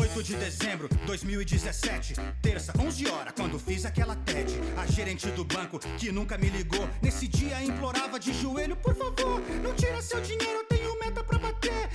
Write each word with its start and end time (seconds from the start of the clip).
8 0.00 0.22
de 0.22 0.34
dezembro 0.36 0.88
2017, 1.04 2.14
terça, 2.40 2.72
11 2.78 3.06
horas, 3.06 3.34
quando 3.36 3.58
fiz 3.58 3.84
aquela 3.84 4.16
TED. 4.16 4.58
A 4.78 4.86
gerente 4.86 5.26
do 5.32 5.44
banco 5.44 5.78
que 5.98 6.10
nunca 6.10 6.38
me 6.38 6.48
ligou, 6.48 6.88
nesse 7.02 7.28
dia 7.28 7.62
implorava 7.62 8.18
de 8.18 8.32
joelho: 8.32 8.76
por 8.76 8.94
favor, 8.94 9.42
não 9.62 9.74
tira 9.74 10.00
seu 10.00 10.18
dinheiro, 10.22 10.60
eu 10.60 10.64
tenho 10.64 10.98
meta 11.00 11.22
pra 11.22 11.38
bater. 11.38 11.90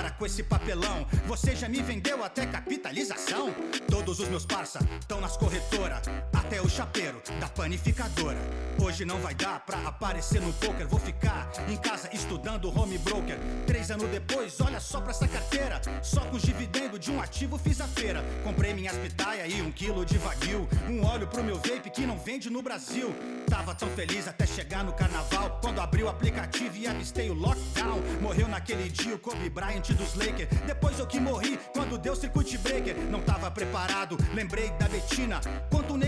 Para 0.00 0.10
com 0.10 0.24
esse 0.24 0.42
papelão. 0.42 1.06
Você 1.26 1.54
já 1.54 1.68
me 1.68 1.82
vendeu 1.82 2.24
até 2.24 2.46
capitalização. 2.46 3.54
Todos 3.86 4.18
os 4.18 4.28
meus 4.28 4.46
parça 4.46 4.78
estão 4.98 5.20
nas 5.20 5.36
corretoras, 5.36 6.00
até 6.32 6.58
o 6.62 6.68
chapeiro 6.68 7.20
da 7.38 7.48
panificadora. 7.48 8.38
Hoje 8.82 9.04
não 9.04 9.20
vai 9.20 9.34
dar 9.34 9.60
pra 9.60 9.78
aparecer 9.86 10.40
no 10.40 10.54
poker, 10.54 10.88
vou 10.88 10.98
ficar 10.98 11.50
em 11.68 11.76
casa 11.76 12.08
estudando 12.14 12.74
home 12.74 12.96
broker. 12.96 13.38
Três 13.66 13.90
anos 13.90 14.08
depois, 14.08 14.58
olha 14.62 14.80
só 14.80 15.02
pra 15.02 15.10
essa 15.10 15.28
carteira. 15.28 15.82
Só 16.02 16.20
com 16.22 16.36
os 16.36 16.42
dividendos 16.42 16.98
de 16.98 17.10
um 17.10 17.20
ativo 17.20 17.58
fiz 17.58 17.78
a 17.80 17.86
feira. 17.86 18.24
Comprei 18.42 18.72
minhas 18.72 18.96
pitaia 18.96 19.46
e 19.46 19.60
um 19.60 19.70
quilo 19.70 20.06
de 20.06 20.16
vaguio. 20.16 20.66
Um 20.88 21.04
óleo 21.04 21.26
pro 21.26 21.44
meu 21.44 21.56
vape 21.56 21.90
que 21.90 22.06
não 22.06 22.18
vende 22.18 22.48
no 22.48 22.62
Brasil. 22.62 23.14
Tava 23.48 23.74
tão 23.74 23.90
feliz 23.90 24.26
até 24.26 24.46
chegar 24.46 24.82
no 24.82 24.94
carnaval. 24.94 25.58
Quando 25.60 25.78
abri 25.80 26.02
o 26.02 26.08
aplicativo 26.08 26.74
e 26.76 26.86
avistei 26.86 27.28
o 27.28 27.34
lockdown. 27.34 28.00
Morreu 28.22 28.48
naquele 28.48 28.88
dia 28.88 29.14
o 29.14 29.18
Kobe 29.18 29.50
Bryant 29.50 29.89
dos 29.94 30.14
Lakers. 30.14 30.48
Depois 30.66 30.98
eu 30.98 31.06
que 31.06 31.20
morri 31.20 31.58
quando 31.72 31.98
deu 31.98 32.14
circuit 32.16 32.58
breaker. 32.58 32.96
Não 33.10 33.20
tava 33.20 33.50
preparado, 33.50 34.16
lembrei 34.34 34.70
da 34.70 34.88
Betina. 34.88 35.40
Quanto 35.70 35.94
o 35.94 35.98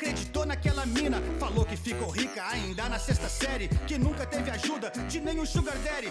acreditou 0.00 0.46
naquela 0.46 0.86
mina. 0.86 1.20
Falou 1.38 1.64
que 1.64 1.76
ficou 1.76 2.08
rica 2.08 2.42
ainda 2.46 2.88
na 2.88 2.98
sexta 2.98 3.28
série. 3.28 3.68
Que 3.86 3.98
nunca 3.98 4.26
teve 4.26 4.50
ajuda 4.50 4.90
de 5.08 5.20
nenhum 5.20 5.44
sugar 5.44 5.76
daddy. 5.78 6.10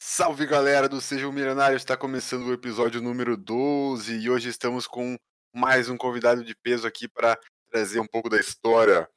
Salve 0.00 0.46
galera 0.46 0.88
do 0.88 1.00
Seja 1.00 1.28
um 1.28 1.32
Milionário, 1.32 1.76
está 1.76 1.96
começando 1.96 2.46
o 2.46 2.52
episódio 2.52 3.00
número 3.00 3.36
12 3.36 4.18
e 4.18 4.28
hoje 4.28 4.48
estamos 4.48 4.86
com 4.86 5.16
mais 5.54 5.88
um 5.88 5.96
convidado 5.96 6.44
de 6.44 6.54
peso 6.56 6.86
aqui 6.86 7.08
para 7.08 7.38
trazer 7.70 8.00
um 8.00 8.06
pouco 8.06 8.28
da 8.28 8.38
história 8.38 9.08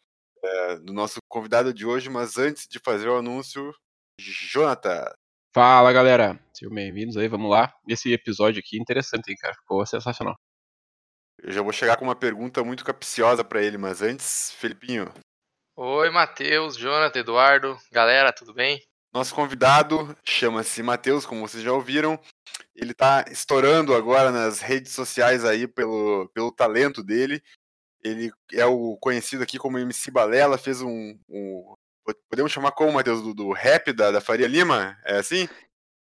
é, 0.44 0.75
do 0.77 0.94
nosso 0.94 1.17
convidado 1.27 1.73
de 1.73 1.86
hoje, 1.86 2.08
mas 2.08 2.38
antes 2.38 2.67
de 2.67 2.80
fazer 2.80 3.09
o 3.09 3.17
anúncio, 3.17 3.73
Jonathan. 4.20 5.11
Fala 5.56 5.94
galera, 5.94 6.38
sejam 6.53 6.75
bem-vindos 6.75 7.16
aí, 7.16 7.30
vamos 7.30 7.50
lá. 7.50 7.73
Esse 7.88 8.11
episódio 8.11 8.59
aqui 8.59 8.75
é 8.75 8.81
interessante, 8.81 9.30
hein, 9.30 9.38
cara, 9.39 9.53
ficou 9.53 9.86
sensacional. 9.86 10.36
Eu 11.42 11.50
já 11.50 11.61
vou 11.61 11.72
chegar 11.72 11.95
com 11.95 12.03
uma 12.03 12.14
pergunta 12.14 12.61
muito 12.61 12.84
capciosa 12.84 13.42
para 13.42 13.64
ele, 13.64 13.78
mas 13.78 14.02
antes, 14.02 14.52
Felipinho. 14.52 15.09
Oi, 15.78 16.09
Matheus, 16.09 16.76
Jonathan, 16.76 17.20
Eduardo, 17.20 17.78
galera, 17.89 18.33
tudo 18.33 18.53
bem? 18.53 18.81
Nosso 19.14 19.33
convidado 19.33 20.14
chama-se 20.26 20.83
Matheus, 20.83 21.26
como 21.26 21.48
vocês 21.48 21.64
já 21.64 21.72
ouviram. 21.72 22.20
Ele 22.76 22.92
está 22.92 23.23
estourando 23.31 23.95
agora 23.95 24.33
nas 24.33 24.59
redes 24.59 24.92
sociais 24.92 25.45
aí 25.45 25.70
pelo, 25.70 26.30
pelo 26.33 26.52
talento 26.52 27.02
dele. 27.02 27.42
Ele 28.03 28.30
é 28.52 28.66
o 28.66 28.98
conhecido 28.98 29.44
aqui 29.44 29.58
como 29.58 29.80
MC 29.80 30.11
Balela, 30.11 30.58
fez 30.58 30.81
um. 30.81 31.17
um 31.30 31.75
podemos 32.30 32.52
chamar 32.52 32.72
como, 32.72 32.94
Matheus? 32.94 33.22
Do, 33.22 33.34
do 33.34 33.52
rap 33.52 33.92
da, 33.92 34.11
da 34.11 34.22
Faria 34.22 34.48
Lima? 34.48 34.98
É 35.06 35.17
assim? 35.17 35.48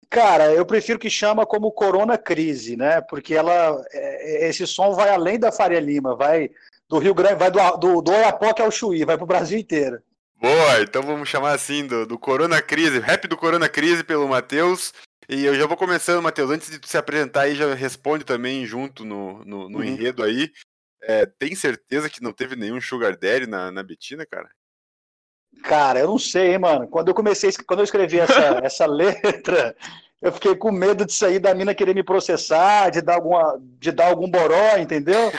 Cara, 0.09 0.53
eu 0.53 0.65
prefiro 0.65 0.99
que 0.99 1.09
chama 1.09 1.45
como 1.45 1.71
Corona 1.71 2.17
Crise, 2.17 2.77
né? 2.77 3.01
Porque 3.01 3.33
ela, 3.33 3.83
é, 3.91 4.49
esse 4.49 4.65
som 4.65 4.93
vai 4.93 5.09
além 5.09 5.37
da 5.37 5.51
Faria 5.51 5.79
Lima, 5.79 6.15
vai 6.15 6.49
do 6.87 6.97
Rio 6.97 7.13
Grande, 7.13 7.35
vai 7.35 7.51
do, 7.51 7.59
do, 7.77 8.01
do 8.01 8.11
Oiapoque 8.11 8.61
ao 8.61 8.71
Chuí, 8.71 9.03
vai 9.03 9.17
pro 9.17 9.25
Brasil 9.25 9.59
inteiro. 9.59 10.01
Boa, 10.39 10.81
então 10.81 11.01
vamos 11.01 11.27
chamar 11.27 11.53
assim 11.53 11.85
do, 11.85 12.05
do 12.05 12.17
Corona 12.17 12.61
Crise, 12.61 12.99
rap 12.99 13.27
do 13.27 13.35
Corona 13.35 13.67
Crise 13.67 14.03
pelo 14.03 14.27
Matheus. 14.27 14.93
E 15.27 15.43
eu 15.43 15.55
já 15.55 15.65
vou 15.65 15.75
começando, 15.75 16.21
Matheus, 16.21 16.51
antes 16.51 16.69
de 16.69 16.79
tu 16.79 16.87
se 16.87 16.97
apresentar 16.97 17.41
aí, 17.41 17.55
já 17.55 17.73
responde 17.73 18.23
também 18.23 18.65
junto 18.65 19.03
no, 19.03 19.43
no, 19.43 19.69
no 19.69 19.79
uhum. 19.79 19.83
enredo 19.83 20.23
aí. 20.23 20.49
É, 21.01 21.25
tem 21.25 21.53
certeza 21.53 22.09
que 22.09 22.23
não 22.23 22.31
teve 22.31 22.55
nenhum 22.55 22.79
Sugar 22.79 23.17
Daddy 23.17 23.45
na, 23.45 23.71
na 23.71 23.83
Betina, 23.83 24.25
cara? 24.25 24.49
Cara, 25.63 25.99
eu 25.99 26.07
não 26.07 26.17
sei, 26.17 26.53
hein, 26.53 26.59
mano. 26.59 26.87
Quando 26.87 27.09
eu 27.09 27.13
comecei, 27.13 27.51
quando 27.65 27.79
eu 27.79 27.85
escrevi 27.85 28.19
essa, 28.19 28.59
essa 28.63 28.85
letra, 28.85 29.75
eu 30.21 30.31
fiquei 30.31 30.55
com 30.55 30.71
medo 30.71 31.05
de 31.05 31.13
sair 31.13 31.39
da 31.39 31.53
mina 31.53 31.75
querer 31.75 31.93
me 31.93 32.03
processar, 32.03 32.89
de 32.89 33.01
dar, 33.01 33.15
alguma, 33.15 33.59
de 33.79 33.91
dar 33.91 34.07
algum 34.07 34.29
boró, 34.29 34.77
entendeu? 34.77 35.31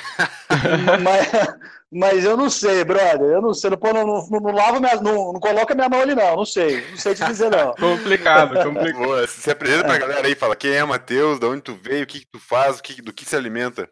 mas, 1.02 1.56
mas 1.90 2.24
eu 2.24 2.36
não 2.36 2.48
sei, 2.48 2.84
brother. 2.84 3.28
Eu 3.28 3.42
não 3.42 3.52
sei. 3.52 3.70
Não, 3.70 3.78
não, 3.92 4.28
não, 4.30 4.40
não 4.40 4.52
lavo 4.52 4.80
minha, 4.80 4.94
não, 4.96 5.32
não 5.32 5.40
coloca 5.40 5.74
minha 5.74 5.88
mão 5.88 6.00
ali, 6.00 6.14
não. 6.14 6.36
Não 6.36 6.44
sei. 6.44 6.84
Não 6.90 6.96
sei 6.96 7.14
te 7.14 7.24
dizer, 7.24 7.50
não. 7.50 7.74
complicado, 7.76 8.62
complicado. 8.62 9.04
Boa, 9.04 9.26
se 9.26 9.50
apresenta 9.50 9.84
pra 9.84 9.98
galera 9.98 10.26
aí, 10.26 10.34
fala 10.34 10.54
quem 10.54 10.72
é 10.72 10.84
Matheus, 10.84 11.40
de 11.40 11.46
onde 11.46 11.62
tu 11.62 11.74
veio, 11.74 12.04
o 12.04 12.06
que, 12.06 12.20
que 12.20 12.26
tu 12.30 12.38
faz, 12.38 12.78
o 12.78 12.82
que, 12.82 13.02
do 13.02 13.12
que 13.12 13.24
se 13.24 13.34
alimenta. 13.34 13.88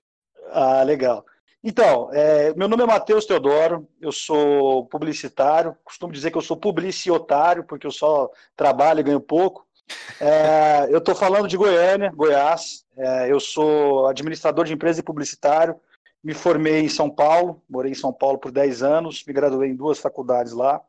Ah, 0.53 0.83
legal. 0.85 1.25
Então, 1.69 2.11
é, 2.13 2.55
meu 2.55 2.69
nome 2.69 2.85
é 2.85 2.87
Matheus 2.87 3.27
Teodoro, 3.27 3.89
eu 4.01 4.13
sou 4.13 4.87
publicitário, 4.87 5.77
costumo 5.83 6.13
dizer 6.13 6.31
que 6.31 6.39
eu 6.39 6.43
sou 6.43 6.57
publiciotário, 6.57 7.65
porque 7.65 7.85
eu 7.85 7.91
só 7.91 8.31
trabalho 8.55 9.01
e 9.01 9.03
ganho 9.03 9.21
pouco. 9.21 9.67
É, 10.21 10.87
eu 10.91 10.99
estou 10.99 11.13
falando 11.13 11.49
de 11.49 11.57
Goiânia, 11.57 12.13
Goiás, 12.15 12.87
é, 12.97 13.33
eu 13.33 13.41
sou 13.41 14.07
administrador 14.07 14.65
de 14.65 14.75
empresa 14.75 15.01
e 15.01 15.03
publicitário, 15.03 15.75
me 16.23 16.35
formei 16.35 16.83
em 16.83 16.89
São 16.89 17.11
Paulo, 17.11 17.61
morei 17.69 17.91
em 17.91 17.97
São 17.97 18.13
Paulo 18.13 18.39
por 18.39 18.53
10 18.53 18.85
anos, 18.85 19.25
me 19.27 19.33
graduei 19.33 19.69
em 19.69 19.75
duas 19.75 19.99
faculdades 19.99 20.53
lá. 20.53 20.81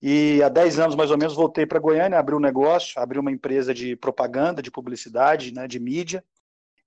E 0.00 0.42
há 0.42 0.48
10 0.48 0.78
anos, 0.78 0.96
mais 0.96 1.10
ou 1.10 1.18
menos, 1.18 1.34
voltei 1.34 1.66
para 1.66 1.78
Goiânia, 1.78 2.18
abri 2.18 2.34
um 2.34 2.40
negócio, 2.40 2.98
abri 2.98 3.18
uma 3.18 3.30
empresa 3.30 3.74
de 3.74 3.94
propaganda, 3.94 4.62
de 4.62 4.70
publicidade, 4.70 5.52
né, 5.52 5.68
de 5.68 5.78
mídia, 5.78 6.24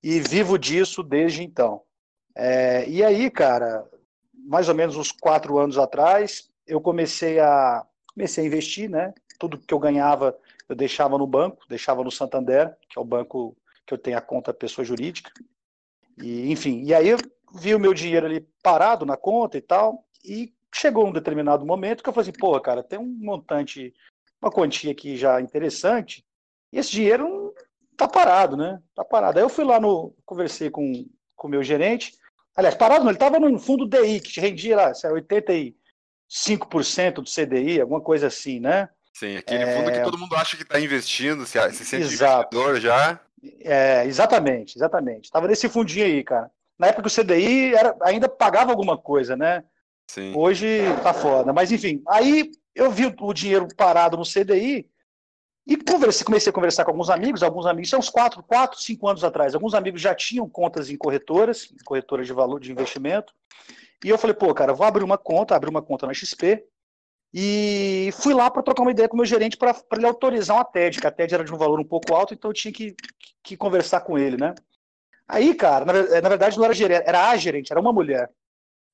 e 0.02 0.20
vivo 0.20 0.58
disso 0.58 1.04
desde 1.04 1.44
então. 1.44 1.84
É, 2.40 2.88
e 2.88 3.04
aí, 3.04 3.32
cara, 3.32 3.84
mais 4.32 4.70
ou 4.70 4.76
menos 4.76 4.96
uns 4.96 5.12
quatro 5.12 5.58
anos 5.58 5.76
atrás, 5.76 6.52
eu 6.68 6.80
comecei 6.80 7.40
a, 7.40 7.84
comecei 8.14 8.44
a 8.44 8.48
investir, 8.48 8.88
né? 8.88 9.12
Tudo 9.40 9.58
que 9.58 9.74
eu 9.74 9.80
ganhava, 9.80 10.38
eu 10.70 10.76
deixava 10.76 11.18
no 11.18 11.26
banco, 11.26 11.66
deixava 11.68 12.04
no 12.04 12.12
Santander, 12.12 12.78
que 12.88 13.00
é 13.00 13.02
o 13.02 13.06
banco 13.06 13.58
que 13.88 13.94
eu 13.94 13.98
tenho 13.98 14.20
a 14.20 14.22
conta 14.22 14.54
pessoa 14.54 14.86
jurídica. 14.86 15.32
E, 16.22 16.52
enfim, 16.52 16.84
e 16.84 16.94
aí 16.94 17.08
vi 17.56 17.74
o 17.74 17.80
meu 17.80 17.92
dinheiro 17.92 18.28
ali 18.28 18.48
parado 18.62 19.04
na 19.04 19.18
conta 19.18 19.58
e 19.58 19.62
tal, 19.62 20.06
e 20.24 20.54
chegou 20.72 21.08
um 21.08 21.14
determinado 21.14 21.66
momento 21.66 22.04
que 22.04 22.10
eu 22.10 22.14
falei 22.14 22.30
assim, 22.30 22.40
pô, 22.40 22.60
cara, 22.62 22.84
tem 22.84 23.00
um 23.00 23.18
montante, 23.20 23.92
uma 24.40 24.52
quantia 24.52 24.92
aqui 24.92 25.18
já 25.18 25.42
interessante, 25.42 26.24
e 26.72 26.78
esse 26.78 26.92
dinheiro 26.92 27.56
tá 27.98 28.08
parado, 28.08 28.56
né? 28.56 28.80
Tá 28.94 29.04
parado. 29.04 29.40
Aí 29.40 29.44
eu 29.44 29.50
fui 29.50 29.66
lá 29.66 29.80
no, 29.80 30.14
conversei 30.24 30.70
com 30.70 31.04
o 31.44 31.48
meu 31.48 31.64
gerente, 31.64 32.16
aliás, 32.58 32.76
parado 32.76 33.04
não, 33.04 33.12
ele 33.12 33.20
tava 33.20 33.40
num 33.40 33.58
fundo 33.58 33.88
DI, 33.88 34.20
que 34.20 34.42
rendia 34.42 34.76
lá, 34.76 34.92
85% 34.92 35.74
do 37.14 37.24
CDI, 37.24 37.80
alguma 37.80 38.02
coisa 38.02 38.28
assim, 38.28 38.60
né? 38.60 38.90
Sim, 39.14 39.38
aquele 39.38 39.64
é... 39.64 39.78
fundo 39.78 39.92
que 39.92 40.02
todo 40.02 40.18
mundo 40.18 40.36
acha 40.36 40.58
que 40.58 40.64
está 40.64 40.80
investindo, 40.80 41.46
se, 41.46 41.60
se 41.72 41.86
sente 41.86 42.14
Exato. 42.14 42.56
investidor 42.56 42.82
já. 42.82 43.20
É, 43.62 44.04
exatamente, 44.06 44.78
exatamente. 44.78 45.26
Estava 45.26 45.48
nesse 45.48 45.70
fundinho 45.70 46.06
aí, 46.06 46.24
cara. 46.24 46.52
Na 46.78 46.88
época 46.88 47.08
o 47.08 47.12
CDI 47.12 47.74
era, 47.74 47.96
ainda 48.02 48.28
pagava 48.28 48.72
alguma 48.72 48.98
coisa, 48.98 49.36
né? 49.36 49.64
Sim. 50.08 50.34
Hoje 50.36 50.82
tá 51.04 51.14
foda. 51.14 51.54
Mas 51.54 51.72
enfim, 51.72 52.02
aí 52.08 52.52
eu 52.76 52.92
vi 52.92 53.14
o 53.20 53.34
dinheiro 53.34 53.68
parado 53.76 54.18
no 54.18 54.24
CDI 54.24 54.88
e 55.68 55.76
conversei, 55.76 56.24
comecei 56.24 56.50
a 56.50 56.54
conversar 56.54 56.86
com 56.86 56.92
alguns 56.92 57.10
amigos, 57.10 57.44
alguns 57.44 57.66
amigos, 57.66 57.90
são 57.90 58.00
uns 58.00 58.10
4, 58.10 58.42
4, 58.42 58.80
5 58.80 59.08
anos 59.10 59.24
atrás. 59.26 59.54
Alguns 59.54 59.74
amigos 59.74 60.00
já 60.00 60.16
tinham 60.16 60.48
contas 60.48 60.90
em 60.90 60.96
corretoras, 60.96 61.70
em 61.74 61.84
corretoras 61.84 62.26
de 62.26 62.32
valor 62.32 62.62
de 62.62 62.72
investimento. 62.72 63.34
E 64.02 64.08
eu 64.08 64.18
falei, 64.18 64.34
pô, 64.34 64.54
cara, 64.54 64.74
vou 64.74 64.88
abrir 64.88 65.04
uma 65.04 65.18
conta, 65.18 65.56
abrir 65.56 65.70
uma 65.70 65.82
conta 65.82 66.08
na 66.08 66.14
XP. 66.14 66.64
E 67.34 68.12
fui 68.14 68.34
lá 68.34 68.50
para 68.50 68.64
trocar 68.64 68.84
uma 68.84 68.92
ideia 68.92 69.10
com 69.10 69.16
o 69.16 69.18
meu 69.18 69.26
gerente 69.26 69.58
para 69.58 69.76
ele 69.92 70.06
autorizar 70.06 70.56
uma 70.56 70.64
TED, 70.64 71.02
que 71.02 71.08
a 71.08 71.12
TED 71.12 71.34
era 71.34 71.44
de 71.44 71.54
um 71.54 71.58
valor 71.58 71.78
um 71.82 71.84
pouco 71.84 72.16
alto, 72.16 72.34
então 72.34 72.50
eu 72.50 72.54
tinha 72.54 72.72
que, 72.72 72.96
que 73.44 73.58
conversar 73.58 74.00
com 74.02 74.18
ele, 74.18 74.38
né? 74.38 74.56
Aí, 75.28 75.54
cara, 75.54 75.84
na, 75.84 75.94
na, 76.22 76.30
verdade 76.30 76.58
não 76.58 76.64
era 76.64 76.74
gerente, 76.74 77.04
era 77.06 77.30
a 77.30 77.36
gerente, 77.36 77.72
era 77.74 77.82
uma 77.82 77.92
mulher. 77.92 78.32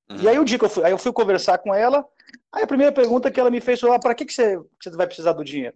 Uhum. 0.10 0.18
E 0.18 0.28
aí 0.28 0.40
o 0.40 0.44
dia 0.44 0.58
que 0.58 0.66
eu 0.66 0.70
fui, 0.70 0.84
aí 0.84 0.92
eu 0.92 0.98
fui 0.98 1.14
conversar 1.14 1.60
com 1.60 1.72
ela, 1.76 2.04
aí 2.52 2.64
a 2.64 2.68
primeira 2.68 2.92
pergunta 2.92 3.30
que 3.30 3.40
ela 3.40 3.52
me 3.52 3.62
fez 3.62 3.80
foi, 3.80 3.94
ah, 3.94 4.00
para 4.00 4.16
que, 4.16 4.26
que, 4.26 4.34
você, 4.34 4.58
que 4.80 4.90
você 4.90 4.98
vai 4.98 5.06
precisar 5.06 5.34
do 5.34 5.44
dinheiro? 5.44 5.76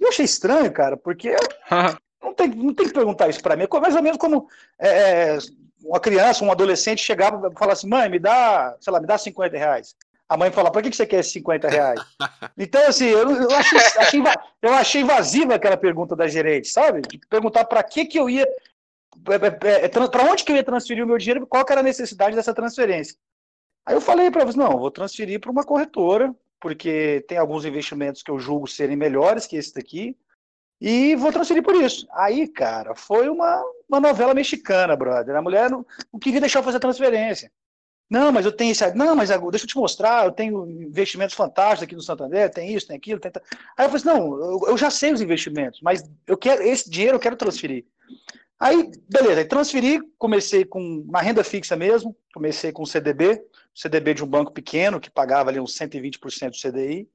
Eu 0.00 0.08
achei 0.08 0.24
estranho, 0.24 0.72
cara, 0.72 0.96
porque 0.96 1.34
não, 2.22 2.34
tem, 2.34 2.48
não 2.48 2.74
tem 2.74 2.86
que 2.86 2.94
perguntar 2.94 3.28
isso 3.28 3.42
para 3.42 3.56
mim. 3.56 3.64
É 3.64 3.80
mais 3.80 3.96
ou 3.96 4.02
menos 4.02 4.18
como 4.18 4.48
é, 4.78 4.88
é, 4.88 5.38
uma 5.84 6.00
criança, 6.00 6.44
um 6.44 6.52
adolescente 6.52 7.02
chegava 7.02 7.36
e 7.36 7.52
falava 7.54 7.72
assim, 7.72 7.88
mãe, 7.88 8.08
me 8.08 8.18
dá, 8.18 8.76
sei 8.80 8.92
lá, 8.92 9.00
me 9.00 9.06
dá 9.06 9.16
50 9.16 9.56
reais. 9.56 9.94
A 10.28 10.36
mãe 10.36 10.50
fala, 10.50 10.72
para 10.72 10.82
que, 10.82 10.90
que 10.90 10.96
você 10.96 11.06
quer 11.06 11.20
esses 11.20 11.32
50 11.32 11.68
reais? 11.68 12.00
Então, 12.58 12.80
assim, 12.88 13.04
eu, 13.04 13.30
eu, 13.30 13.50
achei, 13.54 13.78
achei, 13.78 14.22
eu 14.62 14.72
achei 14.72 15.02
invasiva 15.02 15.54
aquela 15.54 15.76
pergunta 15.76 16.16
da 16.16 16.26
gerente, 16.26 16.68
sabe? 16.68 17.02
Perguntar 17.28 17.66
para 17.66 17.82
que, 17.82 18.06
que 18.06 18.18
eu 18.18 18.30
ia 18.30 18.46
é, 19.28 19.84
é, 19.84 19.88
para 19.88 20.24
onde 20.24 20.44
que 20.44 20.52
eu 20.52 20.56
ia 20.56 20.64
transferir 20.64 21.04
o 21.04 21.06
meu 21.06 21.18
dinheiro, 21.18 21.46
qual 21.46 21.64
era 21.68 21.80
a 21.80 21.84
necessidade 21.84 22.36
dessa 22.36 22.54
transferência. 22.54 23.16
Aí 23.84 23.94
eu 23.94 24.00
falei 24.00 24.30
para 24.30 24.42
eles, 24.42 24.54
não, 24.54 24.78
vou 24.78 24.90
transferir 24.90 25.40
para 25.40 25.50
uma 25.50 25.64
corretora, 25.64 26.34
porque 26.60 27.24
tem 27.28 27.38
alguns 27.38 27.64
investimentos 27.64 28.22
que 28.22 28.30
eu 28.30 28.38
julgo 28.38 28.66
serem 28.66 28.96
melhores 28.96 29.46
que 29.46 29.56
esse 29.56 29.74
daqui, 29.74 30.16
E 30.80 31.16
vou 31.16 31.32
transferir 31.32 31.62
por 31.62 31.74
isso. 31.74 32.06
Aí, 32.12 32.46
cara, 32.48 32.94
foi 32.94 33.28
uma, 33.28 33.62
uma 33.88 34.00
novela 34.00 34.34
mexicana, 34.34 34.94
brother. 34.96 35.34
A 35.36 35.42
mulher 35.42 35.70
não, 35.70 35.86
não 36.12 36.20
queria 36.20 36.40
deixar 36.40 36.58
eu 36.58 36.64
fazer 36.64 36.78
transferência. 36.80 37.50
Não, 38.08 38.30
mas 38.30 38.44
eu 38.44 38.52
tenho 38.52 38.70
isso. 38.70 38.84
Não, 38.94 39.16
mas 39.16 39.30
deixa 39.30 39.64
eu 39.64 39.68
te 39.68 39.76
mostrar, 39.76 40.24
eu 40.24 40.32
tenho 40.32 40.68
investimentos 40.68 41.34
fantásticos 41.34 41.82
aqui 41.82 41.94
no 41.94 42.02
Santander, 42.02 42.50
tem 42.50 42.72
isso, 42.72 42.86
tem 42.86 42.96
aquilo. 42.96 43.18
Tem... 43.18 43.32
Aí 43.76 43.84
eu 43.84 43.90
falei 43.90 43.96
assim, 43.96 44.06
não, 44.06 44.38
eu, 44.38 44.60
eu, 44.68 44.78
já 44.78 44.90
sei 44.90 45.12
os 45.12 45.20
investimentos, 45.20 45.80
mas 45.82 46.04
eu 46.26 46.36
quero 46.36 46.62
esse 46.62 46.88
dinheiro 46.88 47.16
eu 47.16 47.20
quero 47.20 47.36
transferir. 47.36 47.84
Aí, 48.58 48.90
beleza, 49.08 49.44
transferi, 49.44 50.00
comecei 50.16 50.64
com 50.64 50.80
uma 50.80 51.20
renda 51.20 51.44
fixa 51.44 51.76
mesmo, 51.76 52.16
comecei 52.32 52.72
com 52.72 52.86
CDB, 52.86 53.44
CDB 53.74 54.14
de 54.14 54.24
um 54.24 54.26
banco 54.26 54.50
pequeno, 54.50 54.98
que 54.98 55.10
pagava 55.10 55.50
ali 55.50 55.60
uns 55.60 55.76
120% 55.76 56.50
do 56.50 56.56
CDI. 56.56 57.08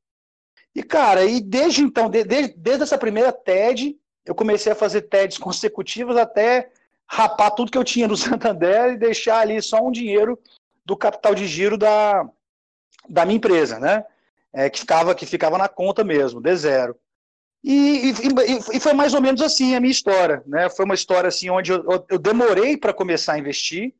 E, 0.75 0.83
cara, 0.83 1.25
e 1.25 1.41
desde 1.41 1.81
então, 1.81 2.09
de, 2.09 2.23
de, 2.23 2.49
desde 2.49 2.83
essa 2.83 2.97
primeira 2.97 3.31
TED, 3.31 3.97
eu 4.23 4.35
comecei 4.35 4.71
a 4.71 4.75
fazer 4.75 5.01
TEDs 5.03 5.37
consecutivas 5.39 6.15
até 6.15 6.71
rapar 7.07 7.51
tudo 7.51 7.71
que 7.71 7.77
eu 7.77 7.83
tinha 7.83 8.07
no 8.07 8.15
Santander 8.15 8.93
e 8.93 8.97
deixar 8.97 9.39
ali 9.39 9.61
só 9.61 9.83
um 9.83 9.91
dinheiro 9.91 10.39
do 10.85 10.95
capital 10.95 11.35
de 11.35 11.45
giro 11.47 11.77
da, 11.77 12.23
da 13.09 13.25
minha 13.25 13.37
empresa, 13.37 13.79
né? 13.79 14.05
É, 14.53 14.69
que, 14.69 14.79
ficava, 14.79 15.15
que 15.15 15.25
ficava 15.25 15.57
na 15.57 15.67
conta 15.67 16.03
mesmo, 16.03 16.39
de 16.39 16.55
zero. 16.55 16.95
E, 17.63 18.09
e, 18.09 18.77
e, 18.77 18.79
foi 18.79 18.93
mais 18.93 19.13
ou 19.13 19.21
menos 19.21 19.41
assim 19.41 19.75
a 19.75 19.79
minha 19.79 19.91
história, 19.91 20.41
né? 20.47 20.69
Foi 20.69 20.83
uma 20.83 20.95
história 20.95 21.27
assim 21.27 21.49
onde 21.49 21.71
eu, 21.71 22.05
eu 22.09 22.17
demorei 22.17 22.75
para 22.75 22.93
começar 22.93 23.33
a 23.33 23.39
investir, 23.39 23.93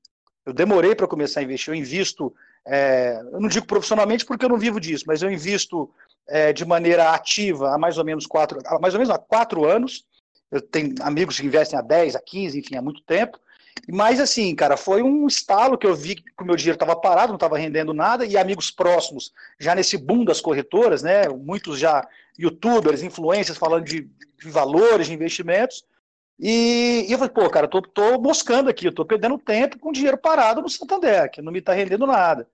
eu 0.46 0.52
demorei 0.52 0.96
para 0.96 1.08
começar 1.08 1.42
a 1.42 1.44
investir, 1.44 1.72
eu 1.72 1.76
invisto, 1.78 2.34
é, 2.66 3.22
eu 3.32 3.40
não 3.40 3.48
digo 3.48 3.68
profissionalmente 3.68 4.26
porque 4.26 4.44
eu 4.44 4.50
não 4.50 4.58
vivo 4.58 4.80
disso, 4.80 5.04
mas 5.06 5.22
eu 5.22 5.30
invisto 5.30 5.92
é, 6.28 6.52
de 6.52 6.66
maneira 6.66 7.12
ativa 7.12 7.74
há 7.74 7.78
mais 7.78 8.00
ou 8.00 8.06
menos 8.06 8.26
quatro, 8.26 8.60
mais 8.82 8.96
ou 8.96 9.00
menos 9.00 9.14
há 9.14 9.20
quatro 9.20 9.66
anos. 9.66 10.06
Eu 10.52 10.60
tenho 10.60 10.96
amigos 11.02 11.40
que 11.40 11.46
investem 11.46 11.78
há 11.78 11.82
10, 11.82 12.16
há 12.16 12.20
15, 12.20 12.60
enfim, 12.60 12.76
há 12.76 12.82
muito 12.82 13.02
tempo. 13.04 13.40
Mas 13.90 14.20
assim, 14.20 14.54
cara, 14.56 14.78
foi 14.78 15.02
um 15.02 15.28
estalo 15.28 15.78
que 15.78 15.88
eu 15.88 15.96
vi 15.96 16.16
que 16.16 16.24
o 16.40 16.46
meu 16.46 16.56
dinheiro 16.56 16.76
estava 16.76 16.96
parado, 16.96 17.30
não 17.30 17.36
estava 17.36 17.58
rendendo 17.58 17.94
nada, 17.94 18.26
e 18.26 18.38
amigos 18.38 18.70
próximos, 18.70 19.34
já 19.60 19.74
nesse 19.74 19.98
boom 19.98 20.24
das 20.24 20.40
corretoras, 20.40 21.02
né? 21.02 21.28
Muitos 21.30 21.80
já 21.80 22.08
youtubers, 22.38 23.04
influencers 23.04 23.58
falando 23.58 23.86
de, 23.86 24.02
de 24.02 24.50
valores, 24.50 25.08
de 25.08 25.14
investimentos. 25.14 25.84
E, 26.40 27.06
e, 27.08 27.12
eu 27.12 27.18
falei, 27.20 27.34
pô, 27.34 27.50
cara, 27.50 27.68
tô, 27.68 27.82
tô 27.82 28.20
moscando 28.20 28.70
aqui, 28.70 28.88
eu 28.88 28.94
tô 28.94 29.06
perdendo 29.06 29.38
tempo 29.38 29.78
com 29.78 29.92
dinheiro 29.92 30.18
parado 30.18 30.62
no 30.62 30.70
Santander, 30.70 31.30
que 31.30 31.42
não 31.42 31.52
me 31.52 31.60
está 31.60 31.74
rendendo 31.74 32.08
nada. 32.08 32.48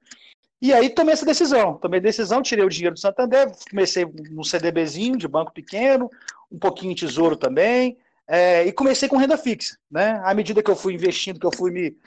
E 0.62 0.74
aí 0.74 0.90
tomei 0.90 1.14
essa 1.14 1.26
decisão. 1.26 1.76
Tomei 1.76 2.00
decisão, 2.00 2.42
tirei 2.42 2.66
o 2.66 2.70
dinheiro 2.70 2.96
do 2.96 3.00
Santander, 3.00 3.52
comecei 3.70 4.06
no 4.32 4.44
CDBzinho 4.44 5.18
de 5.18 5.28
banco 5.28 5.54
pequeno, 5.54 6.10
um 6.52 6.58
pouquinho 6.58 6.92
em 6.92 6.96
tesouro 6.96 7.36
também, 7.36 7.98
é, 8.28 8.66
e 8.66 8.74
comecei 8.74 9.08
com 9.08 9.16
renda 9.16 9.38
fixa, 9.38 9.78
né? 9.90 10.22
À 10.24 10.34
medida 10.34 10.62
que 10.62 10.70
eu 10.70 10.76
fui 10.76 10.94
investindo, 10.94 11.40
que 11.40 11.46
eu 11.46 11.56
fui 11.56 11.72
me 11.72 11.98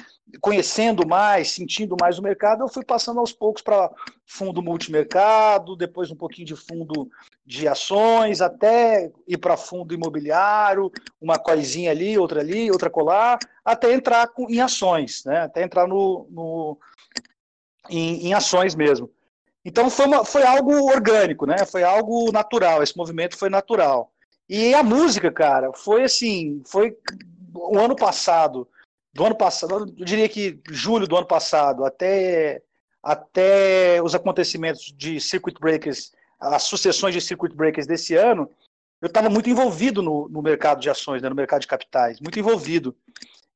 conhecendo 0.41 1.07
mais, 1.07 1.51
sentindo 1.51 1.97
mais 1.99 2.19
o 2.19 2.23
mercado, 2.23 2.63
eu 2.63 2.69
fui 2.69 2.85
passando 2.85 3.21
aos 3.21 3.33
poucos 3.33 3.63
para 3.63 3.91
fundo 4.27 4.63
multimercado, 4.63 5.75
depois 5.75 6.11
um 6.11 6.17
pouquinho 6.17 6.47
de 6.47 6.55
fundo 6.55 7.11
de 7.45 7.67
ações, 7.67 8.43
até 8.43 9.11
ir 9.27 9.39
para 9.39 9.57
fundo 9.57 9.95
imobiliário, 9.95 10.93
uma 11.19 11.39
coisinha 11.39 11.91
ali, 11.91 12.19
outra 12.19 12.41
ali, 12.41 12.71
outra 12.71 12.91
colar, 12.91 13.39
até 13.65 13.93
entrar 13.93 14.29
com, 14.29 14.47
em 14.51 14.61
ações, 14.61 15.25
né? 15.25 15.41
Até 15.41 15.63
entrar 15.63 15.89
no, 15.89 16.29
no 16.31 16.79
em, 17.89 18.27
em 18.27 18.35
ações 18.35 18.75
mesmo. 18.75 19.11
Então 19.65 19.89
foi, 19.89 20.07
uma, 20.07 20.25
foi 20.25 20.43
algo 20.43 20.85
orgânico, 20.85 21.47
né? 21.47 21.65
Foi 21.65 21.83
algo 21.83 22.31
natural. 22.31 22.83
Esse 22.83 22.97
movimento 22.97 23.39
foi 23.39 23.49
natural. 23.49 24.10
E 24.53 24.75
a 24.75 24.83
música, 24.83 25.31
cara, 25.31 25.73
foi 25.73 26.03
assim, 26.03 26.61
foi 26.67 26.97
o 27.55 27.79
ano 27.79 27.95
passado, 27.95 28.67
do 29.15 29.25
ano 29.25 29.37
passado, 29.37 29.95
eu 29.97 30.05
diria 30.05 30.29
que 30.29 30.59
julho 30.69 31.07
do 31.07 31.17
ano 31.17 31.27
passado, 31.27 31.85
até, 31.85 32.61
até 33.01 34.03
os 34.03 34.13
acontecimentos 34.13 34.93
de 34.97 35.21
circuit 35.21 35.57
breakers, 35.61 36.11
as 36.41 36.65
sucessões 36.65 37.15
de 37.15 37.21
circuit 37.21 37.55
breakers 37.55 37.87
desse 37.87 38.17
ano, 38.17 38.51
eu 39.01 39.07
estava 39.07 39.31
muito 39.31 39.49
envolvido 39.49 40.03
no, 40.03 40.29
no, 40.29 40.43
mercado 40.43 40.81
de 40.81 40.91
ações, 40.91 41.23
né, 41.23 41.29
no 41.29 41.37
mercado 41.37 41.61
de 41.61 41.69
capitais, 41.69 42.21
muito 42.21 42.41
envolvido. 42.41 42.97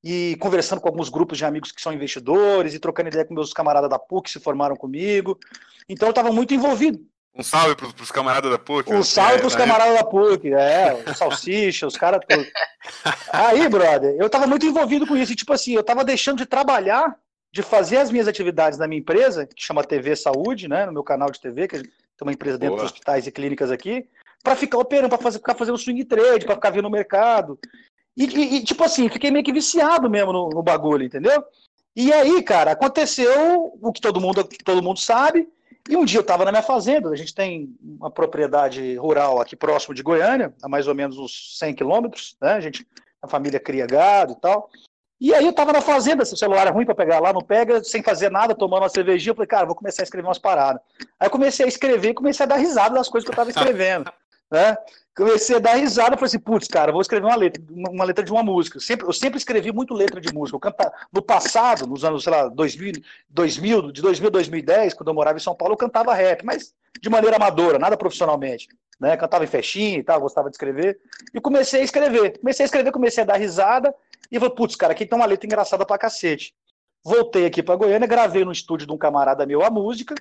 E 0.01 0.37
conversando 0.37 0.81
com 0.81 0.89
alguns 0.89 1.09
grupos 1.09 1.39
de 1.39 1.45
amigos 1.45 1.73
que 1.73 1.83
são 1.83 1.93
investidores, 1.93 2.73
e 2.73 2.79
trocando 2.79 3.09
ideia 3.09 3.25
com 3.25 3.35
meus 3.35 3.53
camaradas 3.53 3.91
da 3.91 3.99
PUC 3.99 4.27
que 4.27 4.31
se 4.31 4.39
formaram 4.39 4.77
comigo. 4.77 5.41
Então 5.89 6.07
eu 6.07 6.11
estava 6.11 6.31
muito 6.31 6.55
envolvido. 6.55 7.05
Um 7.37 7.43
salve 7.43 7.75
pros, 7.75 7.93
pros 7.93 8.13
camaradas 8.13 8.51
da 8.51 8.59
PUC. 8.59 8.93
Um 8.93 9.03
salve 9.03 9.35
é, 9.35 9.39
pros 9.39 9.57
camaradas 9.57 9.95
da 9.95 10.05
PUC, 10.05 10.53
é, 10.53 11.03
o 11.07 11.15
Salsicha, 11.15 11.87
os 11.87 11.97
caras 11.97 12.21
todos. 12.29 12.47
Aí, 13.33 13.69
brother, 13.69 14.15
eu 14.17 14.31
tava 14.31 14.47
muito 14.47 14.65
envolvido 14.65 15.07
com 15.07 15.17
isso, 15.17 15.33
e 15.33 15.37
tipo 15.37 15.53
assim, 15.53 15.73
eu 15.75 15.83
tava 15.83 16.05
deixando 16.05 16.39
de 16.39 16.47
trabalhar, 16.47 17.17
de 17.53 17.61
fazer 17.61 17.97
as 17.97 18.11
minhas 18.11 18.29
atividades 18.29 18.79
na 18.79 18.87
minha 18.87 19.01
empresa, 19.01 19.47
que 19.47 19.65
chama 19.65 19.83
TV 19.83 20.15
Saúde, 20.15 20.69
né, 20.69 20.87
no 20.87 20.93
meu 20.93 21.03
canal 21.03 21.29
de 21.31 21.41
TV, 21.41 21.67
que 21.67 21.83
tem 21.83 21.93
uma 22.23 22.33
empresa 22.33 22.57
dentro 22.57 22.77
Boa. 22.77 22.85
dos 22.85 22.93
hospitais 22.93 23.27
e 23.27 23.33
clínicas 23.33 23.73
aqui, 23.73 24.07
para 24.43 24.55
ficar 24.55 24.79
operando, 24.79 25.09
para 25.09 25.19
fazer, 25.19 25.39
ficar 25.39 25.55
fazendo 25.55 25.79
swing 25.79 26.05
trade, 26.05 26.45
para 26.45 26.55
ficar 26.55 26.71
vendo 26.71 26.87
o 26.87 26.91
mercado. 26.91 27.59
E, 28.17 28.27
e, 28.27 28.57
e, 28.57 28.65
tipo 28.65 28.85
assim, 28.85 29.09
fiquei 29.09 29.33
meio 29.33 29.45
que 29.45 29.53
viciado 29.53 30.09
mesmo 30.09 30.33
no, 30.33 30.51
no 30.51 30.63
bagulho, 30.63 31.05
entendeu? 31.05 31.43
E 31.97 32.13
aí, 32.13 32.43
cara, 32.43 32.73
aconteceu 32.73 33.73
o 33.81 33.93
que 33.93 34.01
todo 34.01 34.21
mundo, 34.21 34.45
todo 34.65 34.83
mundo 34.83 35.01
sabe, 35.01 35.49
e 35.89 35.97
um 35.97 36.05
dia 36.05 36.19
eu 36.19 36.23
estava 36.23 36.45
na 36.45 36.51
minha 36.51 36.63
fazenda, 36.63 37.11
a 37.11 37.17
gente 37.17 37.35
tem 37.35 37.77
uma 37.83 38.11
propriedade 38.11 38.97
rural 38.97 39.41
aqui 39.41 39.55
próximo 39.55 39.95
de 39.95 40.03
Goiânia, 40.03 40.55
a 40.63 40.69
mais 40.69 40.89
ou 40.89 40.95
menos 40.95 41.19
uns 41.19 41.59
100 41.59 41.75
quilômetros, 41.75 42.37
né? 42.41 42.53
A 42.55 42.61
gente, 42.61 42.87
a 43.21 43.29
família 43.29 43.61
cria 43.61 43.87
gado 43.87 44.33
e 44.33 44.41
tal. 44.41 44.71
E 45.21 45.33
aí 45.33 45.45
eu 45.45 45.51
estava 45.51 45.73
na 45.73 45.81
fazenda, 45.81 46.25
se 46.25 46.35
o 46.35 46.37
celular 46.37 46.67
é 46.67 46.71
ruim 46.71 46.85
para 46.85 46.95
pegar 46.95 47.21
lá, 47.21 47.33
não 47.33 47.41
pega, 47.41 47.83
sem 47.85 48.03
fazer 48.03 48.31
nada, 48.31 48.55
tomando 48.55 48.83
uma 48.83 48.89
cervejinha, 48.89 49.31
eu 49.31 49.35
falei, 49.35 49.47
cara, 49.47 49.67
vou 49.67 49.77
começar 49.77 50.03
a 50.03 50.05
escrever 50.05 50.27
umas 50.27 50.39
paradas. 50.39 50.83
Aí 51.21 51.27
eu 51.27 51.31
comecei 51.31 51.65
a 51.65 51.69
escrever 51.69 52.11
e 52.11 52.15
comecei 52.15 52.45
a 52.45 52.49
dar 52.49 52.57
risada 52.57 52.95
das 52.95 53.09
coisas 53.09 53.25
que 53.25 53.31
eu 53.31 53.43
estava 53.43 53.51
escrevendo, 53.51 54.11
né? 54.51 54.77
comecei 55.17 55.57
a 55.57 55.61
dar 55.61 55.75
risada, 55.75 56.17
falei 56.17 56.27
assim, 56.27 56.39
putz, 56.39 56.67
cara, 56.67 56.91
vou 56.91 57.01
escrever 57.01 57.27
uma 57.27 57.37
letra, 57.37 57.63
uma, 57.71 58.05
letra 58.05 58.25
de 58.25 58.33
uma 58.33 58.43
música. 58.43 58.81
Sempre, 58.81 59.07
eu 59.07 59.13
sempre 59.13 59.39
escrevi 59.39 59.73
muito 59.73 59.95
letra 59.95 60.21
de 60.21 60.33
música. 60.35 60.57
Eu 60.57 60.61
canta, 60.61 60.93
no 61.13 61.23
passado, 61.23 61.87
nos 61.87 62.05
anos, 62.05 62.25
sei 62.25 62.33
lá, 62.33 62.49
2000, 62.49 62.95
2000, 63.29 63.93
de 63.93 64.03
2000 64.03 64.29
a 64.29 64.31
2010, 64.31 64.95
quando 64.95 65.09
eu 65.09 65.15
morava 65.15 65.39
em 65.39 65.41
São 65.41 65.55
Paulo, 65.55 65.75
eu 65.75 65.79
cantava 65.79 66.13
rap, 66.15 66.45
mas 66.45 66.75
de 67.01 67.09
maneira 67.09 67.37
amadora, 67.37 67.79
nada 67.79 67.97
profissionalmente. 67.97 68.69
Né? 69.01 69.17
Cantava 69.17 69.45
em 69.45 69.49
festinha 69.49 69.99
e 69.99 70.03
tal, 70.03 70.21
gostava 70.21 70.51
de 70.51 70.57
escrever. 70.57 70.99
E 71.33 71.41
comecei 71.41 71.81
a 71.81 71.85
escrever. 71.85 72.39
Comecei 72.41 72.65
a 72.65 72.67
escrever, 72.67 72.91
comecei 72.91 73.23
a 73.23 73.27
dar 73.27 73.37
risada, 73.37 73.95
e 74.33 74.39
falei, 74.39 74.55
putz, 74.55 74.75
cara, 74.75 74.93
aqui 74.93 75.07
tem 75.07 75.17
uma 75.17 75.27
letra 75.27 75.47
engraçada 75.47 75.87
pra 75.87 75.99
cacete. 75.99 76.55
Voltei 77.05 77.47
aqui 77.47 77.63
pra 77.63 77.77
Goiânia, 77.77 78.09
gravei 78.09 78.45
no 78.45 78.51
estúdio 78.51 78.87
de 78.87 78.93
um 78.93 78.99
camarada 78.99 79.47
meu 79.47 79.63
a 79.63 79.71
música, 79.71 80.15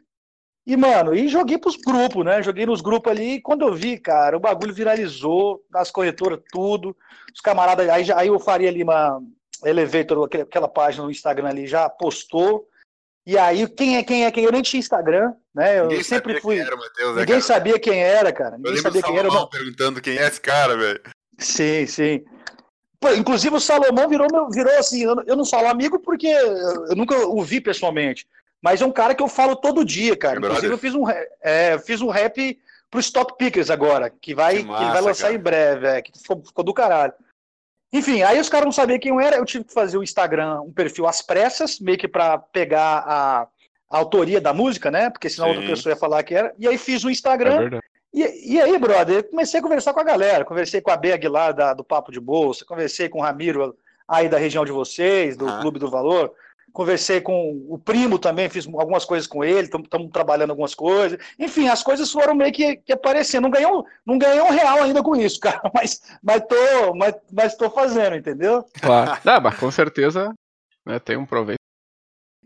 e, 0.66 0.78
mano, 0.78 1.14
e 1.14 1.28
joguei 1.28 1.58
pros 1.58 1.76
grupos, 1.76 2.24
né? 2.24 2.42
Joguei 2.42 2.66
nos 2.66 2.80
grupos 2.80 3.12
ali, 3.12 3.34
e 3.34 3.42
quando 3.42 3.68
eu 3.68 3.74
vi, 3.74 3.98
cara, 3.98 4.38
o 4.38 4.40
bagulho 4.40 4.74
viralizou, 4.74 5.62
nas 5.70 5.92
corretoras, 5.92 6.40
tudo. 6.52 6.96
Os 7.34 7.42
camaradas, 7.42 7.88
aí, 7.90 8.10
aí 8.14 8.28
eu 8.28 8.40
faria 8.40 8.70
ali 8.70 8.82
uma 8.82 9.22
Elevator, 9.66 10.30
aquela 10.42 10.70
página 10.70 11.04
no 11.04 11.12
Instagram 11.12 11.50
ali, 11.50 11.68
já 11.68 11.90
postou. 11.90 12.66
E 13.26 13.38
aí, 13.38 13.68
quem 13.68 13.98
é 13.98 14.04
quem 14.04 14.26
é 14.26 14.32
quem? 14.32 14.44
Eu 14.44 14.52
nem 14.52 14.62
tinha 14.62 14.80
Instagram, 14.80 15.34
né? 15.54 15.80
Eu 15.80 15.88
ninguém 15.88 16.04
sempre 16.04 16.40
fui. 16.40 16.60
Era, 16.60 16.76
Mateus, 16.76 17.16
né, 17.16 17.22
ninguém 17.22 17.26
cara? 17.26 17.42
sabia 17.42 17.80
quem 17.80 18.02
era, 18.02 18.32
cara. 18.32 18.58
Ninguém 18.58 18.78
sabia 18.78 19.02
quem 19.02 19.18
era. 19.18 19.28
Não... 19.30 19.48
perguntando 19.48 20.02
quem 20.02 20.18
é 20.18 20.28
esse 20.28 20.40
cara, 20.40 20.78
velho. 20.78 21.02
Sim, 21.40 21.86
sim. 21.88 22.24
Pô, 23.00 23.14
inclusive 23.14 23.56
o 23.56 23.60
Salomão 23.60 24.08
virou, 24.08 24.28
meu, 24.32 24.50
virou 24.50 24.74
assim, 24.78 25.04
eu 25.04 25.36
não 25.36 25.46
falo 25.46 25.68
amigo 25.68 26.00
porque 26.00 26.28
eu 26.28 26.96
nunca 26.96 27.18
o 27.18 27.44
vi 27.44 27.60
pessoalmente. 27.60 28.26
Mas 28.64 28.82
é 28.82 28.86
um 28.86 28.92
cara 28.94 29.14
que 29.14 29.22
eu 29.22 29.28
falo 29.28 29.58
todo 29.58 29.84
dia, 29.84 30.16
cara. 30.16 30.36
É 30.36 30.40
Inclusive, 30.40 30.74
eu 30.74 30.78
fiz 30.78 30.96
um, 30.96 31.04
é, 31.42 31.78
fiz 31.80 32.02
um 32.02 32.08
rap 32.08 32.58
pro 32.90 33.02
Stop 33.02 33.38
Pickers 33.38 33.70
agora, 33.70 34.10
que 34.10 34.34
vai, 34.34 34.60
que, 34.60 34.64
massa, 34.64 34.78
que 34.78 34.86
ele 34.86 34.94
vai 34.94 35.02
lançar 35.02 35.28
cara. 35.28 35.36
em 35.36 35.40
breve, 35.40 35.88
é, 35.88 36.02
que 36.02 36.18
ficou, 36.18 36.42
ficou, 36.42 36.64
do 36.64 36.74
caralho. 36.74 37.12
Enfim, 37.92 38.24
aí 38.24 38.40
os 38.40 38.48
caras 38.48 38.64
não 38.64 38.72
sabiam 38.72 38.98
quem 38.98 39.12
eu 39.12 39.20
era, 39.20 39.36
eu 39.36 39.44
tive 39.44 39.66
que 39.66 39.74
fazer 39.74 39.98
o 39.98 40.04
Instagram, 40.04 40.62
um 40.62 40.72
perfil 40.72 41.06
às 41.06 41.22
pressas, 41.22 41.78
meio 41.78 41.98
que 41.98 42.08
para 42.08 42.38
pegar 42.38 43.04
a, 43.06 43.42
a, 43.42 43.98
autoria 43.98 44.40
da 44.40 44.54
música, 44.54 44.90
né? 44.90 45.10
Porque 45.10 45.30
senão 45.30 45.50
Sim. 45.50 45.56
outra 45.56 45.70
pessoa 45.70 45.92
ia 45.92 46.00
falar 46.00 46.24
que 46.24 46.34
era. 46.34 46.56
E 46.58 46.66
aí 46.66 46.78
fiz 46.78 47.04
o 47.04 47.10
Instagram. 47.10 47.80
É 47.80 47.80
e, 48.14 48.54
e, 48.54 48.62
aí, 48.62 48.80
brother, 48.80 49.30
comecei 49.30 49.60
a 49.60 49.64
conversar 49.64 49.94
com 49.94 50.00
a 50.00 50.06
galera. 50.06 50.46
Conversei 50.46 50.80
com 50.80 50.90
a 50.90 50.96
B 50.96 51.12
Aguilar 51.12 51.54
da, 51.54 51.74
do 51.74 51.84
Papo 51.84 52.14
de 52.14 52.20
Bolsa, 52.20 52.64
conversei 52.64 53.10
com 53.10 53.20
o 53.20 53.22
Ramiro 53.22 53.76
aí 54.08 54.30
da 54.30 54.38
região 54.38 54.64
de 54.64 54.72
vocês, 54.72 55.36
do 55.36 55.50
ah. 55.50 55.60
Clube 55.60 55.80
do 55.80 55.90
Valor 55.90 56.34
conversei 56.74 57.22
com 57.22 57.66
o 57.70 57.78
primo 57.78 58.18
também, 58.18 58.50
fiz 58.50 58.68
algumas 58.68 59.06
coisas 59.06 59.28
com 59.28 59.44
ele, 59.44 59.68
estamos 59.68 60.12
trabalhando 60.12 60.50
algumas 60.50 60.74
coisas. 60.74 61.20
Enfim, 61.38 61.70
as 61.70 61.84
coisas 61.84 62.12
foram 62.12 62.34
meio 62.34 62.52
que, 62.52 62.78
que 62.78 62.92
aparecendo. 62.92 63.44
Não 63.44 63.52
ganhou, 63.52 63.86
não 64.06 64.18
ganhei 64.18 64.42
um 64.42 64.50
real 64.50 64.82
ainda 64.82 65.04
com 65.04 65.16
isso, 65.16 65.40
cara, 65.42 65.62
mas, 65.74 66.02
mas, 66.22 66.42
tô, 66.48 66.96
mas, 66.96 67.16
mas 67.32 67.56
tô 67.56 67.70
fazendo, 67.70 68.16
entendeu? 68.16 68.66
Claro. 68.82 69.22
Não, 69.24 69.40
mas 69.40 69.58
com 69.58 69.70
certeza 69.70 70.34
né, 70.86 71.00
tem 71.00 71.16
um 71.16 71.26
proveito. 71.26 71.60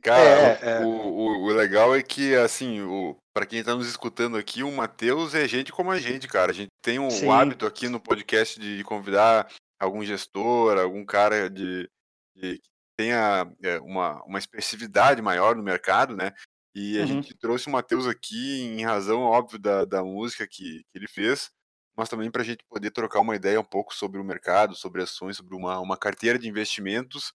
Cara, 0.03 0.19
é, 0.21 0.59
é. 0.61 0.79
O, 0.81 0.89
o, 0.89 1.43
o, 1.45 1.47
legal 1.47 1.95
é 1.95 2.03
que, 2.03 2.35
assim, 2.35 2.81
o, 2.81 3.15
para 3.33 3.45
quem 3.45 3.59
está 3.59 3.75
nos 3.75 3.87
escutando 3.87 4.37
aqui, 4.37 4.61
o 4.61 4.71
Matheus 4.71 5.33
é 5.33 5.47
gente 5.47 5.71
como 5.71 5.89
a 5.91 5.99
gente, 5.99 6.27
cara. 6.27 6.51
A 6.51 6.55
gente 6.55 6.69
tem 6.83 6.99
um 6.99 7.09
Sim. 7.09 7.29
hábito 7.29 7.65
aqui 7.65 7.89
no 7.89 7.99
podcast 7.99 8.59
de 8.59 8.83
convidar 8.83 9.47
algum 9.79 10.03
gestor, 10.03 10.77
algum 10.77 11.03
cara 11.03 11.49
de, 11.49 11.89
de 12.35 12.57
que 12.57 12.76
tenha 12.97 13.49
é, 13.63 13.79
uma, 13.79 14.23
uma 14.23 14.39
expressividade 14.39 15.21
maior 15.21 15.55
no 15.55 15.63
mercado, 15.63 16.15
né? 16.15 16.33
E 16.75 16.97
a 16.97 17.01
uhum. 17.01 17.07
gente 17.07 17.35
trouxe 17.35 17.67
o 17.67 17.71
Matheus 17.71 18.07
aqui 18.07 18.61
em 18.63 18.83
razão, 18.83 19.21
óbvio, 19.21 19.59
da, 19.59 19.85
da 19.85 20.03
música 20.03 20.47
que, 20.47 20.83
que 20.83 20.97
ele 20.97 21.07
fez, 21.07 21.49
mas 21.95 22.09
também 22.09 22.29
para 22.29 22.41
a 22.41 22.45
gente 22.45 22.63
poder 22.69 22.91
trocar 22.91 23.19
uma 23.19 23.35
ideia 23.35 23.59
um 23.59 23.63
pouco 23.63 23.95
sobre 23.95 24.19
o 24.19 24.23
mercado, 24.23 24.75
sobre 24.75 25.01
ações, 25.01 25.37
sobre 25.37 25.55
uma, 25.55 25.79
uma 25.79 25.97
carteira 25.97 26.37
de 26.37 26.47
investimentos. 26.47 27.33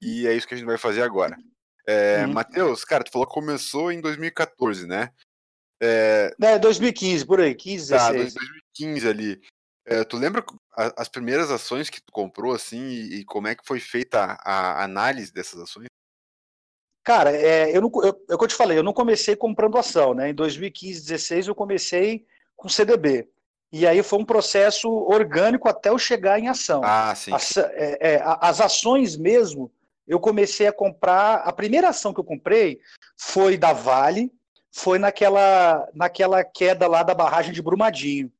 E 0.00 0.26
é 0.26 0.34
isso 0.34 0.46
que 0.46 0.54
a 0.54 0.56
gente 0.56 0.66
vai 0.66 0.76
fazer 0.78 1.02
agora. 1.02 1.36
É, 1.86 2.24
uhum. 2.24 2.32
Matheus, 2.32 2.84
cara, 2.84 3.04
tu 3.04 3.10
falou 3.10 3.26
que 3.26 3.34
começou 3.34 3.90
em 3.90 4.00
2014, 4.00 4.86
né? 4.86 5.10
É, 5.80 6.34
é 6.40 6.58
2015, 6.58 7.26
por 7.26 7.40
aí, 7.40 7.54
15, 7.54 7.90
16. 7.92 8.34
Tá, 8.34 8.40
2015 8.40 9.08
ali. 9.08 9.40
É, 9.84 10.04
tu 10.04 10.16
lembra 10.16 10.44
as 10.96 11.08
primeiras 11.08 11.50
ações 11.50 11.90
que 11.90 12.00
tu 12.00 12.12
comprou, 12.12 12.54
assim, 12.54 12.80
e, 12.86 13.20
e 13.20 13.24
como 13.24 13.48
é 13.48 13.54
que 13.54 13.66
foi 13.66 13.80
feita 13.80 14.38
a, 14.40 14.80
a 14.80 14.84
análise 14.84 15.32
dessas 15.32 15.60
ações? 15.60 15.86
Cara, 17.04 17.32
é, 17.32 17.76
eu, 17.76 17.80
não, 17.80 17.90
eu, 17.96 18.24
é 18.30 18.34
o 18.34 18.38
que 18.38 18.44
eu 18.44 18.48
te 18.48 18.54
falei, 18.54 18.78
eu 18.78 18.82
não 18.82 18.92
comecei 18.92 19.34
comprando 19.34 19.76
ação, 19.76 20.14
né? 20.14 20.30
Em 20.30 20.34
2015, 20.34 21.02
16 21.02 21.48
eu 21.48 21.54
comecei 21.54 22.24
com 22.56 22.68
CDB. 22.68 23.28
E 23.72 23.86
aí 23.86 24.02
foi 24.02 24.20
um 24.20 24.24
processo 24.24 24.88
orgânico 24.88 25.68
até 25.68 25.88
eu 25.88 25.98
chegar 25.98 26.38
em 26.38 26.46
ação. 26.46 26.82
Ah, 26.84 27.14
sim. 27.14 27.32
As, 27.32 27.56
é, 27.56 27.98
é, 28.00 28.22
as 28.22 28.60
ações 28.60 29.16
mesmo, 29.16 29.72
eu 30.06 30.20
comecei 30.20 30.66
a 30.66 30.72
comprar. 30.72 31.36
A 31.36 31.52
primeira 31.52 31.88
ação 31.88 32.12
que 32.12 32.20
eu 32.20 32.24
comprei 32.24 32.80
foi 33.16 33.56
da 33.56 33.72
Vale, 33.72 34.30
foi 34.70 34.98
naquela, 34.98 35.88
naquela 35.94 36.44
queda 36.44 36.86
lá 36.86 37.02
da 37.02 37.14
barragem 37.14 37.52
de 37.52 37.62
Brumadinho, 37.62 38.30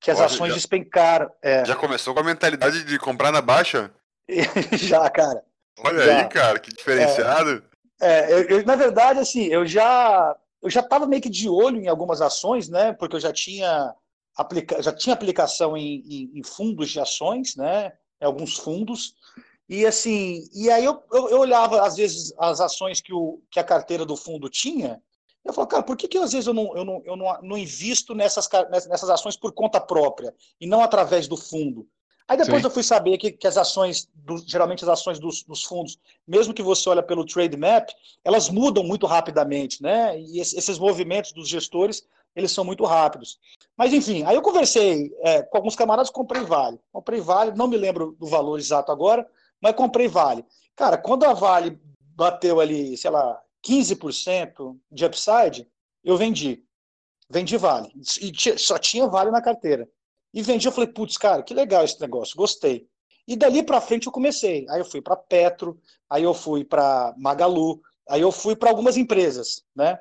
que 0.00 0.10
as 0.10 0.18
Olha, 0.18 0.26
ações 0.26 0.48
já, 0.48 0.54
despencaram. 0.54 1.30
É. 1.42 1.64
Já 1.64 1.76
começou 1.76 2.14
com 2.14 2.20
a 2.20 2.24
mentalidade 2.24 2.84
de 2.84 2.98
comprar 2.98 3.30
na 3.30 3.42
baixa? 3.42 3.92
já, 4.72 5.08
cara. 5.10 5.44
Olha 5.78 6.04
já. 6.04 6.18
aí, 6.18 6.28
cara, 6.28 6.58
que 6.58 6.70
diferenciado. 6.70 7.62
É, 8.00 8.08
é 8.08 8.32
eu, 8.32 8.42
eu, 8.48 8.64
na 8.64 8.76
verdade, 8.76 9.20
assim, 9.20 9.44
eu 9.44 9.66
já 9.66 10.34
eu 10.62 10.70
já 10.70 10.80
estava 10.80 11.06
meio 11.06 11.22
que 11.22 11.30
de 11.30 11.48
olho 11.48 11.80
em 11.80 11.88
algumas 11.88 12.20
ações, 12.20 12.68
né? 12.68 12.92
Porque 12.92 13.16
eu 13.16 13.20
já 13.20 13.32
tinha 13.32 13.94
aplica, 14.36 14.82
já 14.82 14.92
tinha 14.92 15.14
aplicação 15.14 15.76
em, 15.76 16.02
em, 16.06 16.38
em 16.38 16.42
fundos 16.42 16.90
de 16.90 17.00
ações, 17.00 17.56
né? 17.56 17.92
Em 18.20 18.24
alguns 18.24 18.56
fundos. 18.56 19.14
E 19.68 19.86
assim, 19.86 20.48
e 20.52 20.70
aí 20.70 20.84
eu, 20.84 21.02
eu, 21.12 21.28
eu, 21.30 21.38
olhava 21.38 21.86
às 21.86 21.96
vezes 21.96 22.34
as 22.38 22.60
ações 22.60 23.00
que, 23.00 23.12
o, 23.12 23.40
que 23.50 23.60
a 23.60 23.64
carteira 23.64 24.04
do 24.04 24.16
fundo 24.16 24.48
tinha 24.48 25.00
eu 25.44 25.52
falo, 25.52 25.66
cara, 25.66 25.82
por 25.82 25.96
que, 25.96 26.06
que 26.06 26.18
às 26.18 26.32
vezes 26.32 26.46
eu 26.46 26.54
não, 26.54 26.76
eu 26.76 26.84
não, 26.84 27.02
eu 27.04 27.16
não, 27.16 27.42
não 27.42 27.58
invisto 27.58 28.14
nessas, 28.14 28.48
nessas 28.70 29.08
ações 29.08 29.36
por 29.36 29.52
conta 29.52 29.80
própria 29.80 30.34
e 30.60 30.66
não 30.66 30.82
através 30.82 31.26
do 31.26 31.36
fundo? 31.36 31.86
Aí 32.28 32.36
depois 32.36 32.60
Sim. 32.60 32.68
eu 32.68 32.70
fui 32.70 32.84
saber 32.84 33.18
que, 33.18 33.32
que 33.32 33.46
as 33.46 33.56
ações, 33.56 34.08
do, 34.14 34.38
geralmente 34.46 34.84
as 34.84 34.88
ações 34.88 35.18
dos, 35.18 35.42
dos, 35.42 35.64
fundos, 35.64 35.98
mesmo 36.24 36.54
que 36.54 36.62
você 36.62 36.88
olha 36.88 37.02
pelo 37.02 37.26
trade 37.26 37.56
map, 37.56 37.90
elas 38.24 38.48
mudam 38.48 38.84
muito 38.84 39.04
rapidamente, 39.04 39.82
né? 39.82 40.16
E 40.20 40.38
esses 40.38 40.78
movimentos 40.78 41.32
dos 41.32 41.48
gestores, 41.48 42.06
eles 42.36 42.52
são 42.52 42.64
muito 42.64 42.84
rápidos. 42.84 43.40
Mas 43.76 43.92
enfim, 43.92 44.22
aí 44.24 44.36
eu 44.36 44.42
conversei 44.42 45.12
é, 45.22 45.42
com 45.42 45.56
alguns 45.56 45.74
camaradas, 45.74 46.08
comprei 46.08 46.42
Vale. 46.42 46.78
Comprei 46.92 47.20
Vale, 47.20 47.50
não 47.56 47.66
me 47.66 47.76
lembro 47.76 48.14
do 48.16 48.26
valor 48.26 48.60
exato 48.60 48.92
agora, 48.92 49.26
mas 49.60 49.74
comprei 49.74 50.06
Vale. 50.06 50.44
Cara, 50.76 50.96
quando 50.96 51.24
a 51.24 51.32
Vale 51.32 51.80
bateu 52.14 52.60
ali, 52.60 52.96
sei 52.96 53.10
lá, 53.10 53.42
15% 53.66 54.78
de 54.90 55.04
upside, 55.04 55.68
eu 56.04 56.16
vendi. 56.16 56.64
Vendi 57.28 57.56
Vale. 57.56 57.92
E 58.20 58.58
só 58.58 58.78
tinha 58.78 59.06
Vale 59.06 59.30
na 59.30 59.42
carteira. 59.42 59.88
E 60.32 60.42
vendi, 60.42 60.66
eu 60.66 60.72
falei, 60.72 60.90
putz, 60.90 61.16
cara, 61.16 61.42
que 61.42 61.54
legal 61.54 61.84
esse 61.84 62.00
negócio, 62.00 62.36
gostei. 62.36 62.88
E 63.26 63.36
dali 63.36 63.62
para 63.62 63.80
frente 63.80 64.06
eu 64.06 64.12
comecei. 64.12 64.66
Aí 64.68 64.80
eu 64.80 64.84
fui 64.84 65.00
para 65.00 65.16
Petro, 65.16 65.80
aí 66.08 66.22
eu 66.22 66.34
fui 66.34 66.64
para 66.64 67.14
Magalu, 67.16 67.80
aí 68.08 68.20
eu 68.20 68.32
fui 68.32 68.56
para 68.56 68.70
algumas 68.70 68.96
empresas, 68.96 69.64
né? 69.74 69.98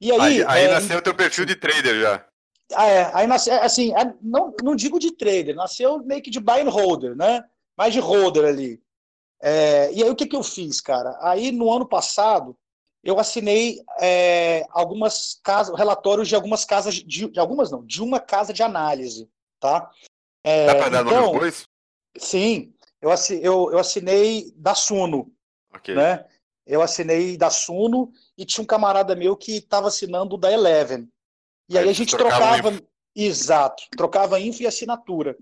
E 0.00 0.10
aí, 0.10 0.20
aí, 0.20 0.44
aí 0.46 0.64
é, 0.64 0.70
nasceu 0.70 0.98
o 0.98 1.02
teu 1.02 1.14
perfil 1.14 1.44
de 1.44 1.56
trader 1.56 2.00
já. 2.00 2.26
Ah, 2.72 2.86
é, 2.86 3.10
aí 3.12 3.26
nasceu, 3.26 3.52
é, 3.52 3.64
assim, 3.64 3.92
é, 3.94 4.14
não, 4.22 4.54
não 4.62 4.74
digo 4.74 4.98
de 4.98 5.12
trader, 5.12 5.54
nasceu 5.54 5.98
meio 6.04 6.22
que 6.22 6.30
de 6.30 6.40
buy 6.40 6.60
and 6.60 6.70
holder, 6.70 7.16
né? 7.16 7.44
Mais 7.76 7.92
de 7.92 8.00
holder 8.00 8.46
ali. 8.46 8.80
É, 9.42 9.92
e 9.92 10.02
aí 10.02 10.10
o 10.10 10.14
que, 10.14 10.26
que 10.26 10.36
eu 10.36 10.42
fiz, 10.42 10.80
cara? 10.80 11.18
Aí 11.20 11.50
no 11.50 11.70
ano 11.70 11.86
passado, 11.86 12.56
eu 13.02 13.18
assinei 13.18 13.82
é, 14.00 14.66
algumas 14.70 15.40
casas, 15.42 15.76
relatórios 15.76 16.28
de 16.28 16.34
algumas 16.34 16.64
casas, 16.64 16.94
de, 16.94 17.28
de, 17.28 17.40
algumas 17.40 17.70
não, 17.70 17.84
de 17.84 18.02
uma 18.02 18.20
casa 18.20 18.52
de 18.52 18.62
análise, 18.62 19.28
tá? 19.58 19.90
É, 20.44 20.66
Dá 20.66 20.74
para 20.74 20.88
dar 20.88 21.06
então, 21.06 21.32
depois? 21.32 21.64
Sim, 22.18 22.74
eu, 23.00 23.10
assinei, 23.10 23.46
eu, 23.46 23.70
eu 23.72 23.78
assinei 23.78 24.52
da 24.56 24.74
Suno, 24.74 25.32
okay. 25.74 25.94
né? 25.94 26.26
Eu 26.66 26.82
assinei 26.82 27.36
da 27.36 27.50
Suno 27.50 28.12
e 28.36 28.44
tinha 28.44 28.62
um 28.62 28.66
camarada 28.66 29.16
meu 29.16 29.36
que 29.36 29.56
estava 29.56 29.88
assinando 29.88 30.36
da 30.36 30.52
Eleven. 30.52 31.08
E 31.68 31.78
aí, 31.78 31.84
aí 31.84 31.90
a 31.90 31.92
gente 31.92 32.16
trocava, 32.16 32.72
exato, 33.14 33.84
trocava 33.96 34.40
info 34.40 34.62
e 34.62 34.66
assinatura. 34.66 35.36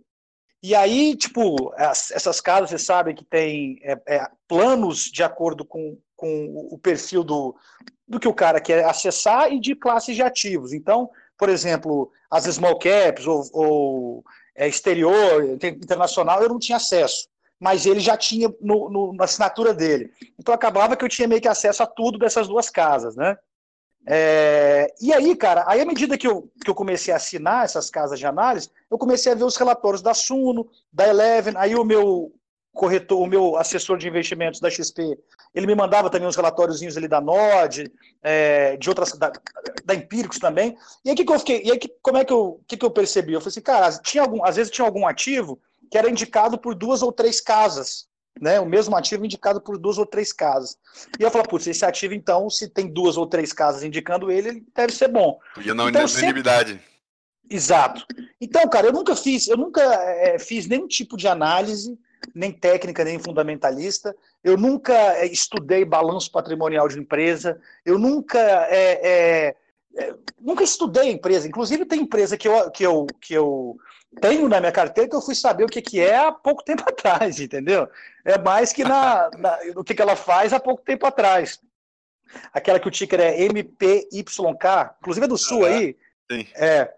E 0.63 0.75
aí, 0.75 1.17
tipo, 1.17 1.73
essas 1.77 2.41
casas, 2.41 2.71
vocês 2.71 2.83
sabem 2.83 3.15
que 3.15 3.25
tem 3.25 3.79
é, 3.83 4.01
é, 4.07 4.31
planos 4.49 5.05
de 5.05 5.23
acordo 5.23 5.65
com, 5.65 5.97
com 6.19 6.69
o 6.73 6.77
perfil 6.77 7.23
do, 7.23 7.55
do 8.07 8.19
que 8.19 8.27
o 8.27 8.35
cara 8.35 8.61
quer 8.61 8.85
acessar 8.85 9.53
e 9.53 9.61
de 9.61 9.77
classes 9.77 10.17
de 10.17 10.23
ativos. 10.23 10.73
Então, 10.73 11.09
por 11.39 11.49
exemplo, 11.49 12.11
as 12.29 12.45
small 12.45 12.77
caps 12.77 13.25
ou, 13.25 13.45
ou 13.53 14.25
é, 14.55 14.67
exterior, 14.67 15.45
internacional, 15.63 16.43
eu 16.43 16.49
não 16.49 16.59
tinha 16.59 16.77
acesso. 16.77 17.29
Mas 17.61 17.87
ele 17.87 18.01
já 18.01 18.17
tinha 18.17 18.53
no, 18.61 18.91
no, 18.91 19.13
na 19.13 19.25
assinatura 19.25 19.73
dele. 19.73 20.11
Então 20.37 20.53
acabava 20.53 20.97
que 20.97 21.05
eu 21.05 21.09
tinha 21.09 21.29
meio 21.29 21.41
que 21.41 21.49
acesso 21.49 21.85
a 21.85 21.87
tudo 21.87 22.19
dessas 22.19 22.49
duas 22.49 22.69
casas, 22.69 23.15
né? 23.15 23.39
É, 24.07 24.93
e 25.01 25.13
aí, 25.13 25.37
cara, 25.37 25.65
aí 25.69 25.81
à 25.81 25.87
medida 25.87 26.19
que 26.19 26.27
eu, 26.27 26.51
que 26.65 26.71
eu 26.71 26.75
comecei 26.75 27.13
a 27.13 27.17
assinar 27.17 27.65
essas 27.65 27.91
casas 27.91 28.19
de 28.19 28.27
análise, 28.27 28.71
eu 28.91 28.99
comecei 28.99 29.31
a 29.31 29.35
ver 29.35 29.45
os 29.45 29.57
relatórios 29.57 30.03
da 30.03 30.15
Suno, 30.15 30.69
da 30.93 31.07
Eleven, 31.07 31.55
aí 31.57 31.75
o 31.75 31.85
meu 31.85 32.33
corretor, 32.73 33.21
o 33.21 33.27
meu 33.27 33.57
assessor 33.57 33.99
de 33.99 34.09
investimentos 34.09 34.61
da 34.61 34.71
XP, 34.71 35.19
ele 35.55 35.67
me 35.67 35.75
mandava 35.75 36.11
também 36.11 36.29
uns 36.29 36.37
relatóriozinhos 36.37 36.97
ali 36.97 37.09
da 37.09 37.21
Nord, 37.21 37.91
é, 38.23 38.77
de 38.77 38.89
outras, 38.89 39.13
da, 39.13 39.33
da 39.85 39.95
Empíricos 39.95 40.39
também. 40.39 40.77
E 41.05 41.11
aí 41.11 41.17
que, 41.17 41.25
que 41.25 41.33
eu 41.33 41.39
fiquei, 41.39 41.63
e 41.65 41.71
aí 41.71 41.79
que, 41.79 41.89
como 42.03 42.19
é 42.19 42.25
que 42.25 42.33
eu, 42.33 42.61
que, 42.67 42.77
que 42.77 42.85
eu 42.85 42.91
percebi? 42.91 43.33
Eu 43.33 43.41
falei 43.41 43.51
assim, 43.51 43.61
cara, 43.61 43.91
tinha 43.99 44.23
algum, 44.23 44.45
às 44.45 44.57
vezes 44.57 44.73
tinha 44.73 44.87
algum 44.87 45.07
ativo 45.07 45.59
que 45.91 45.97
era 45.97 46.11
indicado 46.11 46.59
por 46.59 46.75
duas 46.75 47.03
ou 47.03 47.11
três 47.11 47.41
casas, 47.41 48.07
né? 48.41 48.61
O 48.61 48.67
mesmo 48.67 48.97
ativo 48.97 49.25
indicado 49.25 49.61
por 49.61 49.79
duas 49.79 49.99
ou 49.99 50.07
três 50.07 50.33
casas. 50.33 50.77
E 51.19 51.23
eu 51.23 51.31
falei, 51.31 51.47
putz, 51.47 51.67
esse 51.67 51.85
ativo, 51.85 52.15
então, 52.15 52.49
se 52.51 52.69
tem 52.69 52.87
duas 52.87 53.17
ou 53.17 53.27
três 53.27 53.53
casas 53.53 53.83
indicando 53.83 54.31
ele, 54.31 54.49
ele 54.49 54.67
deve 54.75 54.93
ser 54.93 55.09
bom. 55.09 55.39
Podia 55.55 55.75
não 55.75 55.89
então, 55.89 56.05
unanimidade. 56.05 56.73
Sempre... 56.73 56.85
Exato. 57.51 58.05
Então, 58.41 58.69
cara, 58.69 58.89
eu 58.89 58.93
nunca 58.93 59.17
fiz, 59.17 59.49
eu 59.49 59.57
nunca 59.57 59.83
é, 59.83 60.39
fiz 60.39 60.67
nenhum 60.67 60.87
tipo 60.87 61.17
de 61.17 61.27
análise 61.27 61.99
nem 62.35 62.53
técnica, 62.53 63.05
nem 63.05 63.19
fundamentalista. 63.19 64.15
Eu 64.43 64.57
nunca 64.57 64.95
eh, 64.95 65.27
estudei 65.27 65.85
balanço 65.85 66.31
patrimonial 66.31 66.89
de 66.89 66.99
empresa. 66.99 67.61
Eu 67.85 67.99
nunca 67.99 68.39
é, 68.39 69.01
é, 69.03 69.57
é, 69.97 70.15
nunca 70.41 70.63
estudei 70.63 71.11
empresa. 71.11 71.49
Inclusive 71.49 71.85
tem 71.85 72.01
empresa 72.01 72.37
que 72.37 72.49
eu, 72.49 72.71
que 72.71 72.85
eu, 72.85 73.07
que 73.21 73.35
eu 73.35 73.77
tenho 74.21 74.49
na 74.49 74.61
minha 74.61 74.73
carteira 74.73 75.09
que 75.09 75.17
eu 75.17 75.23
fui 75.23 75.35
saber 75.35 75.65
o 75.65 75.69
que, 75.69 75.83
que 75.83 76.01
é 76.01 76.17
há 76.17 76.33
pouco 76.33 76.65
tempo 76.65 76.83
atrás, 76.87 77.41
entendeu? 77.41 77.89
É 78.25 78.39
mais 78.39 78.73
que 78.73 78.85
na, 78.85 79.31
na 79.37 79.59
o 79.77 79.85
que, 79.85 79.95
que 79.95 80.03
ela 80.03 80.17
faz 80.17 80.53
há 80.53 80.61
pouco 80.61 80.83
tempo 80.83 81.07
atrás. 81.07 81.61
Aquela 82.53 82.79
que 82.79 82.89
o 82.89 82.91
ticker 82.91 83.21
é 83.21 83.43
MPYK, 83.45 84.11
inclusive 85.01 85.25
é 85.25 85.29
do 85.29 85.39
Sul 85.39 85.65
aí. 85.65 85.97
Sim. 86.31 86.47
É, 86.55 86.95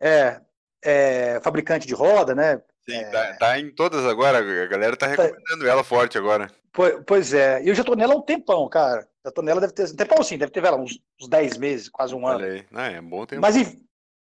é, 0.00 0.40
é, 0.82 1.40
fabricante 1.42 1.86
de 1.86 1.94
roda, 1.94 2.34
né? 2.34 2.60
Sim, 2.90 2.98
é... 2.98 3.10
tá, 3.10 3.32
tá, 3.34 3.58
em 3.58 3.70
todas 3.70 4.04
agora, 4.04 4.38
a 4.38 4.66
galera 4.66 4.96
tá, 4.96 5.14
tá 5.14 5.22
recomendando 5.22 5.68
ela 5.68 5.84
forte 5.84 6.18
agora. 6.18 6.50
Pois, 6.72 6.94
pois, 7.06 7.34
é, 7.34 7.62
e 7.62 7.68
eu 7.68 7.74
já 7.74 7.82
tô 7.82 7.94
nela 7.94 8.14
há 8.14 8.16
um 8.16 8.22
tempão, 8.22 8.68
cara. 8.68 9.08
Já 9.24 9.30
tô 9.30 9.42
nela, 9.42 9.60
deve 9.60 9.72
ter. 9.72 9.84
Um 9.84 9.96
tempão 9.96 10.22
sim, 10.22 10.38
deve 10.38 10.52
ter 10.52 10.64
ela, 10.64 10.76
uns, 10.76 10.98
uns 11.20 11.28
10 11.28 11.58
meses, 11.58 11.88
quase 11.88 12.14
um 12.14 12.26
ano. 12.26 12.64
Ah, 12.72 12.86
é 12.86 13.00
bom 13.00 13.26
tempo. 13.26 13.42
Mas, 13.42 13.56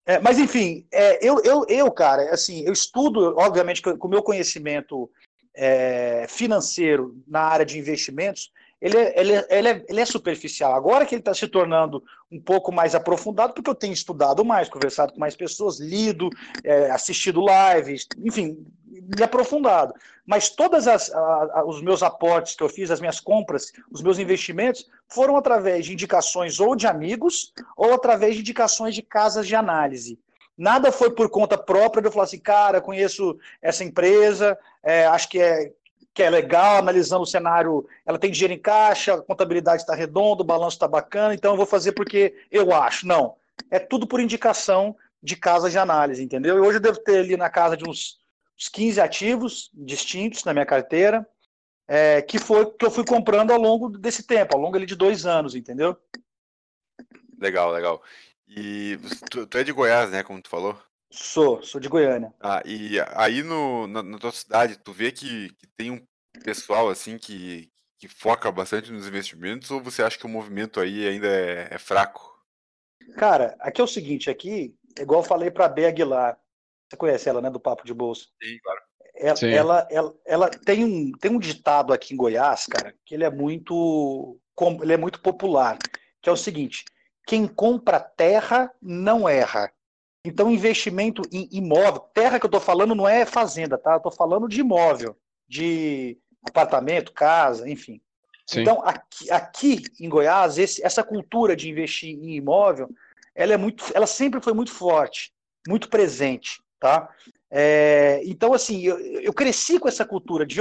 é, 0.06 0.18
mas 0.18 0.38
enfim, 0.38 0.86
é, 0.92 1.24
eu, 1.26 1.40
eu, 1.44 1.64
eu, 1.68 1.90
cara, 1.90 2.32
assim, 2.32 2.64
eu 2.66 2.72
estudo, 2.72 3.36
obviamente, 3.38 3.80
com 3.80 4.06
o 4.06 4.10
meu 4.10 4.22
conhecimento 4.22 5.10
é, 5.54 6.26
financeiro 6.28 7.16
na 7.26 7.40
área 7.40 7.64
de 7.64 7.78
investimentos, 7.78 8.50
ele 8.82 8.98
é, 8.98 9.20
ele, 9.20 9.32
é, 9.32 9.46
ele, 9.48 9.68
é, 9.68 9.84
ele 9.88 10.00
é 10.00 10.04
superficial. 10.04 10.74
Agora 10.74 11.06
que 11.06 11.14
ele 11.14 11.20
está 11.20 11.32
se 11.32 11.46
tornando 11.46 12.02
um 12.30 12.40
pouco 12.40 12.72
mais 12.72 12.96
aprofundado, 12.96 13.54
porque 13.54 13.70
eu 13.70 13.74
tenho 13.76 13.92
estudado 13.92 14.44
mais, 14.44 14.68
conversado 14.68 15.12
com 15.12 15.20
mais 15.20 15.36
pessoas, 15.36 15.78
lido, 15.78 16.28
é, 16.64 16.90
assistido 16.90 17.40
lives, 17.40 18.08
enfim, 18.18 18.66
me 18.90 19.22
aprofundado. 19.22 19.94
Mas 20.26 20.50
todos 20.50 20.86
os 21.66 21.80
meus 21.80 22.02
aportes 22.02 22.56
que 22.56 22.62
eu 22.62 22.68
fiz, 22.68 22.90
as 22.90 23.00
minhas 23.00 23.20
compras, 23.20 23.72
os 23.90 24.02
meus 24.02 24.18
investimentos, 24.18 24.88
foram 25.08 25.36
através 25.36 25.86
de 25.86 25.92
indicações 25.92 26.58
ou 26.58 26.74
de 26.74 26.88
amigos, 26.88 27.52
ou 27.76 27.94
através 27.94 28.34
de 28.34 28.40
indicações 28.40 28.96
de 28.96 29.02
casas 29.02 29.46
de 29.46 29.54
análise. 29.54 30.18
Nada 30.58 30.90
foi 30.90 31.10
por 31.10 31.30
conta 31.30 31.56
própria 31.56 32.02
de 32.02 32.08
eu 32.08 32.12
falar 32.12 32.24
assim, 32.24 32.38
cara, 32.38 32.80
conheço 32.80 33.38
essa 33.60 33.84
empresa, 33.84 34.58
é, 34.82 35.06
acho 35.06 35.28
que 35.28 35.40
é, 35.40 35.72
que 36.14 36.22
é 36.22 36.28
legal, 36.28 36.76
analisando 36.76 37.22
o 37.22 37.26
cenário, 37.26 37.86
ela 38.04 38.18
tem 38.18 38.30
dinheiro 38.30 38.52
em 38.52 38.58
caixa, 38.58 39.14
a 39.14 39.22
contabilidade 39.22 39.82
está 39.82 39.94
redonda, 39.94 40.42
o 40.42 40.46
balanço 40.46 40.76
está 40.76 40.86
bacana, 40.86 41.34
então 41.34 41.52
eu 41.52 41.56
vou 41.56 41.66
fazer 41.66 41.92
porque 41.92 42.34
eu 42.50 42.74
acho. 42.74 43.06
Não. 43.06 43.36
É 43.70 43.78
tudo 43.78 44.06
por 44.06 44.20
indicação 44.20 44.94
de 45.22 45.36
casas 45.36 45.72
de 45.72 45.78
análise, 45.78 46.22
entendeu? 46.22 46.56
E 46.56 46.60
hoje 46.60 46.78
eu 46.78 46.82
devo 46.82 46.98
ter 46.98 47.20
ali 47.20 47.36
na 47.36 47.48
casa 47.48 47.76
de 47.76 47.88
uns, 47.88 48.18
uns 48.58 48.68
15 48.68 49.00
ativos 49.00 49.70
distintos 49.72 50.44
na 50.44 50.52
minha 50.52 50.66
carteira, 50.66 51.26
é, 51.88 52.20
que 52.20 52.38
foi 52.38 52.70
que 52.72 52.84
eu 52.84 52.90
fui 52.90 53.04
comprando 53.04 53.50
ao 53.50 53.60
longo 53.60 53.88
desse 53.88 54.26
tempo, 54.26 54.54
ao 54.54 54.62
longo 54.62 54.76
ali 54.76 54.86
de 54.86 54.96
dois 54.96 55.24
anos, 55.24 55.54
entendeu? 55.54 55.96
Legal, 57.38 57.70
legal. 57.70 58.02
E 58.46 58.98
tu, 59.30 59.46
tu 59.46 59.58
é 59.58 59.64
de 59.64 59.72
Goiás, 59.72 60.10
né, 60.10 60.22
como 60.22 60.42
tu 60.42 60.50
falou? 60.50 60.78
Sou, 61.12 61.62
sou 61.62 61.78
de 61.78 61.90
Goiânia. 61.90 62.32
Ah, 62.40 62.62
e 62.64 62.98
aí 63.14 63.42
no, 63.42 63.86
na, 63.86 64.02
na 64.02 64.18
tua 64.18 64.32
cidade, 64.32 64.78
tu 64.78 64.92
vê 64.92 65.12
que, 65.12 65.50
que 65.50 65.66
tem 65.76 65.90
um 65.90 66.02
pessoal 66.42 66.88
assim 66.88 67.18
que, 67.18 67.70
que 67.98 68.08
foca 68.08 68.50
bastante 68.50 68.90
nos 68.90 69.06
investimentos 69.06 69.70
ou 69.70 69.82
você 69.82 70.02
acha 70.02 70.18
que 70.18 70.24
o 70.24 70.28
movimento 70.28 70.80
aí 70.80 71.06
ainda 71.06 71.28
é, 71.28 71.68
é 71.70 71.78
fraco? 71.78 72.32
Cara, 73.18 73.54
aqui 73.60 73.80
é 73.80 73.84
o 73.84 73.88
seguinte, 73.88 74.30
aqui, 74.30 74.74
igual 74.98 75.20
eu 75.20 75.28
falei 75.28 75.50
para 75.50 75.66
a 75.66 75.68
Bea 75.68 75.88
Aguilar, 75.88 76.38
você 76.88 76.96
conhece 76.96 77.28
ela, 77.28 77.42
né, 77.42 77.50
do 77.50 77.60
Papo 77.60 77.84
de 77.84 77.92
Bolsa? 77.92 78.26
Sim, 78.42 78.58
claro. 78.62 78.80
Ela, 79.14 79.36
Sim. 79.36 79.50
Ela, 79.50 79.88
ela, 79.90 80.14
ela, 80.24 80.50
tem, 80.50 80.82
um, 80.82 81.12
tem 81.12 81.30
um 81.30 81.38
ditado 81.38 81.92
aqui 81.92 82.14
em 82.14 82.16
Goiás, 82.16 82.66
cara, 82.66 82.94
que 83.04 83.14
ele 83.14 83.24
é 83.24 83.30
muito, 83.30 84.40
ele 84.80 84.94
é 84.94 84.96
muito 84.96 85.20
popular, 85.20 85.78
que 86.22 86.30
é 86.30 86.32
o 86.32 86.36
seguinte, 86.36 86.86
quem 87.26 87.46
compra 87.46 88.00
terra 88.00 88.72
não 88.80 89.28
erra. 89.28 89.70
Então, 90.24 90.50
investimento 90.50 91.22
em 91.32 91.48
imóvel, 91.50 92.00
terra 92.14 92.38
que 92.38 92.46
eu 92.46 92.48
estou 92.48 92.60
falando 92.60 92.94
não 92.94 93.08
é 93.08 93.26
fazenda, 93.26 93.76
tá? 93.76 93.92
Eu 93.92 93.96
estou 93.96 94.12
falando 94.12 94.48
de 94.48 94.60
imóvel, 94.60 95.16
de 95.48 96.16
apartamento, 96.44 97.12
casa, 97.12 97.68
enfim. 97.68 98.00
Sim. 98.46 98.60
Então, 98.60 98.82
aqui, 98.84 99.30
aqui, 99.30 99.82
em 100.00 100.08
Goiás, 100.08 100.58
esse, 100.58 100.84
essa 100.84 101.02
cultura 101.02 101.56
de 101.56 101.68
investir 101.68 102.10
em 102.10 102.36
imóvel, 102.36 102.88
ela 103.34 103.54
é 103.54 103.56
muito, 103.56 103.84
ela 103.94 104.06
sempre 104.06 104.40
foi 104.40 104.52
muito 104.52 104.70
forte, 104.70 105.32
muito 105.66 105.88
presente, 105.88 106.62
tá? 106.78 107.08
É, 107.50 108.22
então, 108.24 108.54
assim, 108.54 108.80
eu, 108.82 108.98
eu, 108.98 109.32
cresci 109.32 109.78
com 109.78 109.86
essa 109.86 110.04
cultura 110.04 110.46
de, 110.46 110.58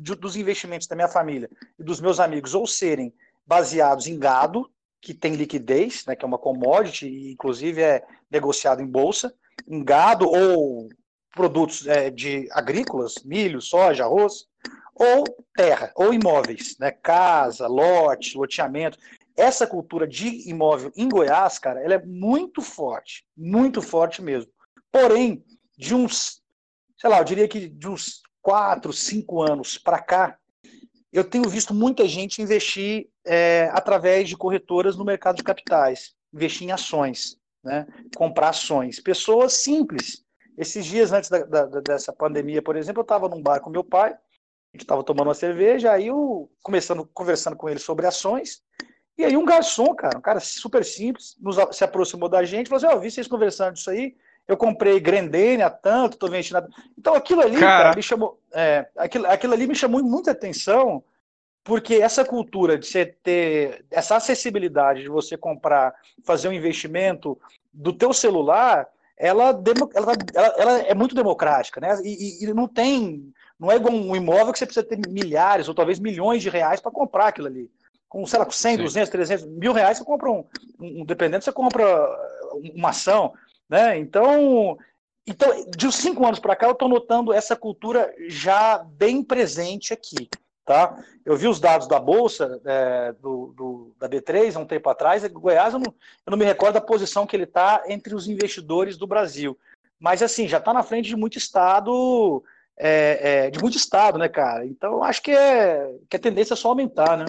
de, 0.00 0.14
dos 0.14 0.36
investimentos 0.36 0.86
da 0.86 0.94
minha 0.94 1.08
família 1.08 1.50
e 1.78 1.82
dos 1.82 2.00
meus 2.00 2.20
amigos 2.20 2.54
ou 2.54 2.66
serem 2.66 3.12
baseados 3.44 4.06
em 4.06 4.16
gado, 4.16 4.70
que 5.00 5.14
tem 5.14 5.34
liquidez, 5.34 6.04
né, 6.06 6.14
que 6.14 6.24
é 6.24 6.28
uma 6.28 6.38
commodity, 6.38 7.30
inclusive 7.32 7.80
é 7.80 8.04
negociado 8.30 8.82
em 8.82 8.86
bolsa, 8.86 9.34
em 9.66 9.82
gado 9.82 10.28
ou 10.28 10.88
produtos 11.34 11.86
é, 11.86 12.10
de 12.10 12.48
agrícolas, 12.52 13.14
milho, 13.24 13.60
soja, 13.60 14.04
arroz, 14.04 14.46
ou 14.94 15.24
terra, 15.54 15.90
ou 15.94 16.12
imóveis, 16.12 16.76
né, 16.78 16.90
casa, 16.90 17.66
lote, 17.66 18.36
loteamento. 18.36 18.98
Essa 19.36 19.66
cultura 19.66 20.06
de 20.06 20.48
imóvel 20.50 20.92
em 20.94 21.08
Goiás, 21.08 21.58
cara, 21.58 21.82
ela 21.82 21.94
é 21.94 22.04
muito 22.04 22.60
forte, 22.60 23.24
muito 23.36 23.80
forte 23.80 24.20
mesmo. 24.20 24.52
Porém, 24.92 25.42
de 25.78 25.94
uns, 25.94 26.42
sei 26.98 27.08
lá, 27.08 27.18
eu 27.18 27.24
diria 27.24 27.48
que 27.48 27.68
de 27.68 27.88
uns 27.88 28.20
quatro, 28.42 28.92
cinco 28.92 29.42
anos 29.42 29.78
para 29.78 29.98
cá, 29.98 30.36
eu 31.12 31.24
tenho 31.24 31.48
visto 31.48 31.74
muita 31.74 32.06
gente 32.06 32.40
investir 32.40 33.08
é, 33.24 33.68
através 33.72 34.28
de 34.28 34.36
corretoras 34.36 34.96
no 34.96 35.04
mercado 35.04 35.36
de 35.36 35.42
capitais, 35.42 36.14
investir 36.32 36.68
em 36.68 36.72
ações, 36.72 37.36
né? 37.64 37.86
comprar 38.16 38.50
ações. 38.50 39.00
Pessoas 39.00 39.54
simples. 39.54 40.24
Esses 40.56 40.84
dias 40.84 41.12
antes 41.12 41.28
da, 41.30 41.44
da, 41.44 41.80
dessa 41.80 42.12
pandemia, 42.12 42.62
por 42.62 42.76
exemplo, 42.76 43.00
eu 43.00 43.04
estava 43.04 43.28
num 43.28 43.42
bar 43.42 43.60
com 43.60 43.70
meu 43.70 43.82
pai, 43.82 44.12
a 44.12 44.76
gente 44.76 44.82
estava 44.82 45.02
tomando 45.02 45.28
uma 45.28 45.34
cerveja, 45.34 45.90
aí 45.90 46.08
eu 46.08 46.50
começando, 46.62 47.08
conversando 47.12 47.56
com 47.56 47.68
ele 47.68 47.80
sobre 47.80 48.06
ações, 48.06 48.62
e 49.18 49.24
aí 49.24 49.36
um 49.36 49.44
garçom, 49.44 49.94
cara, 49.94 50.16
um 50.16 50.22
cara 50.22 50.38
super 50.38 50.84
simples, 50.84 51.36
nos, 51.40 51.56
se 51.76 51.82
aproximou 51.82 52.28
da 52.28 52.44
gente, 52.44 52.68
falou 52.68 52.84
assim, 52.84 52.94
ó, 52.94 52.98
oh, 52.98 53.00
vi 53.00 53.10
vocês 53.10 53.26
conversando 53.26 53.74
disso 53.74 53.90
aí, 53.90 54.14
eu 54.48 54.56
comprei 54.56 54.98
Grendene 54.98 55.62
há 55.62 55.70
tanto, 55.70 56.14
estou 56.14 56.28
vendendo. 56.28 56.68
Então 56.98 57.14
aquilo 57.14 57.42
ali, 57.42 57.58
cara. 57.58 57.84
Cara, 57.84 57.96
me 57.96 58.02
chamou. 58.02 58.40
É, 58.52 58.88
aquilo, 58.96 59.26
aquilo 59.26 59.52
ali 59.52 59.66
me 59.66 59.74
chamou 59.74 60.02
muita 60.02 60.32
atenção, 60.32 61.04
porque 61.62 61.94
essa 61.96 62.24
cultura 62.24 62.78
de 62.78 62.86
você 62.86 63.06
ter 63.06 63.84
essa 63.90 64.16
acessibilidade 64.16 65.02
de 65.02 65.08
você 65.08 65.36
comprar, 65.36 65.94
fazer 66.24 66.48
um 66.48 66.52
investimento 66.52 67.38
do 67.72 67.92
teu 67.92 68.12
celular, 68.12 68.88
ela, 69.16 69.50
ela, 69.94 70.16
ela, 70.34 70.54
ela 70.56 70.78
é 70.78 70.94
muito 70.94 71.14
democrática, 71.14 71.78
né? 71.78 71.94
E, 72.02 72.42
e, 72.42 72.54
não 72.54 72.66
tem. 72.66 73.30
Não 73.58 73.70
é 73.70 73.76
igual 73.76 73.94
um 73.94 74.16
imóvel 74.16 74.50
que 74.52 74.58
você 74.58 74.64
precisa 74.64 74.86
ter 74.86 74.98
milhares 75.08 75.68
ou 75.68 75.74
talvez 75.74 75.98
milhões 75.98 76.42
de 76.42 76.48
reais 76.48 76.80
para 76.80 76.90
comprar 76.90 77.26
aquilo 77.26 77.46
ali. 77.46 77.70
Com, 78.08 78.26
sei 78.26 78.38
lá, 78.38 78.46
com 78.46 78.50
100, 78.50 78.78
Sim. 78.78 78.82
200, 78.82 79.10
300, 79.10 79.46
mil 79.46 79.74
reais 79.74 79.98
você 79.98 80.04
compra 80.04 80.30
um, 80.30 80.44
um. 80.80 81.04
Dependendo, 81.04 81.44
você 81.44 81.52
compra 81.52 81.84
uma 82.74 82.88
ação. 82.88 83.34
Né? 83.70 83.98
Então, 83.98 84.76
então, 85.24 85.48
de 85.76 85.86
uns 85.86 85.94
cinco 85.94 86.26
anos 86.26 86.40
para 86.40 86.56
cá, 86.56 86.66
eu 86.66 86.72
estou 86.72 86.88
notando 86.88 87.32
essa 87.32 87.54
cultura 87.54 88.12
já 88.28 88.78
bem 88.78 89.22
presente 89.22 89.92
aqui. 89.92 90.28
Tá? 90.64 91.02
Eu 91.24 91.36
vi 91.36 91.46
os 91.48 91.60
dados 91.60 91.86
da 91.86 91.98
Bolsa 91.98 92.60
é, 92.64 93.12
do, 93.12 93.54
do, 93.56 93.94
da 93.98 94.08
B3 94.08 94.56
há 94.56 94.58
um 94.58 94.66
tempo 94.66 94.88
atrás, 94.88 95.24
o 95.24 95.28
Goiás, 95.28 95.72
eu 95.72 95.80
não, 95.80 95.92
eu 96.26 96.30
não 96.30 96.38
me 96.38 96.44
recordo 96.44 96.74
da 96.74 96.80
posição 96.80 97.26
que 97.26 97.34
ele 97.34 97.44
está 97.44 97.84
entre 97.86 98.14
os 98.14 98.28
investidores 98.28 98.96
do 98.96 99.06
Brasil. 99.06 99.58
Mas 99.98 100.22
assim, 100.22 100.48
já 100.48 100.58
está 100.58 100.72
na 100.72 100.82
frente 100.82 101.08
de 101.08 101.16
muito 101.16 101.38
estado, 101.38 102.42
é, 102.76 103.46
é, 103.46 103.50
de 103.50 103.60
muito 103.60 103.76
estado, 103.76 104.18
né, 104.18 104.28
cara? 104.28 104.64
Então 104.64 105.02
acho 105.02 105.22
que, 105.22 105.32
é, 105.32 105.92
que 106.08 106.16
a 106.16 106.20
tendência 106.20 106.54
é 106.54 106.56
só 106.56 106.68
aumentar, 106.68 107.16
né? 107.16 107.24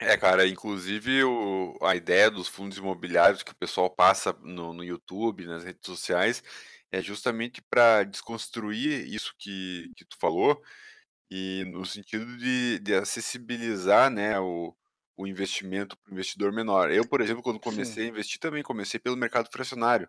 É, 0.00 0.16
cara, 0.16 0.46
inclusive 0.46 1.24
o, 1.24 1.76
a 1.82 1.96
ideia 1.96 2.30
dos 2.30 2.46
fundos 2.46 2.78
imobiliários 2.78 3.42
que 3.42 3.50
o 3.50 3.56
pessoal 3.56 3.90
passa 3.90 4.32
no, 4.42 4.72
no 4.72 4.84
YouTube, 4.84 5.44
nas 5.44 5.64
redes 5.64 5.84
sociais, 5.84 6.42
é 6.92 7.02
justamente 7.02 7.60
para 7.60 8.04
desconstruir 8.04 9.06
isso 9.12 9.34
que, 9.38 9.90
que 9.96 10.04
tu 10.04 10.16
falou, 10.20 10.62
e 11.30 11.64
no 11.72 11.84
sentido 11.84 12.36
de, 12.36 12.78
de 12.78 12.94
acessibilizar 12.94 14.10
né, 14.10 14.38
o, 14.38 14.74
o 15.16 15.26
investimento 15.26 15.96
para 15.98 16.10
o 16.10 16.14
investidor 16.14 16.52
menor. 16.52 16.90
Eu, 16.92 17.06
por 17.06 17.20
exemplo, 17.20 17.42
quando 17.42 17.60
comecei 17.60 18.04
Sim. 18.04 18.08
a 18.08 18.12
investir, 18.12 18.38
também 18.38 18.62
comecei 18.62 19.00
pelo 19.00 19.16
mercado 19.16 19.50
fracionário, 19.52 20.08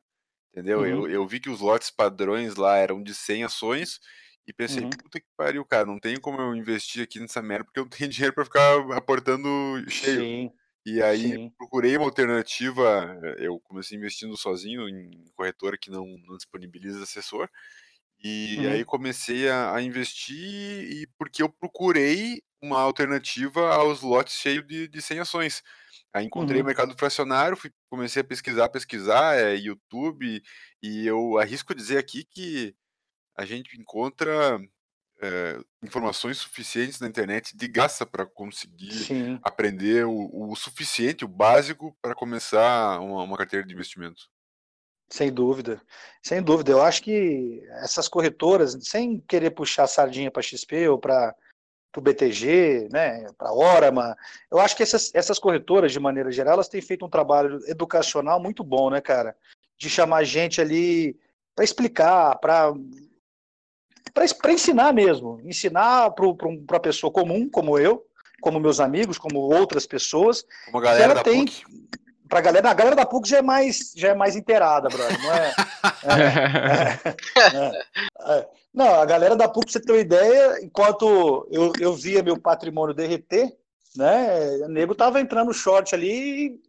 entendeu? 0.52 0.82
Uhum. 0.82 0.86
Eu, 0.86 1.10
eu 1.10 1.28
vi 1.28 1.40
que 1.40 1.50
os 1.50 1.62
lotes 1.62 1.90
padrões 1.90 2.56
lá 2.56 2.78
eram 2.78 3.02
de 3.02 3.16
100 3.16 3.46
ações, 3.46 4.00
e 4.50 4.54
pensei, 4.54 4.84
uhum. 4.84 4.90
puta 4.90 5.20
que 5.20 5.28
pariu, 5.38 5.64
cara, 5.64 5.86
não 5.86 6.00
tem 6.00 6.20
como 6.20 6.42
eu 6.42 6.56
investir 6.56 7.04
aqui 7.04 7.20
nessa 7.20 7.40
merda 7.40 7.66
porque 7.66 7.80
eu 7.80 7.84
não 7.84 7.90
tenho 7.90 8.10
dinheiro 8.10 8.34
para 8.34 8.44
ficar 8.44 8.80
aportando 8.98 9.48
cheio. 9.88 10.22
Sim. 10.22 10.52
E 10.84 11.04
aí 11.04 11.34
Sim. 11.34 11.52
procurei 11.56 11.96
uma 11.96 12.08
alternativa, 12.08 13.20
eu 13.38 13.60
comecei 13.60 13.96
investindo 13.96 14.36
sozinho 14.36 14.90
em 14.90 15.24
corretora 15.36 15.78
que 15.78 15.92
não, 15.92 16.04
não 16.26 16.36
disponibiliza 16.36 17.04
assessor. 17.04 17.48
E 18.24 18.58
uhum. 18.58 18.72
aí 18.72 18.84
comecei 18.86 19.48
a, 19.48 19.76
a, 19.76 19.82
investir 19.84 20.36
e 20.36 21.08
porque 21.16 21.44
eu 21.44 21.50
procurei 21.50 22.42
uma 22.60 22.82
alternativa 22.82 23.72
aos 23.76 24.02
lotes 24.02 24.34
cheios 24.34 24.66
de, 24.66 24.88
de 24.88 25.02
100 25.02 25.20
ações. 25.20 25.64
Aí 26.12 26.26
encontrei 26.26 26.58
uhum. 26.58 26.64
o 26.64 26.66
mercado 26.66 26.96
fracionário, 26.98 27.56
fui, 27.56 27.72
comecei 27.88 28.22
a 28.22 28.26
pesquisar, 28.26 28.68
pesquisar, 28.70 29.36
é, 29.36 29.56
YouTube, 29.56 30.42
e 30.82 31.06
eu 31.06 31.38
arrisco 31.38 31.76
dizer 31.76 32.00
aqui 32.00 32.24
que 32.26 32.76
a 33.40 33.46
gente 33.46 33.80
encontra 33.80 34.60
é, 35.22 35.58
informações 35.82 36.40
suficientes 36.40 37.00
na 37.00 37.08
internet 37.08 37.56
de 37.56 37.68
graça 37.70 38.06
para 38.06 38.26
conseguir 38.26 38.92
Sim. 38.92 39.40
aprender 39.42 40.06
o, 40.06 40.50
o, 40.50 40.56
suficiente, 40.58 41.24
o 41.24 41.28
básico, 41.28 41.96
para 42.02 42.14
começar 42.14 43.00
uma, 43.00 43.24
uma, 43.24 43.38
carteira 43.38 43.66
de 43.66 43.74
investimento. 43.74 44.24
Sem 45.10 45.32
dúvida, 45.32 45.82
sem 46.22 46.44
dúvida. 46.44 46.72
Eu 46.72 46.84
acho 46.84 47.02
que 47.02 47.64
essas 47.82 48.10
corretoras, 48.10 48.78
sem 48.82 49.22
querer 49.22 49.52
puxar 49.52 49.88
sardinha 49.88 50.30
para 50.30 50.42
XP 50.42 50.90
ou 50.90 51.00
para 51.00 51.34
o 51.96 52.02
BTG, 52.02 52.90
né, 52.92 53.26
para 53.38 53.50
a 53.50 53.54
Orama, 53.54 54.18
eu 54.52 54.60
acho 54.60 54.76
que 54.76 54.84
essas, 54.84 55.16
essas 55.16 55.40
corretoras, 55.40 55.94
de 55.94 56.00
maneira 56.00 56.30
geral, 56.30 56.56
elas 56.56 56.68
têm 56.68 56.82
feito 56.82 57.06
um 57.06 57.10
trabalho 57.10 57.62
educacional 57.70 58.38
muito 58.38 58.66
bom, 58.66 58.90
né, 58.90 59.00
cara? 59.00 59.34
De 59.78 59.90
chamar 59.90 60.26
gente 60.26 60.60
ali 60.60 61.18
para 61.56 61.64
explicar, 61.64 62.38
para 62.40 62.74
para 64.14 64.54
ensinar 64.54 64.94
mesmo, 64.94 65.40
ensinar 65.44 66.12
para 66.12 66.78
a 66.78 66.82
pessoa 66.82 67.12
comum, 67.12 67.50
como 67.50 67.78
eu, 67.78 68.06
como 68.42 68.60
meus 68.60 68.80
amigos, 68.80 69.18
como 69.18 69.40
outras 69.40 69.86
pessoas. 69.86 70.46
Como 70.66 70.78
a 70.80 70.82
galera 70.82 71.12
ela 71.14 71.24
tem, 71.24 71.46
pra 72.28 72.42
galera, 72.42 72.70
a 72.70 72.74
galera 72.74 72.96
da 72.96 73.06
PUC 73.06 73.30
já 73.30 73.38
é 73.38 73.42
mais, 73.42 73.94
já 73.96 74.10
é 74.10 74.14
mais 74.14 74.36
inteirada, 74.36 74.90
brother, 74.90 75.22
não 75.22 75.34
é, 75.34 75.54
é, 76.04 77.14
é, 77.58 78.40
é, 78.40 78.48
Não, 78.74 79.02
a 79.02 79.06
galera 79.06 79.36
da 79.36 79.48
PUC, 79.48 79.66
pra 79.66 79.74
você 79.74 79.82
ter 79.82 79.92
uma 79.92 80.02
ideia, 80.02 80.64
enquanto 80.64 81.48
eu, 81.52 81.74
eu 81.80 81.94
via 81.94 82.24
meu 82.24 82.40
patrimônio 82.40 82.96
derreter, 82.96 83.52
né, 83.96 84.58
o 84.64 84.70
nego 84.70 84.94
tava 84.94 85.20
entrando 85.20 85.54
short 85.54 85.94
ali 85.96 86.60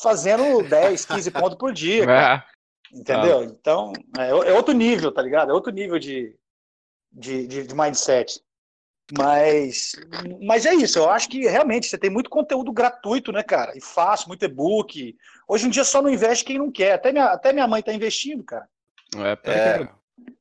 fazendo 0.00 0.62
10, 0.62 1.04
15 1.04 1.30
pontos 1.32 1.58
por 1.58 1.72
dia, 1.72 2.06
cara. 2.06 2.44
Entendeu? 2.92 3.40
Ah. 3.40 3.44
Então, 3.44 3.92
é, 4.18 4.30
é, 4.30 4.52
outro 4.52 4.72
nível, 4.72 5.12
tá 5.12 5.20
ligado? 5.20 5.50
É 5.50 5.54
outro 5.54 5.72
nível 5.72 5.98
de, 5.98 6.34
de, 7.12 7.46
de, 7.46 7.66
de 7.66 7.74
mindset. 7.74 8.42
Mas, 9.16 9.92
mas 10.42 10.66
é 10.66 10.74
isso, 10.74 10.98
eu 10.98 11.08
acho 11.08 11.30
que 11.30 11.40
realmente 11.48 11.86
você 11.86 11.96
tem 11.96 12.10
muito 12.10 12.28
conteúdo 12.28 12.70
gratuito, 12.70 13.32
né, 13.32 13.42
cara? 13.42 13.76
E 13.76 13.80
fácil, 13.80 14.28
muito 14.28 14.44
e-book. 14.44 15.16
Hoje 15.46 15.66
em 15.66 15.70
dia 15.70 15.82
só 15.82 16.02
não 16.02 16.10
investe 16.10 16.44
quem 16.44 16.58
não 16.58 16.70
quer. 16.70 16.92
Até 16.92 17.10
minha, 17.10 17.24
até 17.26 17.52
minha 17.52 17.66
mãe 17.66 17.82
tá 17.82 17.92
investindo, 17.92 18.44
cara. 18.44 18.68
É, 19.16 19.50
é 19.50 19.88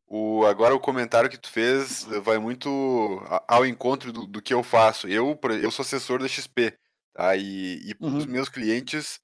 o, 0.05 0.45
agora 0.45 0.75
o 0.75 0.79
comentário 0.79 1.29
que 1.29 1.37
tu 1.37 1.49
fez 1.49 2.03
vai 2.23 2.37
muito 2.37 3.21
ao 3.47 3.65
encontro 3.65 4.11
do, 4.11 4.27
do 4.27 4.41
que 4.41 4.53
eu 4.53 4.63
faço. 4.63 5.07
Eu, 5.07 5.39
eu 5.61 5.71
sou 5.71 5.83
assessor 5.83 6.19
da 6.19 6.27
XP, 6.27 6.77
tá? 7.13 7.35
E, 7.37 7.81
e 7.85 7.95
uhum. 8.01 8.17
os 8.17 8.25
meus 8.25 8.49
clientes, 8.49 9.21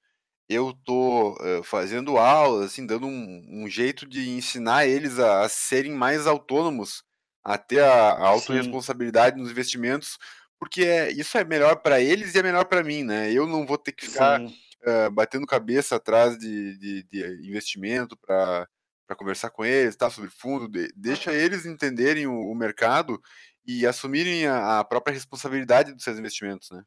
eu 0.48 0.72
tô 0.84 1.32
uh, 1.34 1.62
fazendo 1.62 2.16
aulas, 2.16 2.66
assim, 2.66 2.86
dando 2.86 3.06
um, 3.06 3.46
um, 3.50 3.68
jeito 3.68 4.06
de 4.06 4.30
ensinar 4.30 4.86
eles 4.86 5.18
a, 5.18 5.42
a 5.42 5.48
serem 5.50 5.92
mais 5.92 6.26
autônomos 6.26 7.02
a 7.44 7.58
ter 7.58 7.80
a, 7.80 8.10
a 8.10 8.28
autorresponsabilidade 8.28 9.36
nos 9.36 9.50
investimentos, 9.50 10.18
porque 10.58 10.82
é, 10.84 11.12
isso 11.12 11.36
é 11.36 11.44
melhor 11.44 11.76
para 11.76 12.00
eles 12.00 12.34
e 12.34 12.38
é 12.38 12.42
melhor 12.42 12.64
para 12.64 12.82
mim, 12.82 13.04
né? 13.04 13.30
Eu 13.30 13.46
não 13.46 13.66
vou 13.66 13.76
ter 13.76 13.92
que 13.92 14.06
ficar 14.06 14.40
uh, 14.40 15.10
batendo 15.12 15.46
cabeça 15.46 15.96
atrás 15.96 16.38
de, 16.38 16.78
de, 16.78 17.02
de 17.02 17.48
investimento 17.48 18.16
para 18.16 18.66
conversar 19.18 19.50
com 19.50 19.64
eles, 19.64 19.94
tá, 19.94 20.08
sobre 20.08 20.30
fundo, 20.30 20.66
de, 20.66 20.90
deixa 20.96 21.32
eles 21.32 21.66
entenderem 21.66 22.26
o, 22.26 22.50
o 22.50 22.54
mercado 22.54 23.20
e 23.66 23.86
assumirem 23.86 24.46
a, 24.46 24.80
a, 24.80 24.84
própria 24.84 25.12
responsabilidade 25.12 25.92
dos 25.92 26.02
seus 26.02 26.18
investimentos, 26.18 26.70
né? 26.70 26.82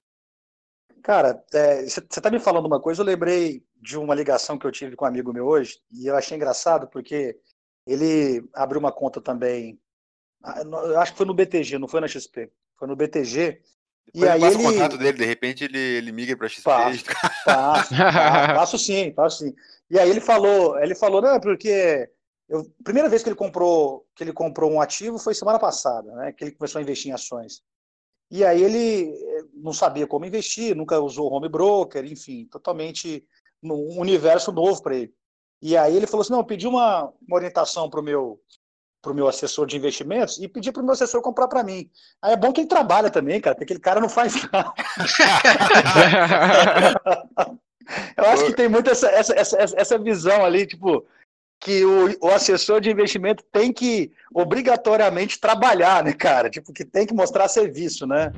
Cara, 1.04 1.42
você 1.86 2.00
é, 2.00 2.22
tá 2.22 2.30
me 2.30 2.40
falando 2.40 2.66
uma 2.66 2.82
coisa, 2.82 3.02
eu 3.02 3.06
lembrei 3.06 3.64
de 3.80 3.98
uma 3.98 4.16
ligação 4.16 4.58
que 4.58 4.66
eu 4.66 4.72
tive 4.72 4.96
com 4.96 5.06
um 5.06 5.08
amigo 5.08 5.32
meu 5.32 5.46
hoje, 5.46 5.80
e 5.92 6.08
eu 6.08 6.16
achei 6.16 6.36
engraçado 6.36 6.88
porque 6.88 7.40
ele 7.86 8.44
abriu 8.54 8.80
uma 8.80 8.92
conta 8.92 9.22
também 9.22 9.80
acho 10.44 11.12
que 11.12 11.18
foi 11.18 11.26
no 11.26 11.34
BTG, 11.34 11.78
não 11.78 11.88
foi 11.88 12.02
na 12.02 12.08
XP. 12.08 12.52
Foi 12.78 12.88
no 12.88 12.96
BTG. 12.96 13.62
Depois 14.14 14.24
e 14.24 14.28
aí 14.28 14.44
ele... 14.44 14.56
o 14.56 14.64
contato 14.64 14.98
dele, 14.98 15.18
de 15.18 15.26
repente 15.26 15.64
ele, 15.66 15.78
ele 15.78 16.12
migra 16.12 16.38
para 16.38 16.48
XP. 16.48 16.64
Passo, 16.64 17.06
passo, 17.46 17.96
passo, 17.96 18.80
sim, 18.80 19.12
passo 19.12 19.46
sim. 19.46 19.54
E 19.90 20.00
aí 20.00 20.10
ele 20.10 20.22
falou, 20.22 20.80
ele 20.80 20.96
falou, 20.96 21.22
não, 21.22 21.40
porque 21.40 22.10
eu, 22.50 22.66
primeira 22.84 23.10
vez 23.10 23.22
que 23.22 23.30
ele 23.30 23.36
comprou, 23.36 24.06
que 24.16 24.24
ele 24.24 24.32
comprou 24.32 24.72
um 24.72 24.80
ativo 24.82 25.20
foi 25.20 25.34
semana 25.34 25.60
passada, 25.60 26.14
né? 26.16 26.32
Que 26.32 26.46
ele 26.46 26.52
começou 26.52 26.80
a 26.80 26.82
investir 26.82 27.12
em 27.12 27.14
ações. 27.14 27.62
E 28.32 28.44
aí 28.44 28.62
ele 28.62 29.12
eh, 29.12 29.44
não 29.54 29.74
sabia 29.74 30.08
como 30.08 30.26
investir, 30.26 30.76
nunca 30.76 31.00
usou 31.00 31.32
home 31.32 31.50
broker, 31.50 32.04
enfim, 32.06 32.46
totalmente 32.52 33.26
um 33.64 34.00
universo 34.00 34.52
novo 34.52 34.82
para 34.82 34.96
ele. 34.96 35.14
E 35.62 35.76
aí 35.76 35.96
ele 35.96 36.08
falou 36.08 36.22
assim, 36.22 36.32
não, 36.32 36.40
eu 36.40 36.46
pedi 36.46 36.68
uma, 36.68 37.12
uma 37.26 37.36
orientação 37.36 37.90
para 37.90 38.00
o 38.00 38.04
meu 38.04 38.40
para 39.02 39.12
o 39.12 39.16
meu 39.16 39.28
assessor 39.28 39.66
de 39.66 39.78
investimentos 39.78 40.38
e 40.38 40.48
pedir 40.48 40.72
para 40.72 40.82
o 40.82 40.86
meu 40.86 40.94
assessor 40.94 41.22
comprar 41.22 41.48
para 41.48 41.64
mim. 41.64 41.90
Aí 42.22 42.34
é 42.34 42.38
bom 42.38 42.52
que 42.52 42.62
ele 42.62 42.68
trabalha 42.68 43.10
também, 43.10 43.40
cara, 43.40 43.56
porque 43.56 43.66
aquele 43.66 43.80
cara 43.80 44.02
não 44.02 44.10
faz 44.10 44.34
nada. 44.52 44.74
Eu 48.18 48.26
acho 48.26 48.46
que 48.46 48.54
tem 48.54 48.68
muito 48.68 48.90
essa, 48.90 49.08
essa, 49.08 49.34
essa, 49.34 49.58
essa 49.78 49.98
visão 49.98 50.44
ali, 50.44 50.68
tipo, 50.68 51.06
que 51.60 51.86
o, 51.86 52.18
o 52.22 52.28
assessor 52.28 52.82
de 52.82 52.92
investimento 52.92 53.44
tem 53.52 53.72
que 53.72 54.12
obrigatoriamente 54.34 55.40
trabalhar, 55.40 56.04
né, 56.04 56.14
cara? 56.14 56.50
Tipo, 56.50 56.74
que 56.74 56.84
tem 56.84 57.06
que 57.06 57.14
mostrar 57.14 57.48
serviço, 57.48 58.06
né? 58.06 58.32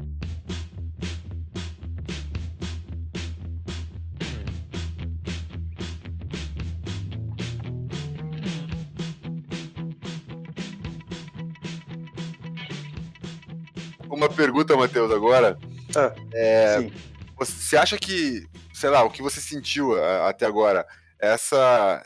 Uma 14.20 14.30
pergunta, 14.30 14.76
Matheus, 14.76 15.12
agora. 15.12 15.58
Ah, 15.96 16.14
é, 16.34 16.92
você 17.38 17.78
acha 17.78 17.98
que, 17.98 18.46
sei 18.74 18.90
lá, 18.90 19.04
o 19.04 19.10
que 19.10 19.22
você 19.22 19.40
sentiu 19.40 19.96
até 20.26 20.46
agora, 20.46 20.86
essa, 21.18 22.06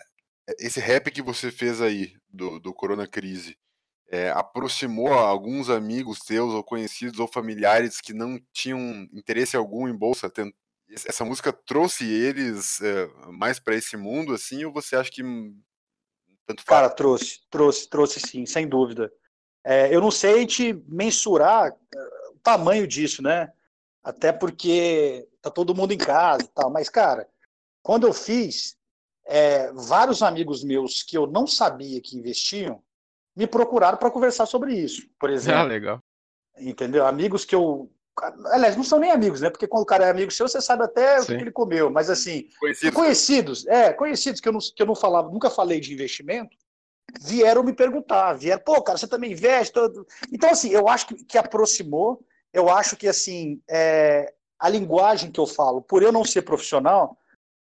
esse 0.60 0.80
rap 0.80 1.10
que 1.10 1.23
você 1.23 1.52
fez 1.52 1.82
aí 1.82 2.13
do, 2.30 2.60
do 2.60 2.71
Corona 2.71 3.08
Crise, 3.08 3.58
é, 4.10 4.30
aproximou 4.30 5.12
alguns 5.12 5.71
amigos 5.71 6.19
teus, 6.19 6.54
ou 6.54 6.63
conhecidos, 6.63 7.19
ou 7.19 7.28
familiares 7.28 7.99
que 7.99 8.13
não 8.13 8.39
tinham 8.54 8.80
interesse 9.12 9.58
algum 9.58 9.88
em 9.88 9.97
bolsa? 9.97 10.32
Essa 11.08 11.26
música 11.26 11.52
trouxe 11.52 12.06
eles 12.06 12.80
é, 12.82 13.10
mais 13.32 13.60
para 13.60 13.76
esse 13.76 13.97
mundo, 13.97 14.34
assim, 14.34 14.63
ou 14.65 14.71
você 14.71 14.95
acha 14.95 15.10
que 15.10 15.23
tanto 16.45 16.62
faz? 16.63 16.82
Cara, 16.82 16.89
trouxe, 16.91 17.39
trouxe, 17.49 17.89
trouxe 17.89 18.19
sim, 18.19 18.45
sem 18.45 18.67
dúvida. 18.67 19.12
É, 19.63 19.93
eu 19.93 20.02
não 20.02 20.12
sei 20.12 20.45
te 20.45 20.73
mensurar 20.88 21.71
é, 21.71 22.30
o 22.30 22.39
tamanho 22.43 22.86
disso, 22.86 23.21
né? 23.21 23.52
Até 24.04 24.32
porque 24.32 25.28
tá 25.41 25.49
todo 25.49 25.76
mundo 25.76 25.93
em 25.93 25.97
casa 25.97 26.43
e 26.43 26.47
tal. 26.47 26.69
Mas, 26.69 26.89
cara, 26.89 27.28
quando 27.82 28.06
eu 28.06 28.13
fiz, 28.13 28.78
é, 29.26 29.71
vários 29.73 30.21
amigos 30.21 30.63
meus 30.63 31.02
que 31.02 31.17
eu 31.17 31.26
não 31.26 31.47
sabia 31.47 32.02
que 32.02 32.17
investiam 32.17 32.82
me 33.36 33.47
procuraram 33.47 33.97
para 33.97 34.12
conversar 34.12 34.45
sobre 34.45 34.73
isso, 34.73 35.08
por 35.19 35.30
ah, 35.30 35.34
exemplo. 35.34 35.60
Ah, 35.60 35.63
legal. 35.63 36.04
Entendeu? 36.58 37.06
Amigos 37.06 37.45
que 37.45 37.56
eu. 37.56 37.89
Aliás, 38.52 38.78
não 38.78 38.84
são 38.84 38.99
nem 38.99 39.10
amigos, 39.10 39.41
né? 39.41 39.49
Porque 39.49 39.65
quando 39.65 39.84
o 39.84 39.88
cara 39.88 40.06
é 40.06 40.12
amigo 40.12 40.30
seu, 40.30 40.47
você 40.47 40.62
sabe 40.62 40.84
até 40.84 41.19
Sim. 41.19 41.34
o 41.34 41.38
que 41.38 41.43
ele 41.43 41.52
comeu. 41.52 41.89
Mas 41.89 42.12
assim, 42.12 42.47
conhecidos, 42.60 42.95
conhecidos 42.95 43.67
é, 43.67 43.91
conhecidos 43.91 44.39
que 44.39 44.47
eu, 44.47 44.54
não, 44.54 44.60
que 44.60 44.82
eu 44.82 44.86
não 44.86 44.93
falava, 44.93 45.32
nunca 45.32 45.49
falei 45.49 45.80
de 45.80 45.91
investimento, 45.91 46.56
vieram 47.21 47.63
me 47.63 47.73
perguntar, 47.73 48.34
vieram, 48.34 48.62
pô, 48.63 48.82
cara, 48.82 48.97
você 48.97 49.08
também 49.08 49.32
investe? 49.32 49.73
Todo... 49.73 50.06
Então, 50.32 50.49
assim, 50.49 50.69
eu 50.69 50.88
acho 50.88 51.08
que, 51.08 51.26
que 51.26 51.38
aproximou, 51.38 52.23
eu 52.52 52.69
acho 52.69 52.95
que, 52.95 53.08
assim, 53.08 53.62
é, 53.69 54.34
a 54.60 54.69
linguagem 54.69 55.32
que 55.32 55.39
eu 55.39 55.47
falo, 55.47 55.82
por 55.82 56.04
eu 56.04 56.12
não 56.12 56.23
ser 56.23 56.43
profissional, 56.43 57.17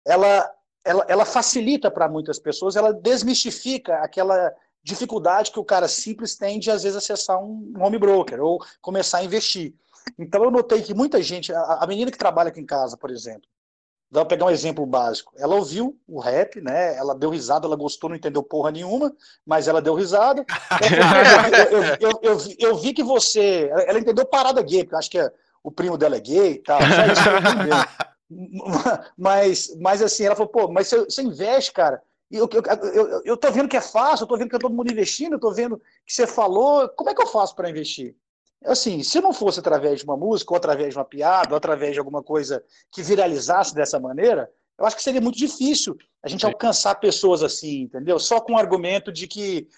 ela, 0.06 0.50
ela, 0.84 1.04
ela 1.08 1.24
facilita 1.24 1.90
para 1.90 2.08
muitas 2.08 2.38
pessoas, 2.38 2.76
ela 2.76 2.92
desmistifica 2.92 3.98
aquela 3.98 4.54
dificuldade 4.82 5.50
que 5.50 5.58
o 5.58 5.64
cara 5.64 5.88
simples 5.88 6.36
tem 6.36 6.58
de, 6.58 6.70
às 6.70 6.84
vezes, 6.84 6.96
acessar 6.96 7.42
um 7.42 7.72
home 7.78 7.98
broker 7.98 8.40
ou 8.40 8.64
começar 8.80 9.18
a 9.18 9.24
investir. 9.24 9.74
Então, 10.16 10.44
eu 10.44 10.50
notei 10.50 10.82
que 10.82 10.94
muita 10.94 11.20
gente, 11.20 11.52
a, 11.52 11.78
a 11.80 11.86
menina 11.86 12.10
que 12.10 12.18
trabalha 12.18 12.48
aqui 12.48 12.60
em 12.60 12.66
casa, 12.66 12.96
por 12.96 13.10
exemplo, 13.10 13.48
Vou 14.10 14.24
pegar 14.24 14.46
um 14.46 14.50
exemplo 14.50 14.86
básico. 14.86 15.32
Ela 15.36 15.56
ouviu 15.56 15.98
o 16.06 16.20
rap, 16.20 16.60
né? 16.60 16.96
Ela 16.96 17.14
deu 17.14 17.30
risada, 17.30 17.66
ela 17.66 17.76
gostou, 17.76 18.08
não 18.08 18.16
entendeu 18.16 18.42
porra 18.42 18.70
nenhuma, 18.70 19.12
mas 19.44 19.66
ela 19.66 19.82
deu 19.82 19.94
risada. 19.94 20.44
eu, 21.70 22.10
eu, 22.10 22.20
eu, 22.22 22.38
eu, 22.58 22.76
vi, 22.76 22.92
que 22.92 23.02
você. 23.02 23.68
Ela 23.86 23.98
entendeu 23.98 24.24
parada 24.24 24.62
gay, 24.62 24.84
porque 24.84 24.94
eu 24.94 24.98
acho 24.98 25.10
que 25.10 25.18
é, 25.18 25.30
o 25.62 25.72
primo 25.72 25.98
dela 25.98 26.16
é 26.16 26.20
gay 26.20 26.52
e 26.52 26.58
tal. 26.58 26.78
mas, 29.18 29.76
mas 29.80 30.02
assim, 30.02 30.24
ela 30.24 30.36
falou, 30.36 30.52
pô, 30.52 30.68
mas 30.68 30.86
você, 30.86 31.04
você 31.04 31.22
investe, 31.22 31.72
cara. 31.72 32.00
Eu, 32.30 32.48
eu, 32.52 32.62
eu, 32.92 33.22
eu 33.24 33.36
tô 33.36 33.50
vendo 33.52 33.68
que 33.68 33.76
é 33.76 33.80
fácil, 33.80 34.24
eu 34.24 34.28
tô 34.28 34.36
vendo 34.36 34.50
que 34.50 34.56
é 34.56 34.58
todo 34.58 34.74
mundo 34.74 34.90
investindo, 34.90 35.34
eu 35.34 35.40
tô 35.40 35.52
vendo 35.52 35.80
que 36.04 36.12
você 36.12 36.26
falou. 36.26 36.88
Como 36.90 37.10
é 37.10 37.14
que 37.14 37.22
eu 37.22 37.26
faço 37.26 37.54
para 37.54 37.70
investir? 37.70 38.16
Assim, 38.64 39.02
se 39.02 39.20
não 39.20 39.32
fosse 39.32 39.60
através 39.60 40.00
de 40.00 40.04
uma 40.04 40.16
música, 40.16 40.52
ou 40.52 40.56
através 40.56 40.90
de 40.90 40.98
uma 40.98 41.04
piada, 41.04 41.50
ou 41.50 41.56
através 41.56 41.92
de 41.92 41.98
alguma 41.98 42.22
coisa 42.22 42.62
que 42.90 43.02
viralizasse 43.02 43.74
dessa 43.74 43.98
maneira, 44.00 44.50
eu 44.78 44.84
acho 44.84 44.96
que 44.96 45.02
seria 45.02 45.20
muito 45.20 45.38
difícil 45.38 45.96
a 46.22 46.28
gente 46.28 46.44
alcançar 46.44 46.96
pessoas 46.96 47.42
assim, 47.42 47.82
entendeu? 47.82 48.18
Só 48.18 48.40
com 48.40 48.52
o 48.52 48.58
argumento 48.58 49.10
de 49.10 49.26
que 49.26 49.68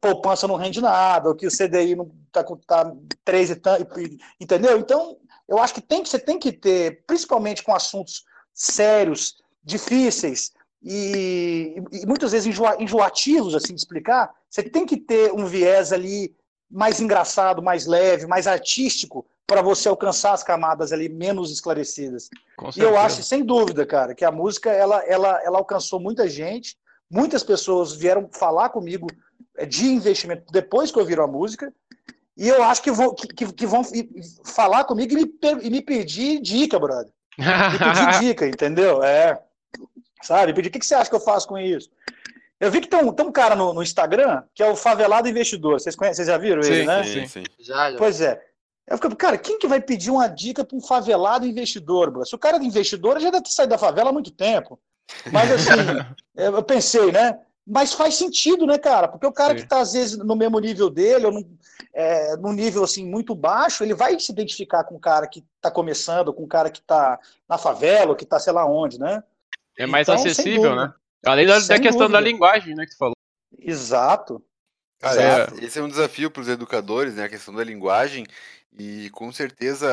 poupança 0.00 0.46
não 0.46 0.56
rende 0.56 0.80
nada, 0.80 1.28
ou 1.28 1.34
que 1.34 1.46
o 1.46 1.50
CDI 1.50 1.96
não 1.96 2.10
está 2.26 2.44
tá 2.66 2.92
3 3.24 3.50
e 3.50 3.56
tanto, 3.56 4.00
entendeu? 4.40 4.78
Então, 4.78 5.16
eu 5.48 5.58
acho 5.58 5.74
que 5.74 5.80
tem 5.80 6.02
que 6.02 6.08
você 6.08 6.18
tem 6.18 6.38
que 6.38 6.52
ter, 6.52 7.04
principalmente 7.06 7.62
com 7.62 7.74
assuntos 7.74 8.24
sérios, 8.52 9.42
difíceis 9.62 10.52
e, 10.82 11.82
e 11.90 12.06
muitas 12.06 12.32
vezes 12.32 12.46
enjoa, 12.46 12.76
enjoativos 12.80 13.54
assim 13.54 13.74
de 13.74 13.80
explicar, 13.80 14.30
você 14.48 14.62
tem 14.62 14.84
que 14.84 14.98
ter 14.98 15.32
um 15.32 15.46
viés 15.46 15.92
ali 15.92 16.36
mais 16.74 17.00
engraçado, 17.00 17.62
mais 17.62 17.86
leve, 17.86 18.26
mais 18.26 18.48
artístico 18.48 19.24
para 19.46 19.62
você 19.62 19.88
alcançar 19.88 20.32
as 20.32 20.42
camadas 20.42 20.92
ali 20.92 21.08
menos 21.08 21.52
esclarecidas. 21.52 22.28
E 22.76 22.80
eu 22.80 22.98
acho, 22.98 23.22
sem 23.22 23.44
dúvida, 23.44 23.86
cara, 23.86 24.14
que 24.14 24.24
a 24.24 24.32
música 24.32 24.72
ela, 24.72 25.00
ela, 25.04 25.40
ela 25.44 25.58
alcançou 25.58 26.00
muita 26.00 26.28
gente, 26.28 26.76
muitas 27.08 27.44
pessoas 27.44 27.94
vieram 27.94 28.28
falar 28.32 28.70
comigo 28.70 29.06
é, 29.56 29.64
de 29.64 29.86
investimento 29.86 30.50
depois 30.50 30.90
que 30.90 30.98
ouviram 30.98 31.22
a 31.22 31.28
música, 31.28 31.72
e 32.36 32.48
eu 32.48 32.64
acho 32.64 32.82
que, 32.82 32.90
vou, 32.90 33.14
que, 33.14 33.52
que 33.52 33.66
vão 33.66 33.82
falar 34.44 34.82
comigo 34.82 35.12
e 35.12 35.16
me, 35.16 35.32
e 35.62 35.70
me 35.70 35.80
pedir 35.80 36.40
dica, 36.40 36.76
brother. 36.76 37.12
Me 37.38 37.78
pedir 37.78 38.18
dica, 38.20 38.46
entendeu? 38.48 39.00
É. 39.04 39.40
sabe? 40.20 40.52
Pedir, 40.52 40.70
o 40.70 40.72
que, 40.72 40.80
que 40.80 40.86
você 40.86 40.96
acha 40.96 41.08
que 41.08 41.14
eu 41.14 41.20
faço 41.20 41.46
com 41.46 41.56
isso? 41.56 41.88
Eu 42.64 42.70
vi 42.70 42.80
que 42.80 42.88
tem 42.88 42.98
um, 43.04 43.12
tem 43.12 43.26
um 43.26 43.32
cara 43.32 43.54
no, 43.54 43.74
no 43.74 43.82
Instagram 43.82 44.42
que 44.54 44.62
é 44.62 44.66
o 44.66 44.74
Favelado 44.74 45.28
Investidor. 45.28 45.78
Vocês 45.78 45.94
conhecem? 45.94 46.24
Vocês 46.24 46.28
já 46.28 46.38
viram 46.38 46.62
sim, 46.62 46.72
ele, 46.72 46.86
né? 46.86 47.04
Sim, 47.04 47.26
sim. 47.26 47.44
Já, 47.60 47.92
já. 47.92 47.98
Pois 47.98 48.22
é. 48.22 48.40
Eu 48.86 48.96
fico, 48.96 49.14
cara, 49.16 49.36
quem 49.36 49.58
que 49.58 49.66
vai 49.66 49.82
pedir 49.82 50.10
uma 50.10 50.28
dica 50.28 50.64
para 50.64 50.76
um 50.76 50.80
favelado 50.80 51.46
investidor, 51.46 52.10
bro? 52.10 52.24
Se 52.24 52.34
o 52.34 52.38
cara 52.38 52.56
é 52.56 52.62
investidor, 52.62 53.20
já 53.20 53.30
deve 53.30 53.44
ter 53.44 53.50
saído 53.50 53.70
da 53.70 53.78
favela 53.78 54.08
há 54.08 54.12
muito 54.12 54.30
tempo. 54.30 54.80
Mas 55.30 55.52
assim, 55.52 55.70
eu 56.36 56.62
pensei, 56.62 57.12
né? 57.12 57.38
Mas 57.66 57.92
faz 57.92 58.14
sentido, 58.14 58.66
né, 58.66 58.78
cara? 58.78 59.08
Porque 59.08 59.26
o 59.26 59.32
cara 59.32 59.50
Sim. 59.50 59.56
que 59.56 59.62
está, 59.62 59.80
às 59.80 59.92
vezes, 59.92 60.16
no 60.16 60.34
mesmo 60.34 60.58
nível 60.58 60.88
dele, 60.88 61.26
ou 61.26 61.32
num, 61.32 61.58
é, 61.92 62.36
num 62.36 62.52
nível 62.52 62.82
assim 62.82 63.06
muito 63.06 63.34
baixo, 63.34 63.84
ele 63.84 63.94
vai 63.94 64.18
se 64.18 64.32
identificar 64.32 64.84
com 64.84 64.96
o 64.96 65.00
cara 65.00 65.26
que 65.26 65.44
está 65.56 65.70
começando, 65.70 66.32
com 66.32 66.44
o 66.44 66.48
cara 66.48 66.70
que 66.70 66.80
está 66.80 67.18
na 67.46 67.58
favela, 67.58 68.10
ou 68.10 68.16
que 68.16 68.24
está 68.24 68.38
sei 68.38 68.54
lá 68.54 68.66
onde, 68.66 68.98
né? 68.98 69.22
É 69.78 69.86
mais 69.86 70.08
então, 70.08 70.14
acessível, 70.14 70.74
né? 70.74 70.92
Além 71.24 71.46
da, 71.46 71.58
da 71.58 71.78
questão 71.78 72.06
dúvida. 72.06 72.08
da 72.08 72.20
linguagem, 72.20 72.74
né, 72.74 72.84
que 72.84 72.92
tu 72.92 72.98
falou. 72.98 73.16
Exato. 73.58 74.42
Cara, 75.00 75.50
é, 75.60 75.64
esse 75.64 75.78
é 75.78 75.82
um 75.82 75.88
desafio 75.88 76.30
para 76.30 76.42
os 76.42 76.48
educadores, 76.48 77.14
né? 77.14 77.24
A 77.24 77.28
questão 77.28 77.54
da 77.54 77.62
linguagem. 77.62 78.26
E 78.78 79.10
com 79.10 79.30
certeza 79.32 79.86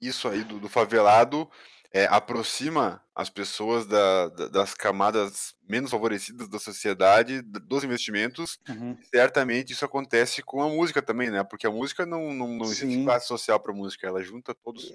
isso 0.00 0.28
aí 0.28 0.42
do, 0.42 0.58
do 0.58 0.68
favelado 0.68 1.48
é, 1.92 2.06
aproxima 2.06 3.02
as 3.14 3.28
pessoas 3.28 3.86
da, 3.86 4.28
da, 4.28 4.48
das 4.48 4.74
camadas 4.74 5.54
menos 5.68 5.90
favorecidas 5.90 6.48
da 6.48 6.58
sociedade 6.58 7.42
dos 7.42 7.84
investimentos. 7.84 8.58
Uhum. 8.68 8.96
Certamente 9.12 9.72
isso 9.72 9.84
acontece 9.84 10.42
com 10.42 10.62
a 10.62 10.68
música 10.68 11.02
também, 11.02 11.30
né? 11.30 11.44
Porque 11.44 11.66
a 11.66 11.70
música 11.70 12.06
não, 12.06 12.32
não, 12.32 12.48
não 12.48 12.66
existe 12.66 13.04
classe 13.04 13.26
social 13.26 13.60
para 13.60 13.74
música, 13.74 14.06
ela 14.06 14.22
junta 14.22 14.54
todos. 14.54 14.92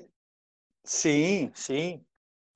Sim, 0.84 1.52
sim. 1.54 2.04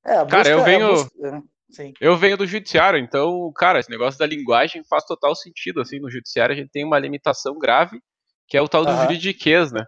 É, 0.04 0.26
cara, 0.26 0.50
eu 0.50 0.63
venho. 0.63 0.91
Música, 0.91 1.43
é, 1.77 1.91
eu 2.01 2.17
venho 2.17 2.38
do 2.38 2.47
judiciário, 2.47 2.99
então, 2.99 3.51
cara, 3.55 3.79
esse 3.79 3.89
negócio 3.89 4.17
da 4.17 4.25
linguagem 4.25 4.84
faz 4.84 5.03
total 5.05 5.36
sentido. 5.36 5.82
Assim, 5.82 5.99
no 5.99 6.10
judiciário 6.10 6.53
a 6.53 6.58
gente 6.58 6.71
tem 6.71 6.86
uma 6.86 6.97
limitação 6.99 7.58
grave, 7.58 7.99
que 8.47 8.58
é 8.58 8.62
o 8.62 8.67
tal 8.67 8.86
do 8.86 8.91
uhum. 8.91 9.01
juridiquês, 9.01 9.71
né? 9.71 9.84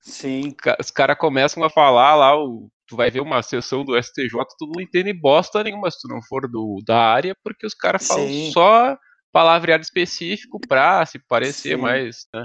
Sim. 0.00 0.54
Os 0.80 0.90
caras 0.90 1.16
começam 1.16 1.62
a 1.64 1.70
falar 1.70 2.14
lá 2.16 2.36
o 2.36 2.68
tu 2.92 2.96
vai 2.96 3.10
ver 3.10 3.20
uma 3.20 3.42
sessão 3.42 3.84
do 3.84 4.00
STJ, 4.00 4.28
tu 4.58 4.66
não 4.66 4.82
entende 4.82 5.14
bosta 5.14 5.64
nenhuma 5.64 5.90
se 5.90 5.98
tu 6.02 6.08
não 6.08 6.20
for 6.22 6.46
do, 6.46 6.82
da 6.86 6.98
área, 6.98 7.34
porque 7.42 7.66
os 7.66 7.72
caras 7.72 8.06
falam 8.06 8.28
só 8.52 8.98
palavreado 9.32 9.82
específico 9.82 10.60
pra 10.60 11.06
se 11.06 11.18
parecer 11.18 11.76
Sim. 11.76 11.80
mais, 11.80 12.26
né? 12.34 12.44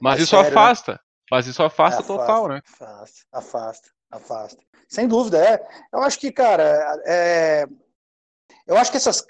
Mas 0.00 0.18
é 0.18 0.22
isso 0.22 0.30
sério, 0.30 0.44
né? 0.46 0.50
afasta. 0.50 0.92
Né? 0.92 0.98
Mas 1.30 1.46
isso 1.46 1.62
afasta, 1.62 2.02
afasta 2.02 2.12
total, 2.12 2.48
né? 2.48 2.60
Afasta, 2.66 3.20
afasta, 3.32 3.88
afasta. 4.10 4.62
Sem 4.88 5.06
dúvida, 5.06 5.38
é. 5.38 5.62
Eu 5.92 6.02
acho 6.02 6.18
que, 6.18 6.32
cara, 6.32 7.00
é... 7.06 7.64
eu 8.66 8.76
acho 8.76 8.90
que, 8.90 8.96
essas, 8.96 9.24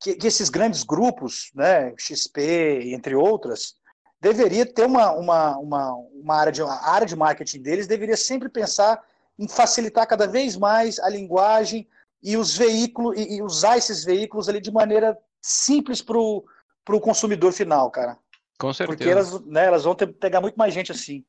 que, 0.00 0.14
que 0.14 0.26
esses 0.26 0.48
grandes 0.48 0.82
grupos, 0.82 1.50
né, 1.54 1.94
XP, 1.98 2.92
entre 2.92 3.14
outras, 3.14 3.74
deveria 4.20 4.66
ter 4.66 4.84
uma, 4.84 5.12
uma, 5.12 5.58
uma, 5.58 5.94
uma 5.94 6.36
área 6.36 6.52
de 6.52 6.62
a 6.62 6.90
área 6.90 7.06
de 7.06 7.16
marketing 7.16 7.62
deles 7.62 7.86
deveria 7.86 8.16
sempre 8.16 8.48
pensar 8.48 9.02
em 9.38 9.48
facilitar 9.48 10.06
cada 10.06 10.26
vez 10.26 10.56
mais 10.56 10.98
a 10.98 11.08
linguagem 11.08 11.88
e 12.22 12.36
os 12.36 12.56
veículos 12.56 13.18
e, 13.18 13.36
e 13.36 13.42
usar 13.42 13.78
esses 13.78 14.04
veículos 14.04 14.48
ali 14.48 14.60
de 14.60 14.70
maneira 14.70 15.16
simples 15.40 16.02
para 16.02 16.18
o 16.18 17.00
consumidor 17.00 17.52
final, 17.52 17.90
cara. 17.90 18.18
Com 18.58 18.72
certeza. 18.74 18.98
Porque 18.98 19.10
elas, 19.10 19.40
né, 19.46 19.64
elas 19.64 19.84
vão 19.84 19.94
ter, 19.94 20.06
pegar 20.08 20.42
muito 20.42 20.56
mais 20.56 20.74
gente 20.74 20.92
assim. 20.92 21.24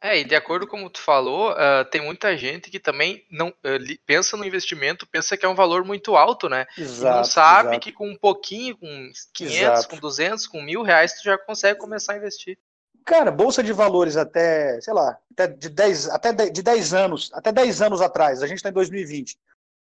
É, 0.00 0.18
e 0.18 0.24
de 0.24 0.34
acordo 0.34 0.66
com 0.66 0.76
como 0.76 0.90
tu 0.90 1.00
falou, 1.00 1.52
uh, 1.52 1.84
tem 1.90 2.02
muita 2.02 2.36
gente 2.36 2.70
que 2.70 2.78
também 2.78 3.26
não 3.30 3.48
uh, 3.48 3.98
pensa 4.04 4.36
no 4.36 4.44
investimento, 4.44 5.06
pensa 5.06 5.36
que 5.36 5.46
é 5.46 5.48
um 5.48 5.54
valor 5.54 5.84
muito 5.84 6.14
alto, 6.14 6.48
né? 6.48 6.66
Exato, 6.76 7.14
e 7.14 7.16
não 7.16 7.24
sabe 7.24 7.68
exato. 7.70 7.80
que 7.80 7.92
com 7.92 8.10
um 8.10 8.16
pouquinho, 8.16 8.76
com 8.76 9.10
500, 9.32 9.56
exato. 9.56 9.88
com 9.88 9.96
200, 9.96 10.46
com 10.46 10.62
mil 10.62 10.82
reais, 10.82 11.14
tu 11.14 11.24
já 11.24 11.38
consegue 11.38 11.78
começar 11.78 12.12
a 12.12 12.16
investir. 12.18 12.58
Cara, 13.06 13.30
bolsa 13.30 13.62
de 13.62 13.72
valores 13.72 14.16
até, 14.16 14.78
sei 14.80 14.92
lá, 14.92 15.18
até 15.32 15.46
de 15.48 15.68
10, 15.70 16.10
até 16.10 16.32
de 16.32 16.62
10 16.62 16.94
anos, 16.94 17.30
até 17.32 17.50
10 17.50 17.82
anos 17.82 18.00
atrás, 18.02 18.42
a 18.42 18.46
gente 18.46 18.58
está 18.58 18.68
em 18.68 18.74
2020. 18.74 19.36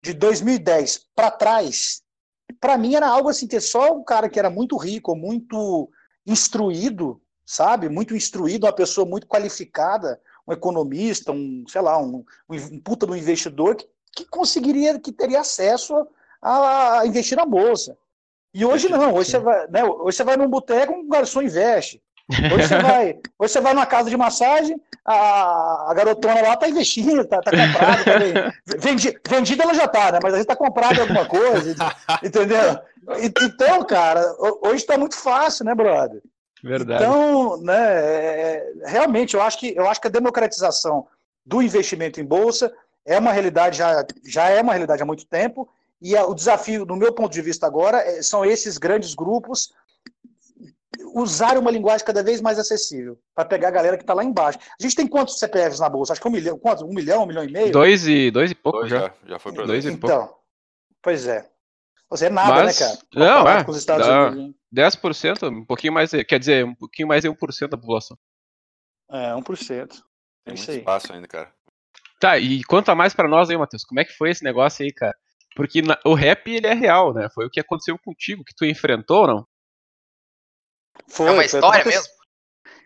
De 0.01 0.13
2010 0.13 1.05
para 1.13 1.29
trás, 1.29 2.01
para 2.59 2.77
mim 2.77 2.95
era 2.95 3.07
algo 3.07 3.29
assim, 3.29 3.47
ter 3.47 3.61
só 3.61 3.93
um 3.93 4.03
cara 4.03 4.29
que 4.29 4.39
era 4.39 4.49
muito 4.49 4.75
rico, 4.75 5.15
muito 5.15 5.89
instruído, 6.25 7.21
sabe? 7.49 7.89
Muito 7.89 8.15
instruído, 8.15 8.67
uma 8.67 8.71
pessoa 8.73 9.07
muito 9.07 9.25
qualificada, 9.25 10.21
um 10.47 10.53
economista, 10.53 11.31
um, 11.31 11.63
sei 11.67 11.81
lá, 11.81 11.97
um, 11.97 12.23
um 12.47 12.79
puta 12.79 13.07
do 13.07 13.15
investidor 13.15 13.75
que, 13.75 13.87
que 14.15 14.25
conseguiria, 14.25 14.99
que 14.99 15.11
teria 15.11 15.41
acesso 15.41 16.07
a, 16.39 16.99
a 16.99 17.07
investir 17.07 17.35
na 17.35 17.47
bolsa. 17.47 17.97
E 18.53 18.63
hoje 18.63 18.87
não, 18.87 19.15
hoje 19.15 19.31
você 19.31 19.39
vai, 19.39 19.67
né, 19.67 19.83
hoje 19.83 20.15
você 20.15 20.23
vai 20.23 20.37
num 20.37 20.47
boteco, 20.47 20.93
um 20.93 21.09
garçom 21.09 21.41
investe. 21.41 21.99
Hoje 22.53 22.67
você 22.67 22.77
vai, 22.83 23.19
hoje 23.39 23.53
você 23.53 23.59
vai 23.59 23.73
numa 23.73 23.87
casa 23.87 24.11
de 24.11 24.17
massagem, 24.17 24.79
a, 25.03 25.89
a 25.89 25.93
garotona 25.95 26.43
lá 26.43 26.55
tá 26.55 26.69
investindo, 26.69 27.25
tá, 27.25 27.41
tá 27.41 27.49
comprada, 27.49 28.03
tá 28.03 28.53
vendi, 28.77 29.19
vendida 29.27 29.63
ela 29.63 29.73
já 29.73 29.87
tá, 29.87 30.11
né? 30.11 30.19
Mas 30.21 30.35
a 30.35 30.37
gente 30.37 30.45
tá 30.45 30.55
comprada 30.55 31.01
alguma 31.01 31.25
coisa, 31.25 31.75
entendeu? 32.23 32.79
Então, 33.41 33.83
cara, 33.85 34.21
hoje 34.61 34.85
tá 34.85 34.99
muito 34.99 35.17
fácil, 35.17 35.65
né, 35.65 35.73
brother? 35.73 36.21
Verdade. 36.63 37.03
Então, 37.03 37.61
né, 37.61 37.75
é, 37.75 38.73
realmente, 38.85 39.35
eu 39.35 39.41
acho 39.41 39.57
que 39.57 39.73
eu 39.75 39.87
acho 39.87 40.01
que 40.01 40.07
a 40.07 40.11
democratização 40.11 41.07
do 41.45 41.61
investimento 41.61 42.19
em 42.19 42.25
bolsa 42.25 42.73
é 43.05 43.17
uma 43.17 43.31
realidade 43.31 43.77
já, 43.77 44.05
já 44.25 44.49
é 44.49 44.61
uma 44.61 44.73
realidade 44.73 45.01
há 45.01 45.05
muito 45.05 45.25
tempo 45.25 45.69
e 46.01 46.15
o 46.15 46.33
desafio, 46.33 46.85
do 46.85 46.95
meu 46.95 47.13
ponto 47.13 47.31
de 47.31 47.41
vista 47.41 47.67
agora, 47.67 47.97
é, 47.97 48.21
são 48.21 48.45
esses 48.45 48.77
grandes 48.77 49.13
grupos 49.13 49.73
usar 51.13 51.57
uma 51.57 51.71
linguagem 51.71 52.05
cada 52.05 52.23
vez 52.23 52.39
mais 52.41 52.59
acessível 52.59 53.17
para 53.35 53.45
pegar 53.45 53.69
a 53.69 53.71
galera 53.71 53.97
que 53.97 54.03
está 54.03 54.13
lá 54.13 54.23
embaixo. 54.23 54.59
A 54.79 54.83
gente 54.83 54.95
tem 54.95 55.07
quantos 55.07 55.39
CPFs 55.39 55.79
na 55.79 55.89
bolsa? 55.89 56.13
Acho 56.13 56.21
que 56.21 56.27
um 56.27 56.31
milhão, 56.31 56.57
quantos? 56.57 56.83
Um 56.83 56.93
milhão, 56.93 57.23
um 57.23 57.25
milhão 57.25 57.43
e 57.43 57.51
meio? 57.51 57.71
Dois 57.71 58.07
e, 58.07 58.31
dois 58.31 58.51
e 58.51 58.55
pouco 58.55 58.79
dois, 58.79 58.91
já. 58.91 59.13
Já 59.25 59.39
foi 59.39 59.51
para 59.53 59.65
dois. 59.65 59.83
dois 59.83 59.93
e 59.93 59.97
então, 59.97 60.19
pouco. 60.19 60.39
pois 61.01 61.27
é. 61.27 61.45
Você 62.09 62.25
é 62.25 62.29
nada, 62.29 62.55
né, 62.55 62.63
Mas, 62.63 62.79
né, 62.79 62.87
cara? 62.87 62.99
Não, 63.13 63.47
é. 63.47 63.63
Com 63.63 63.71
os 63.71 63.77
Estados 63.77 64.07
dá 64.07 64.29
Unidos. 64.29 64.55
10%, 64.73 65.51
um 65.51 65.65
pouquinho 65.65 65.93
mais, 65.93 66.11
quer 66.27 66.39
dizer, 66.39 66.65
um 66.65 66.75
pouquinho 66.75 67.07
mais 67.07 67.21
de 67.21 67.29
1% 67.29 67.67
da 67.67 67.77
população. 67.77 68.17
É, 69.11 69.33
1%. 69.33 69.89
Tem 69.89 69.99
é 70.45 70.51
muito 70.53 70.71
espaço 70.71 71.13
ainda, 71.13 71.27
cara. 71.27 71.53
Tá, 72.19 72.37
e 72.37 72.63
conta 72.63 72.95
mais 72.95 73.13
para 73.13 73.27
nós 73.27 73.49
aí, 73.49 73.57
Matheus, 73.57 73.83
como 73.83 73.99
é 73.99 74.05
que 74.05 74.13
foi 74.13 74.31
esse 74.31 74.43
negócio 74.43 74.83
aí, 74.83 74.91
cara? 74.91 75.15
Porque 75.55 75.81
na, 75.81 75.97
o 76.05 76.13
rap, 76.13 76.47
ele 76.47 76.67
é 76.67 76.73
real, 76.73 77.13
né? 77.13 77.29
Foi 77.33 77.45
o 77.45 77.49
que 77.49 77.59
aconteceu 77.59 77.97
contigo, 77.97 78.43
que 78.43 78.55
tu 78.55 78.65
enfrentou, 78.65 79.27
não? 79.27 79.47
Foi, 81.07 81.27
é 81.27 81.31
uma 81.31 81.45
história 81.45 81.85
mesmo? 81.85 82.07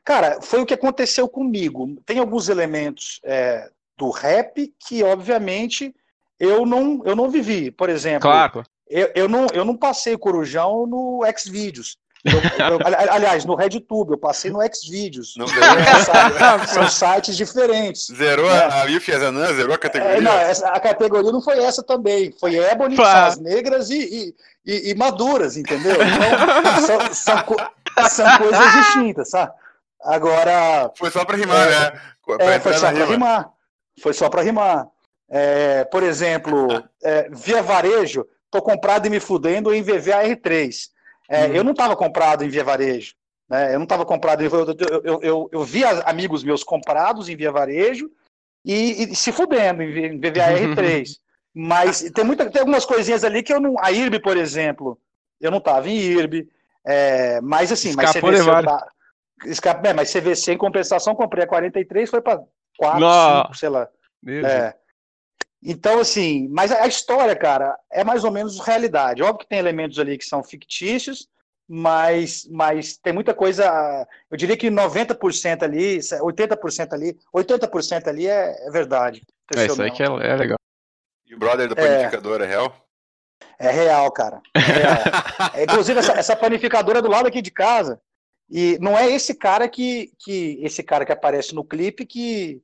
Cara, 0.05 0.41
foi 0.41 0.62
o 0.62 0.65
que 0.65 0.73
aconteceu 0.73 1.27
comigo. 1.27 2.01
Tem 2.05 2.19
alguns 2.19 2.49
elementos 2.49 3.19
é, 3.23 3.71
do 3.97 4.09
rap 4.09 4.73
que, 4.79 5.01
obviamente, 5.01 5.95
eu 6.39 6.65
não, 6.65 7.01
eu 7.05 7.15
não 7.15 7.29
vivi. 7.29 7.71
Por 7.71 7.89
exemplo, 7.89 8.21
claro. 8.21 8.63
Eu, 8.89 9.12
eu, 9.15 9.30
não, 9.30 9.48
eu 9.54 9.65
não 9.65 9.76
passei 9.76 10.17
Corujão 10.17 10.86
no 10.86 11.22
Xvideos. 11.38 11.98
Eu, 12.24 12.39
eu, 12.39 12.80
aliás, 13.12 13.43
no 13.43 13.54
RedTube, 13.54 14.12
eu 14.12 14.17
passei 14.17 14.50
no 14.50 14.60
Xvideos. 14.74 15.34
Não 15.36 15.46
é, 15.46 16.65
São 16.67 16.88
sites 16.88 17.36
diferentes. 17.36 18.08
Zerou 18.15 18.50
né? 18.50 18.69
a 18.72 18.88
IF 18.88 19.13
Azanã, 19.13 19.54
zerou 19.54 19.76
a 19.76 19.78
categoria? 19.78 20.17
É, 20.17 20.22
não, 20.22 20.32
essa, 20.32 20.69
a 20.69 20.80
categoria 20.80 21.32
não 21.32 21.41
foi 21.41 21.62
essa 21.62 21.84
também. 21.84 22.34
Foi 22.39 22.56
Ebony, 22.56 22.96
as 23.02 23.38
negras 23.39 23.89
e, 23.89 24.00
e, 24.00 24.36
e, 24.65 24.91
e, 24.91 24.96
maduras, 24.96 25.58
entendeu? 25.58 25.96
Então, 25.96 27.13
são, 27.13 27.13
são, 27.13 28.08
são 28.10 28.38
coisas 28.38 28.72
distintas, 28.74 29.30
sabe? 29.30 29.52
Agora. 30.02 30.91
Foi 30.98 31.12
só 31.12 31.26
para 31.26 31.38
rimar, 31.38 31.67
é, 31.67 31.69
né? 31.69 32.02
Pra 32.26 32.46
é, 32.46 32.60
foi 32.60 32.74
só 32.74 32.91
para 32.91 33.06
rimar. 33.06 33.50
Foi 34.02 34.13
só 34.13 34.30
para 34.30 34.41
rimar. 34.41 34.88
É, 35.30 35.84
por 35.86 36.04
exemplo, 36.04 36.84
é, 37.04 37.28
via 37.32 37.62
varejo, 37.62 38.26
tô 38.54 38.62
comprado 38.62 39.08
e 39.08 39.10
me 39.10 39.20
fudendo 39.20 39.74
em 39.74 39.84
VVAR3. 39.84 40.89
É, 41.28 41.48
hum. 41.48 41.56
Eu 41.56 41.63
não 41.63 41.72
estava 41.72 41.96
comprado 41.96 42.44
em 42.44 42.50
via 42.50 42.63
varejo. 42.63 43.16
Né? 43.50 43.74
Eu 43.74 43.80
não 43.80 43.84
estava 43.84 44.06
comprado. 44.06 44.44
Eu, 44.44 44.52
eu, 44.52 45.02
eu, 45.04 45.20
eu, 45.22 45.50
eu 45.52 45.63
vi 45.63 45.84
amigos 45.84 46.44
meus 46.44 46.63
comprados 46.63 47.28
em 47.28 47.36
via 47.36 47.52
varejo 47.52 48.10
e, 48.63 49.12
e 49.12 49.16
se 49.16 49.32
fudendo 49.32 49.82
em, 49.82 50.20
VVAR3. 50.20 51.18
Mas 51.56 52.02
tem, 52.12 52.24
muita, 52.24 52.50
tem 52.50 52.60
algumas 52.60 52.86
coisinhas 52.86 53.24
ali 53.24 53.42
que 53.42 53.54
eu 53.54 53.60
não. 53.60 53.76
A 53.80 53.92
IRB, 53.92 54.20
por 54.20 54.38
exemplo, 54.38 55.00
eu 55.42 55.50
não 55.50 55.58
estava 55.58 55.89
em 55.89 55.96
IRB. 55.96 56.48
É, 56.86 57.42
mas 57.42 57.72
assim, 57.72 57.89
Escapou 57.89 58.32
mas 58.32 58.42
CVC. 58.42 58.63
Tá, 58.63 58.88
escapa, 59.46 59.88
é, 59.88 59.94
mas 59.94 60.12
CVC 60.12 60.54
em 60.54 60.58
compensação, 60.58 61.16
comprei 61.16 61.44
a 61.44 61.48
43, 61.48 62.10
foi 62.10 62.22
para 62.22 62.44
4, 62.78 63.00
Não. 63.00 63.42
5, 63.44 63.58
sei 63.58 63.70
lá. 63.70 63.88
É. 64.28 64.76
Então, 65.65 65.99
assim, 65.99 66.47
mas 66.49 66.71
a 66.71 66.86
história, 66.88 67.36
cara, 67.36 67.78
é 67.89 68.04
mais 68.04 68.23
ou 68.23 68.32
menos 68.32 68.60
realidade. 68.60 69.23
Óbvio 69.23 69.39
que 69.39 69.47
tem 69.47 69.60
elementos 69.60 69.97
ali 69.97 70.17
que 70.17 70.26
são 70.26 70.43
fictícios, 70.43 71.30
mas, 71.67 72.45
mas 72.52 72.97
tem 72.97 73.13
muita 73.13 73.34
coisa. 73.34 74.08
Eu 74.30 74.36
diria 74.36 74.58
que 74.58 74.69
90% 74.69 75.63
ali, 75.63 75.99
80% 75.99 76.93
ali, 76.93 77.17
80% 77.34 78.08
ali 78.08 78.28
é, 78.28 78.67
é 78.67 78.71
verdade. 78.71 79.21
É, 79.56 79.65
isso 79.65 79.82
aí 79.82 79.91
que 79.91 80.04
é, 80.04 80.06
é, 80.06 80.36
legal. 80.36 80.58
E 81.26 81.34
o 81.34 81.39
brother 81.39 81.73
panificador 81.73 82.41
é, 82.41 82.45
é 82.45 82.47
real? 82.47 82.88
É 83.58 83.71
real, 83.71 84.12
cara. 84.12 84.41
É 84.54 84.60
real. 84.60 84.97
é, 85.56 85.63
inclusive, 85.63 85.99
essa, 85.99 86.13
essa 86.13 86.36
panificadora 86.36 87.02
do 87.02 87.10
lado 87.10 87.28
aqui 87.28 87.41
de 87.41 87.52
casa. 87.52 88.02
E 88.49 88.78
não 88.82 88.97
é 88.97 89.10
esse 89.10 89.34
cara 89.34 89.69
que, 89.69 90.12
que 90.19 90.60
esse 90.62 90.84
cara 90.84 91.06
que 91.06 91.12
aparece 91.12 91.56
no 91.56 91.63
clipe 91.63 92.06
que, 92.06 92.62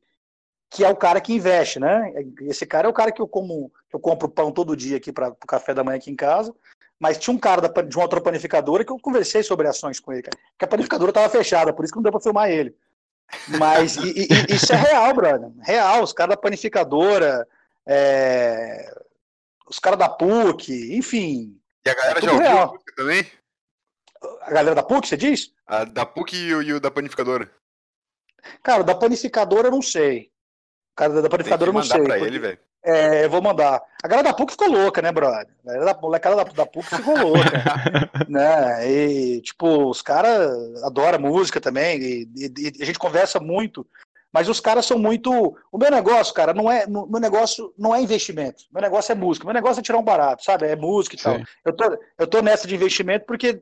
que 0.69 0.84
é 0.84 0.89
o 0.89 0.95
cara 0.95 1.19
que 1.19 1.34
investe, 1.34 1.79
né? 1.79 2.13
Esse 2.41 2.65
cara 2.65 2.88
é 2.88 2.89
o 2.89 2.93
cara 2.93 3.12
que 3.12 3.21
eu 3.21 3.27
como, 3.27 3.71
eu 3.91 3.99
compro 3.99 4.29
pão 4.29 4.51
todo 4.51 4.75
dia 4.75 4.97
aqui 4.97 5.12
para 5.12 5.29
o 5.29 5.47
café 5.47 5.73
da 5.73 5.84
manhã 5.84 5.97
aqui 5.97 6.12
em 6.12 6.15
casa. 6.15 6.53
Mas 6.99 7.17
tinha 7.17 7.34
um 7.34 7.39
cara 7.39 7.62
da, 7.62 7.82
de 7.82 7.95
uma 7.95 8.03
outra 8.03 8.19
panificadora 8.19 8.84
que 8.84 8.91
eu 8.91 8.99
conversei 8.99 9.41
sobre 9.41 9.67
ações 9.67 9.99
com 9.99 10.12
ele, 10.12 10.21
cara. 10.21 10.38
Que 10.58 10.65
a 10.65 10.67
panificadora 10.67 11.12
estava 11.12 11.29
fechada, 11.29 11.73
por 11.73 11.84
isso 11.84 11.93
que 11.93 11.97
não 11.97 12.03
deu 12.03 12.12
para 12.12 12.21
filmar 12.21 12.49
ele. 12.49 12.75
Mas 13.58 13.95
e, 13.97 14.27
e, 14.27 14.53
isso 14.53 14.73
é 14.73 14.75
real, 14.75 15.13
brother. 15.13 15.49
Real. 15.62 16.03
Os 16.03 16.13
caras 16.13 16.36
da 16.36 16.41
panificadora, 16.41 17.47
é... 17.88 18.93
os 19.67 19.79
caras 19.79 19.97
da 19.97 20.10
PUC, 20.10 20.95
enfim. 20.95 21.58
E 21.86 21.89
a 21.89 21.95
galera 21.95 22.19
é 22.19 22.21
já 22.21 22.32
ouviu 22.32 22.47
real. 22.47 22.63
a 22.63 22.71
música 22.73 22.93
também? 22.95 23.32
A 24.41 24.51
galera 24.51 24.75
da 24.75 24.84
PUC, 24.84 25.08
você 25.08 25.17
diz? 25.17 25.53
A 25.65 25.86
da 25.86 26.05
PUC 26.05 26.36
e 26.36 26.53
o, 26.53 26.62
e 26.62 26.73
o 26.73 26.79
da 26.79 26.91
panificadora. 26.91 27.49
Cara, 28.62 28.84
da 28.84 28.93
panificadora 28.93 29.67
eu 29.67 29.71
não 29.71 29.82
sei. 29.82 30.32
Cara, 30.99 31.21
da 31.21 31.29
panificadora 31.29 31.69
eu 31.69 31.73
não 31.73 31.81
sei. 31.81 32.03
Pra 32.03 32.15
porque... 32.15 32.27
ele, 32.27 32.39
velho. 32.39 32.59
É, 32.83 33.23
eu 33.23 33.29
vou 33.29 33.41
mandar. 33.41 33.81
A 34.03 34.07
galera 34.07 34.27
da 34.27 34.33
PUC 34.33 34.51
ficou 34.51 34.67
louca, 34.67 35.01
né, 35.01 35.13
brother? 35.13 35.47
A 35.63 35.67
galera 35.67 35.93
da, 35.93 36.01
molecada 36.01 36.35
da, 36.35 36.43
da 36.43 36.65
PUC 36.65 36.97
ficou 36.97 37.17
louca. 37.17 37.49
né? 38.27 38.85
E, 38.85 39.39
tipo, 39.39 39.89
os 39.89 40.01
caras 40.01 40.83
adoram 40.83 41.17
música 41.17 41.62
também, 41.62 42.01
e, 42.01 42.29
e, 42.35 42.53
e, 42.57 42.83
a 42.83 42.85
gente 42.85 42.99
conversa 42.99 43.39
muito, 43.39 43.88
mas 44.29 44.49
os 44.49 44.59
caras 44.59 44.85
são 44.85 44.99
muito. 44.99 45.31
O 45.71 45.77
meu 45.77 45.89
negócio, 45.89 46.33
cara, 46.33 46.53
não 46.53 46.69
é. 46.69 46.85
Meu 46.85 47.19
negócio 47.21 47.73
não 47.77 47.95
é 47.95 48.01
investimento. 48.01 48.65
Meu 48.69 48.81
negócio 48.81 49.13
é 49.13 49.15
música. 49.15 49.45
Meu 49.45 49.53
negócio 49.53 49.79
é 49.79 49.83
tirar 49.83 49.99
um 49.99 50.03
barato, 50.03 50.43
sabe? 50.43 50.67
É 50.67 50.75
música 50.75 51.15
e 51.15 51.19
Sim. 51.19 51.23
tal. 51.23 51.39
Eu 51.63 51.73
tô, 51.73 51.99
eu 52.17 52.27
tô 52.27 52.41
nessa 52.41 52.67
de 52.67 52.75
investimento 52.75 53.25
porque. 53.25 53.62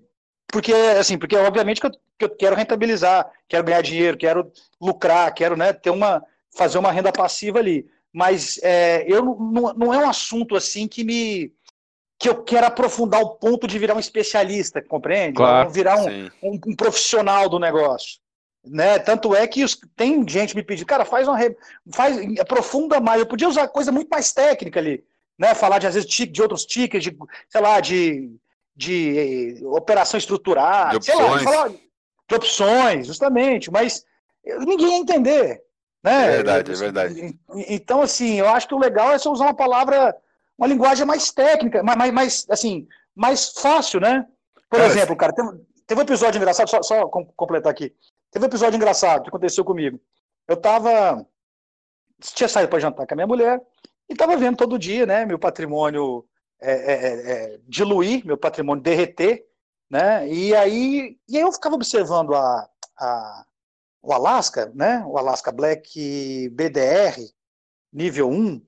Porque, 0.50 0.74
assim, 0.74 1.20
porque 1.20 1.36
obviamente 1.36 1.82
que 1.82 1.88
eu, 1.88 1.92
que 1.92 2.26
eu 2.26 2.30
quero 2.30 2.56
rentabilizar, 2.56 3.30
quero 3.48 3.66
ganhar 3.66 3.82
dinheiro, 3.82 4.18
quero 4.18 4.50
lucrar, 4.82 5.34
quero 5.34 5.58
né, 5.58 5.74
ter 5.74 5.90
uma, 5.90 6.24
fazer 6.58 6.78
uma 6.78 6.92
renda 6.92 7.12
passiva 7.12 7.60
ali 7.60 7.88
mas 8.18 8.60
é, 8.64 9.06
eu 9.08 9.24
não, 9.24 9.74
não 9.74 9.94
é 9.94 9.98
um 10.00 10.10
assunto 10.10 10.56
assim 10.56 10.88
que 10.88 11.04
me 11.04 11.54
que 12.20 12.28
eu 12.28 12.44
quero 12.44 12.66
aprofundar 12.66 13.22
o 13.22 13.36
ponto 13.36 13.68
de 13.68 13.78
virar 13.78 13.94
um 13.94 14.00
especialista, 14.00 14.82
compreende? 14.82 15.36
Claro, 15.36 15.70
virar 15.70 16.00
um, 16.00 16.26
um, 16.42 16.60
um, 16.70 16.76
profissional 16.76 17.48
do 17.48 17.60
negócio. 17.60 18.18
Né? 18.66 18.98
Tanto 18.98 19.36
é 19.36 19.46
que 19.46 19.64
os, 19.64 19.80
tem 19.96 20.28
gente 20.28 20.56
me 20.56 20.64
pedindo, 20.64 20.88
cara, 20.88 21.06
faz 21.06 21.28
uma 21.28 21.38
faz, 21.94 22.18
aprofunda 22.40 23.00
mais. 23.00 23.20
Eu 23.20 23.28
podia 23.28 23.48
usar 23.48 23.68
coisa 23.68 23.92
muito 23.92 24.10
mais 24.10 24.34
técnica 24.34 24.80
ali, 24.80 25.04
né? 25.38 25.54
Falar 25.54 25.78
de 25.78 25.86
às 25.86 25.94
vezes 25.94 26.10
de 26.10 26.42
outros 26.42 26.66
tickets, 26.66 27.04
de, 27.04 27.16
sei 27.48 27.62
lá, 27.62 27.80
de, 27.80 28.32
de 28.76 29.62
operação 29.66 30.18
estruturada, 30.18 30.98
de 30.98 31.06
sei 31.06 31.14
lá, 31.14 31.40
falar 31.40 31.70
de 31.70 32.36
opções, 32.36 33.06
justamente, 33.06 33.70
mas 33.70 34.04
ninguém 34.66 34.94
ia 34.94 34.98
entender. 34.98 35.67
Né? 36.08 36.26
É 36.26 36.32
verdade, 36.32 36.72
é 36.72 36.76
verdade. 36.76 37.40
Então, 37.68 38.02
assim, 38.02 38.40
eu 38.40 38.48
acho 38.48 38.68
que 38.68 38.74
o 38.74 38.80
legal 38.80 39.12
é 39.12 39.20
você 39.20 39.28
usar 39.28 39.46
uma 39.46 39.54
palavra, 39.54 40.16
uma 40.58 40.68
linguagem 40.68 41.06
mais 41.06 41.32
técnica, 41.32 41.84
mais, 41.84 42.14
mais 42.14 42.46
assim, 42.50 42.88
mais 43.14 43.50
fácil, 43.50 44.00
né? 44.00 44.26
Por 44.70 44.80
cara, 44.80 44.90
exemplo, 44.90 45.16
cara, 45.16 45.34
teve, 45.34 45.50
teve 45.86 46.02
um 46.02 46.04
episódio 46.04 46.38
engraçado, 46.38 46.70
só, 46.70 46.82
só 46.82 47.08
completar 47.08 47.72
aqui. 47.72 47.94
Teve 48.32 48.46
um 48.46 48.48
episódio 48.48 48.78
engraçado 48.78 49.24
que 49.24 49.30
aconteceu 49.30 49.66
comigo. 49.66 50.00
Eu 50.48 50.56
tava. 50.56 51.26
Tinha 52.22 52.48
saído 52.48 52.70
para 52.70 52.80
jantar 52.80 53.06
com 53.06 53.14
a 53.14 53.16
minha 53.16 53.28
mulher 53.28 53.62
e 54.10 54.16
tava 54.16 54.36
vendo 54.38 54.58
todo 54.58 54.80
dia, 54.80 55.06
né? 55.06 55.26
Meu 55.26 55.38
patrimônio 55.38 56.26
é, 56.60 56.72
é, 56.72 56.94
é, 56.94 57.32
é 57.32 57.60
diluir, 57.68 58.26
meu 58.26 58.38
patrimônio 58.38 58.82
derreter, 58.84 59.46
né? 59.90 60.28
E 60.28 60.56
aí, 60.56 61.18
e 61.28 61.38
aí 61.38 61.44
eu 61.44 61.52
ficava 61.52 61.76
observando 61.76 62.34
a, 62.34 62.70
a, 62.98 63.46
o 64.08 64.14
Alaska, 64.14 64.72
né? 64.74 65.04
O 65.06 65.18
Alaska 65.18 65.52
Black 65.52 66.48
BDR, 66.54 67.20
nível 67.92 68.30
1, 68.30 68.66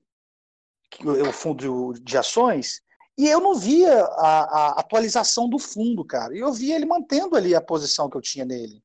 que 0.90 1.02
é 1.02 1.22
o 1.22 1.32
fundo 1.32 1.94
de 1.94 2.18
ações, 2.18 2.82
e 3.16 3.26
eu 3.26 3.40
não 3.40 3.54
via 3.54 4.04
a, 4.04 4.40
a, 4.42 4.68
atualização 4.80 5.48
do 5.48 5.58
fundo, 5.58 6.04
cara. 6.04 6.36
Eu 6.36 6.52
via 6.52 6.76
ele 6.76 6.84
mantendo 6.84 7.36
ali 7.36 7.54
a 7.54 7.60
posição 7.60 8.10
que 8.10 8.18
eu 8.18 8.20
tinha 8.20 8.44
nele. 8.44 8.82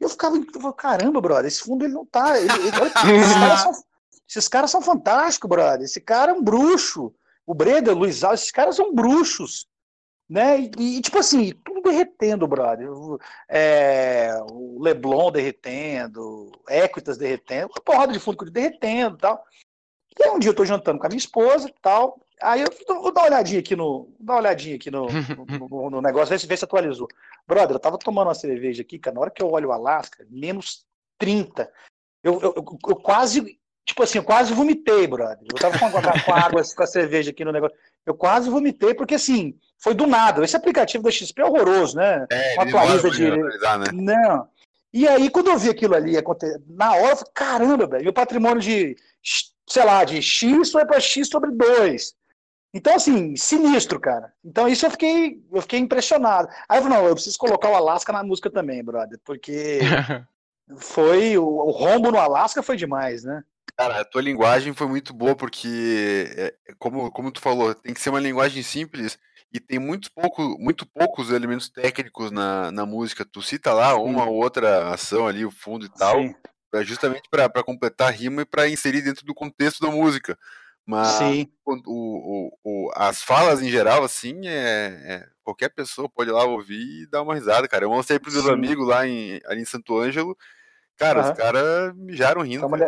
Eu 0.00 0.08
ficava, 0.08 0.36
caramba, 0.72 1.20
brother, 1.20 1.46
esse 1.46 1.60
fundo 1.60 1.84
ele 1.84 1.94
não 1.94 2.04
tá. 2.04 2.36
Ele, 2.36 2.52
ele, 2.52 2.68
esses, 2.68 3.32
caras 3.38 3.60
são, 3.60 3.72
esses, 4.28 4.48
caras 4.48 4.70
são, 4.72 4.82
fantásticos, 4.82 5.48
brother. 5.48 5.84
Esse 5.84 6.00
cara 6.00 6.32
é 6.32 6.34
um 6.34 6.42
bruxo. 6.42 7.14
O 7.46 7.54
Breda, 7.54 7.92
o 7.92 7.98
Luiz 7.98 8.24
Alves, 8.24 8.40
esses 8.40 8.52
caras 8.52 8.74
são 8.74 8.92
bruxos 8.92 9.68
né? 10.28 10.60
E, 10.78 10.98
e, 10.98 11.00
tipo 11.00 11.18
assim, 11.18 11.52
tudo 11.64 11.82
derretendo, 11.82 12.46
brother. 12.46 12.88
É, 13.48 14.34
o 14.50 14.80
Leblon 14.80 15.30
derretendo, 15.30 16.50
Equitas 16.68 17.18
derretendo, 17.18 17.72
uma 17.74 17.82
porrada 17.82 18.12
de 18.12 18.18
fundo 18.18 18.50
derretendo 18.50 19.16
e 19.16 19.20
tal. 19.20 19.44
E 20.18 20.24
aí 20.24 20.30
um 20.30 20.38
dia 20.38 20.50
eu 20.50 20.54
tô 20.54 20.64
jantando 20.64 20.98
com 20.98 21.06
a 21.06 21.08
minha 21.08 21.18
esposa 21.18 21.68
e 21.68 21.74
tal. 21.80 22.18
Aí 22.42 22.60
eu 22.60 22.68
vou 22.86 23.12
dar 23.12 23.22
uma 23.22 23.28
olhadinha 23.28 23.60
aqui 23.60 23.76
no. 23.76 24.12
dar 24.18 24.34
uma 24.34 24.40
olhadinha 24.40 24.76
aqui 24.76 24.90
no, 24.90 25.06
no, 25.68 25.90
no 25.90 26.02
negócio, 26.02 26.30
ver 26.30 26.38
se, 26.38 26.46
ver 26.46 26.56
se 26.56 26.64
atualizou. 26.64 27.08
Brother, 27.46 27.76
eu 27.76 27.80
tava 27.80 27.98
tomando 27.98 28.28
uma 28.28 28.34
cerveja 28.34 28.82
aqui, 28.82 28.98
cara. 28.98 29.14
Na 29.14 29.20
hora 29.20 29.30
que 29.30 29.42
eu 29.42 29.50
olho 29.50 29.68
o 29.68 29.72
Alasca, 29.72 30.26
menos 30.28 30.84
30. 31.18 31.70
Eu, 32.22 32.40
eu, 32.40 32.54
eu, 32.56 32.78
eu 32.88 32.96
quase. 32.96 33.58
Tipo 33.84 34.04
assim, 34.04 34.18
eu 34.18 34.24
quase 34.24 34.54
vomitei, 34.54 35.06
brother. 35.06 35.44
Eu 35.52 35.58
tava 35.58 35.78
com, 35.78 35.90
com, 35.90 36.32
a 36.32 36.40
água, 36.40 36.62
com 36.62 36.82
a 36.82 36.86
cerveja 36.86 37.30
aqui 37.30 37.44
no 37.44 37.52
negócio. 37.52 37.76
Eu 38.06 38.14
quase 38.14 38.48
vomitei, 38.48 38.94
porque 38.94 39.14
assim, 39.14 39.58
foi 39.82 39.94
do 39.94 40.06
nada. 40.06 40.44
Esse 40.44 40.56
aplicativo 40.56 41.02
da 41.02 41.10
XP 41.10 41.42
é 41.42 41.44
horroroso, 41.44 41.96
né? 41.96 42.24
É, 42.30 42.62
atualiza 42.62 43.10
de. 43.10 43.30
Né? 43.30 43.46
Não. 43.92 44.48
E 44.92 45.08
aí, 45.08 45.28
quando 45.28 45.48
eu 45.50 45.58
vi 45.58 45.70
aquilo 45.70 45.96
ali 45.96 46.16
acontecer, 46.16 46.62
na 46.68 46.92
hora, 46.92 47.12
eu 47.12 47.16
falei, 47.16 47.32
caramba, 47.34 47.86
velho, 47.86 48.04
meu 48.04 48.12
patrimônio 48.12 48.60
de, 48.60 48.94
sei 49.68 49.84
lá, 49.84 50.04
de 50.04 50.22
X 50.22 50.70
foi 50.70 50.84
para 50.84 51.00
X 51.00 51.28
sobre 51.28 51.50
2. 51.50 52.14
Então, 52.74 52.94
assim, 52.94 53.34
sinistro, 53.34 53.98
cara. 53.98 54.32
Então, 54.44 54.68
isso 54.68 54.86
eu 54.86 54.90
fiquei, 54.90 55.42
eu 55.52 55.62
fiquei 55.62 55.78
impressionado. 55.78 56.48
Aí 56.68 56.78
eu 56.78 56.82
falei, 56.82 56.98
não, 56.98 57.06
eu 57.06 57.14
preciso 57.14 57.38
colocar 57.38 57.70
o 57.70 57.74
Alasca 57.74 58.12
na 58.12 58.22
música 58.22 58.50
também, 58.50 58.84
brother, 58.84 59.18
porque 59.24 59.80
foi, 60.76 61.36
o, 61.36 61.44
o 61.44 61.70
rombo 61.70 62.10
no 62.10 62.18
Alasca 62.18 62.62
foi 62.62 62.76
demais, 62.76 63.24
né? 63.24 63.42
Cara, 63.76 64.00
a 64.00 64.04
tua 64.04 64.22
linguagem 64.22 64.74
foi 64.74 64.86
muito 64.86 65.12
boa 65.14 65.34
porque, 65.34 66.32
é, 66.36 66.54
como, 66.78 67.10
como 67.10 67.32
tu 67.32 67.40
falou, 67.40 67.74
tem 67.74 67.94
que 67.94 68.00
ser 68.00 68.10
uma 68.10 68.20
linguagem 68.20 68.62
simples 68.62 69.18
e 69.52 69.60
tem 69.60 69.78
muito, 69.78 70.10
pouco, 70.12 70.56
muito 70.58 70.86
poucos 70.86 71.30
elementos 71.30 71.68
técnicos 71.68 72.30
na, 72.30 72.72
na 72.72 72.86
música. 72.86 73.24
Tu 73.24 73.42
cita 73.42 73.72
lá 73.72 73.94
uma 73.96 74.24
ou 74.24 74.36
outra 74.36 74.92
ação 74.92 75.26
ali, 75.26 75.44
o 75.44 75.50
fundo 75.50 75.84
e 75.84 75.90
tal, 75.90 76.16
pra, 76.70 76.82
justamente 76.82 77.28
para 77.30 77.62
completar 77.62 78.08
a 78.08 78.10
rima 78.10 78.42
e 78.42 78.46
para 78.46 78.68
inserir 78.68 79.02
dentro 79.02 79.26
do 79.26 79.34
contexto 79.34 79.80
da 79.80 79.90
música. 79.90 80.38
Mas 80.86 81.46
o, 81.64 81.78
o, 81.86 82.58
o, 82.64 82.90
as 82.94 83.22
falas 83.22 83.62
em 83.62 83.70
geral, 83.70 84.02
assim, 84.02 84.46
é, 84.46 85.00
é, 85.04 85.26
qualquer 85.44 85.68
pessoa 85.68 86.08
pode 86.08 86.30
ir 86.30 86.32
lá 86.32 86.44
ouvir 86.44 87.02
e 87.02 87.06
dar 87.06 87.22
uma 87.22 87.34
risada, 87.34 87.68
cara. 87.68 87.84
Eu 87.84 87.90
mostrei 87.90 88.18
pros 88.18 88.34
meus 88.34 88.48
amigos 88.48 88.86
lá 88.86 89.06
em, 89.06 89.38
ali 89.46 89.62
em 89.62 89.66
Santo 89.66 89.96
Ângelo, 89.96 90.36
cara, 90.96 91.22
uhum. 91.22 91.30
os 91.30 91.36
caras 91.36 91.94
mijaram 91.94 92.42
rindo. 92.42 92.66
Então, 92.66 92.78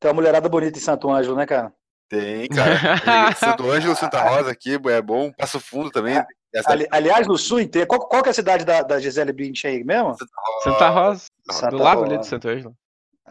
tem 0.00 0.10
uma 0.10 0.14
mulherada 0.14 0.48
bonita 0.48 0.78
em 0.78 0.82
Santo 0.82 1.10
Ângelo, 1.10 1.34
né, 1.34 1.46
cara? 1.46 1.72
Tem, 2.14 2.48
cara. 2.48 3.34
Santo 3.34 3.68
Ângelo, 3.68 3.96
Santa 3.96 4.20
Rosa 4.20 4.52
aqui 4.52 4.74
é 4.74 5.02
bom. 5.02 5.32
Passo 5.32 5.58
Fundo 5.58 5.90
também. 5.90 6.22
Ali, 6.66 6.86
aliás, 6.90 7.26
no 7.26 7.36
sul 7.36 7.60
inteiro. 7.60 7.88
Qual, 7.88 8.08
qual 8.08 8.22
que 8.22 8.28
é 8.28 8.30
a 8.30 8.34
cidade 8.34 8.64
da, 8.64 8.82
da 8.82 9.00
Gisele 9.00 9.32
Bündchen 9.32 9.70
aí 9.70 9.84
mesmo? 9.84 10.16
Santa 10.62 10.88
Rosa. 10.88 11.26
Santa 11.50 11.76
do 11.76 11.82
lado 11.82 12.04
ali 12.04 12.18
de 12.18 12.26
Santo 12.26 12.48
Ângelo. 12.48 12.76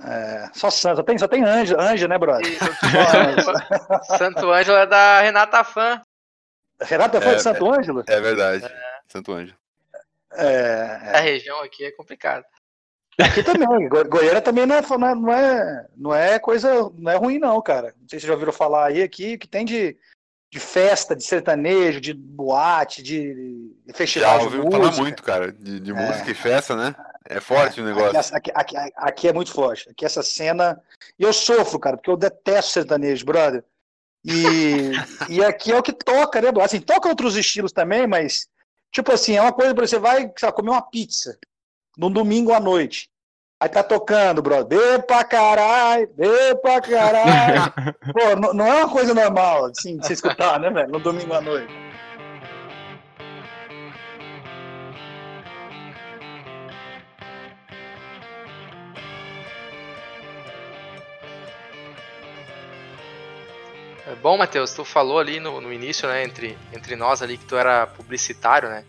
É, 0.05 0.49
só 0.53 0.69
Santo, 0.69 0.97
só 0.97 1.03
tem, 1.03 1.17
só 1.17 1.27
tem 1.27 1.43
Anja, 1.43 1.79
Anja, 1.79 2.07
né, 2.07 2.17
brother? 2.17 2.45
Santo 4.17 4.51
Ângelo 4.51 4.77
é 4.77 4.87
da 4.87 5.21
Renata 5.21 5.63
Fã. 5.63 6.01
Renata 6.81 7.21
Fã 7.21 7.29
é, 7.29 7.35
de 7.35 7.43
Santo 7.43 7.71
Ângelo? 7.71 8.03
É 8.07 8.19
verdade. 8.19 8.65
É. 8.65 8.99
Santo 9.07 9.31
Ângelo. 9.31 9.57
É, 10.33 10.99
é. 11.03 11.17
A 11.17 11.19
região 11.19 11.61
aqui 11.61 11.85
é 11.85 11.91
complicada. 11.91 12.43
Aqui 13.19 13.43
também, 13.43 13.67
Go 13.89 14.03
Goiânia 14.05 14.41
também 14.41 14.65
não 14.65 14.75
é, 14.75 14.81
não 15.15 15.33
é, 15.33 15.87
não 15.95 16.15
é 16.15 16.39
coisa, 16.39 16.91
não 16.97 17.11
é 17.11 17.15
ruim 17.15 17.39
não, 17.39 17.61
cara. 17.61 17.93
Não 17.99 18.09
sei 18.09 18.19
se 18.19 18.21
vocês 18.21 18.23
já 18.23 18.33
ouviram 18.33 18.53
falar 18.53 18.87
aí 18.87 19.01
aqui, 19.01 19.37
que 19.37 19.47
tem 19.47 19.65
de, 19.65 19.95
de 20.51 20.59
festa, 20.59 21.15
de 21.15 21.23
sertanejo, 21.23 22.01
de 22.01 22.13
boate, 22.13 23.03
de, 23.03 23.71
de 23.85 23.93
festival 23.93 24.41
já 24.41 24.49
de 24.49 24.57
música. 24.57 24.71
falar 24.71 24.97
muito, 24.97 25.23
cara, 25.23 25.51
de, 25.51 25.79
de 25.79 25.91
é. 25.91 25.93
música 25.93 26.31
e 26.31 26.33
festa, 26.33 26.75
né? 26.75 26.95
É 27.25 27.39
forte 27.39 27.79
é, 27.79 27.83
o 27.83 27.85
negócio. 27.85 28.35
Aqui, 28.35 28.51
aqui, 28.53 28.75
aqui, 28.75 28.93
aqui, 28.95 29.27
é 29.27 29.33
muito 29.33 29.51
forte. 29.51 29.89
Aqui 29.89 30.05
essa 30.05 30.23
cena. 30.23 30.81
E 31.17 31.23
eu 31.23 31.31
sofro, 31.31 31.79
cara, 31.79 31.95
porque 31.95 32.09
eu 32.09 32.17
detesto 32.17 32.71
sertanejo, 32.71 33.25
brother. 33.25 33.63
E, 34.25 34.91
e 35.29 35.43
aqui 35.43 35.71
é 35.71 35.77
o 35.77 35.83
que 35.83 35.93
toca, 35.93 36.41
né, 36.41 36.49
Assim, 36.61 36.81
toca 36.81 37.07
outros 37.07 37.37
estilos 37.37 37.71
também, 37.71 38.07
mas, 38.07 38.47
tipo 38.91 39.11
assim, 39.11 39.37
é 39.37 39.41
uma 39.41 39.53
coisa 39.53 39.73
você 39.73 39.99
vai 39.99 40.33
lá, 40.41 40.51
comer 40.51 40.71
uma 40.71 40.81
pizza 40.81 41.37
num 41.97 42.11
domingo 42.11 42.53
à 42.53 42.59
noite. 42.59 43.09
Aí 43.59 43.69
tá 43.69 43.81
tocando, 43.81 44.41
brother. 44.41 44.67
Bê 44.77 45.01
pra 45.03 45.23
caralho, 45.23 46.09
bê 46.17 46.55
pra 46.55 46.81
caralho. 46.81 47.73
Pô, 48.11 48.35
não, 48.35 48.53
não 48.53 48.67
é 48.67 48.83
uma 48.83 48.89
coisa 48.89 49.13
normal, 49.13 49.65
assim, 49.65 49.97
de 49.97 50.05
você 50.05 50.13
escutar, 50.13 50.59
né, 50.59 50.69
velho? 50.69 50.91
No 50.91 50.99
domingo 50.99 51.33
à 51.33 51.39
noite. 51.39 51.73
É 64.05 64.15
bom, 64.15 64.37
Matheus, 64.37 64.73
tu 64.73 64.83
falou 64.83 65.19
ali 65.19 65.39
no, 65.39 65.61
no 65.61 65.71
início, 65.71 66.07
né, 66.09 66.23
entre, 66.25 66.57
entre 66.73 66.97
nós 66.97 67.21
ali, 67.21 67.37
que 67.37 67.45
tu 67.45 67.55
era 67.55 67.87
publicitário, 67.87 68.67
né? 68.67 68.83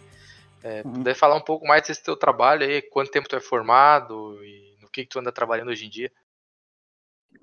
É, 0.65 0.83
uhum. 0.83 0.95
Puder 0.95 1.15
falar 1.15 1.37
um 1.37 1.43
pouco 1.43 1.67
mais 1.67 1.87
desse 1.87 2.03
teu 2.03 2.17
trabalho 2.17 2.65
aí, 2.65 2.81
quanto 2.81 3.11
tempo 3.11 3.29
tu 3.29 3.37
é 3.37 3.41
formado 3.41 4.43
e 4.43 4.79
no 4.81 4.89
que, 4.89 5.03
que 5.03 5.11
tu 5.11 5.19
anda 5.19 5.31
trabalhando 5.31 5.69
hoje 5.69 5.85
em 5.85 5.91
dia? 5.91 6.11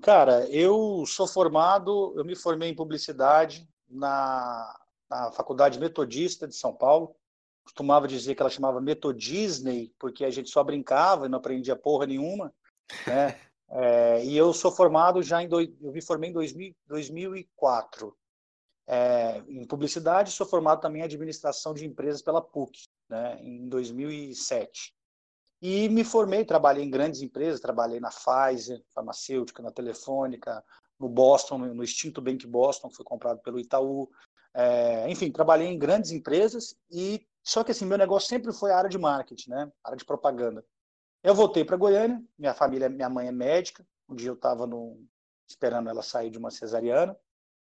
Cara, 0.02 0.44
eu 0.50 1.04
sou 1.06 1.28
formado, 1.28 2.12
eu 2.16 2.24
me 2.24 2.34
formei 2.34 2.68
em 2.68 2.74
publicidade 2.74 3.68
na, 3.88 4.76
na 5.08 5.30
Faculdade 5.30 5.78
Metodista 5.78 6.48
de 6.48 6.56
São 6.56 6.74
Paulo. 6.74 7.14
Costumava 7.62 8.08
dizer 8.08 8.34
que 8.34 8.42
ela 8.42 8.50
chamava 8.50 8.80
Metodisney, 8.80 9.94
porque 10.00 10.24
a 10.24 10.30
gente 10.30 10.50
só 10.50 10.64
brincava 10.64 11.26
e 11.26 11.28
não 11.28 11.38
aprendia 11.38 11.76
porra 11.76 12.06
nenhuma. 12.06 12.52
Né? 13.06 13.38
É, 13.74 14.22
e 14.22 14.36
eu 14.36 14.52
sou 14.52 14.70
formado 14.70 15.22
já 15.22 15.42
em. 15.42 15.48
Do, 15.48 15.58
eu 15.58 15.92
me 15.92 16.02
formei 16.02 16.28
em 16.28 16.32
2000, 16.34 16.74
2004 16.86 18.14
é, 18.86 19.42
em 19.48 19.66
publicidade, 19.66 20.30
sou 20.30 20.46
formado 20.46 20.80
também 20.80 21.00
em 21.00 21.04
administração 21.04 21.72
de 21.72 21.86
empresas 21.86 22.20
pela 22.20 22.42
PUC, 22.42 22.86
né, 23.08 23.38
em 23.42 23.68
2007. 23.68 24.94
E 25.60 25.88
me 25.88 26.02
formei, 26.02 26.44
trabalhei 26.44 26.84
em 26.84 26.90
grandes 26.90 27.22
empresas, 27.22 27.60
trabalhei 27.60 28.00
na 28.00 28.10
Pfizer, 28.10 28.82
farmacêutica, 28.92 29.62
na 29.62 29.70
Telefônica, 29.70 30.64
no 30.98 31.08
Boston, 31.08 31.58
no 31.58 31.84
extinto 31.84 32.20
Bank 32.20 32.46
Boston, 32.46 32.88
que 32.88 32.96
foi 32.96 33.04
comprado 33.04 33.40
pelo 33.40 33.60
Itaú. 33.60 34.10
É, 34.54 35.08
enfim, 35.08 35.30
trabalhei 35.30 35.68
em 35.68 35.78
grandes 35.78 36.10
empresas 36.10 36.76
e 36.90 37.26
só 37.42 37.64
que 37.64 37.72
assim, 37.72 37.84
meu 37.84 37.98
negócio 37.98 38.28
sempre 38.28 38.52
foi 38.52 38.70
a 38.70 38.78
área 38.78 38.90
de 38.90 38.98
marketing, 38.98 39.50
né? 39.50 39.72
área 39.84 39.96
de 39.96 40.04
propaganda. 40.04 40.64
Eu 41.22 41.34
voltei 41.34 41.64
para 41.64 41.76
Goiânia, 41.76 42.22
minha 42.36 42.54
família, 42.54 42.88
minha 42.88 43.08
mãe 43.08 43.28
é 43.28 43.32
médica. 43.32 43.86
Um 44.08 44.14
dia 44.14 44.28
eu 44.28 44.34
estava 44.34 44.68
esperando 45.48 45.88
ela 45.88 46.02
sair 46.02 46.30
de 46.30 46.38
uma 46.38 46.50
cesariana, 46.50 47.16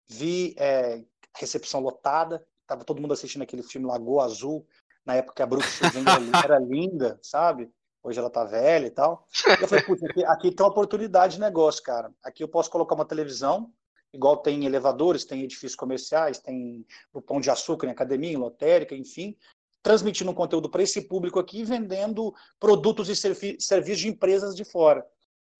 vi 0.07 0.55
é, 0.57 1.03
recepção 1.35 1.79
lotada, 1.79 2.45
estava 2.61 2.83
todo 2.83 3.01
mundo 3.01 3.13
assistindo 3.13 3.41
aquele 3.41 3.63
filme 3.63 3.87
Lagoa 3.87 4.25
Azul, 4.25 4.67
na 5.07 5.15
época 5.15 5.35
que 5.35 5.41
a 5.41 5.45
Brooke 5.45 5.65
era 6.45 6.59
linda, 6.59 7.17
sabe? 7.23 7.71
Hoje 8.03 8.19
ela 8.19 8.29
tá 8.29 8.43
velha 8.43 8.85
e 8.85 8.91
tal. 8.91 9.25
E 9.47 9.63
eu 9.63 9.67
falei, 9.67 9.83
putz, 9.83 10.03
aqui, 10.03 10.25
aqui 10.25 10.51
tem 10.51 10.65
uma 10.65 10.71
oportunidade 10.71 11.35
de 11.35 11.39
negócio, 11.39 11.81
cara. 11.81 12.11
Aqui 12.21 12.43
eu 12.43 12.47
posso 12.47 12.69
colocar 12.69 12.93
uma 12.93 13.05
televisão, 13.05 13.71
igual 14.13 14.37
tem 14.37 14.65
elevadores, 14.65 15.23
tem 15.23 15.43
edifícios 15.43 15.75
comerciais, 15.75 16.39
tem 16.39 16.85
o 17.13 17.21
Pão 17.21 17.39
de 17.39 17.49
Açúcar 17.49 17.87
em 17.87 17.91
academia, 17.91 18.33
em 18.33 18.37
lotérica, 18.37 18.95
enfim, 18.95 19.35
transmitindo 19.81 20.29
um 20.29 20.35
conteúdo 20.35 20.69
para 20.69 20.83
esse 20.83 21.01
público 21.01 21.39
aqui, 21.39 21.63
vendendo 21.63 22.33
produtos 22.59 23.07
e 23.09 23.15
serviços 23.15 23.99
de 23.99 24.09
empresas 24.09 24.55
de 24.55 24.65
fora. 24.65 25.05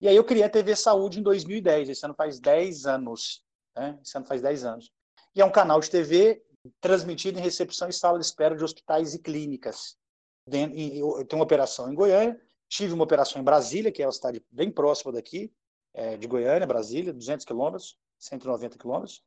E 0.00 0.06
aí 0.06 0.14
eu 0.14 0.24
criei 0.24 0.44
a 0.44 0.50
TV 0.50 0.76
Saúde 0.76 1.18
em 1.18 1.22
2010, 1.22 1.88
esse 1.88 2.04
ano 2.04 2.14
faz 2.14 2.38
10 2.38 2.86
anos. 2.86 3.42
Né? 3.74 3.98
Esse 4.04 4.16
ano 4.16 4.26
faz 4.26 4.42
10 4.42 4.64
anos. 4.64 4.92
E 5.34 5.40
é 5.40 5.44
um 5.44 5.50
canal 5.50 5.80
de 5.80 5.90
TV 5.90 6.42
transmitido 6.80 7.38
em 7.38 7.42
recepção 7.42 7.88
e 7.88 7.92
sala 7.92 8.18
de 8.18 8.24
espera 8.24 8.56
de 8.56 8.64
hospitais 8.64 9.14
e 9.14 9.18
clínicas. 9.18 9.96
Eu 10.46 11.24
tenho 11.24 11.40
uma 11.40 11.44
operação 11.44 11.92
em 11.92 11.94
Goiânia, 11.94 12.40
tive 12.68 12.94
uma 12.94 13.04
operação 13.04 13.40
em 13.40 13.44
Brasília, 13.44 13.92
que 13.92 14.02
é 14.02 14.06
uma 14.06 14.12
cidade 14.12 14.42
bem 14.50 14.70
próxima 14.70 15.12
daqui, 15.12 15.52
é, 15.92 16.16
de 16.16 16.26
Goiânia, 16.26 16.66
Brasília, 16.66 17.12
200 17.12 17.44
quilômetros, 17.44 17.98
190 18.18 18.78
quilômetros. 18.78 19.22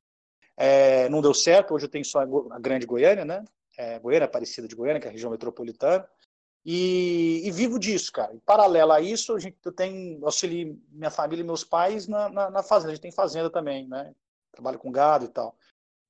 É, 0.58 1.10
não 1.10 1.22
deu 1.22 1.34
certo, 1.34 1.74
hoje 1.74 1.86
eu 1.86 1.90
tenho 1.90 2.06
só 2.06 2.22
a 2.22 2.60
grande 2.60 2.86
Goiânia, 2.86 3.26
né? 3.26 3.44
é, 3.78 4.00
Goiânia, 4.00 4.26
Aparecida 4.26 4.68
de 4.68 4.76
Goiânia, 4.76 5.00
que 5.00 5.08
é 5.08 5.10
a 5.10 5.14
região 5.14 5.32
metropolitana, 5.32 6.08
e, 6.64 7.42
e, 7.44 7.52
vivo 7.52 7.80
disso, 7.80 8.12
cara. 8.12 8.34
Em 8.36 8.40
paralelo 8.40 8.92
a 8.92 9.02
isso, 9.02 9.36
a 9.36 9.40
gente, 9.40 9.58
eu 9.66 9.72
tenho 9.72 10.24
auxilio 10.24 10.80
minha 10.92 11.10
família 11.10 11.42
e 11.42 11.46
meus 11.46 11.64
pais 11.64 12.08
na, 12.08 12.30
na, 12.30 12.52
na, 12.52 12.62
fazenda. 12.64 12.92
A 12.92 12.96
gente 12.96 13.02
tem 13.02 13.12
fazenda 13.12 13.50
também, 13.50 13.88
né? 13.88 14.14
Trabalho 14.52 14.78
com 14.78 14.92
gado 14.92 15.26
e 15.26 15.28
tal. 15.28 15.58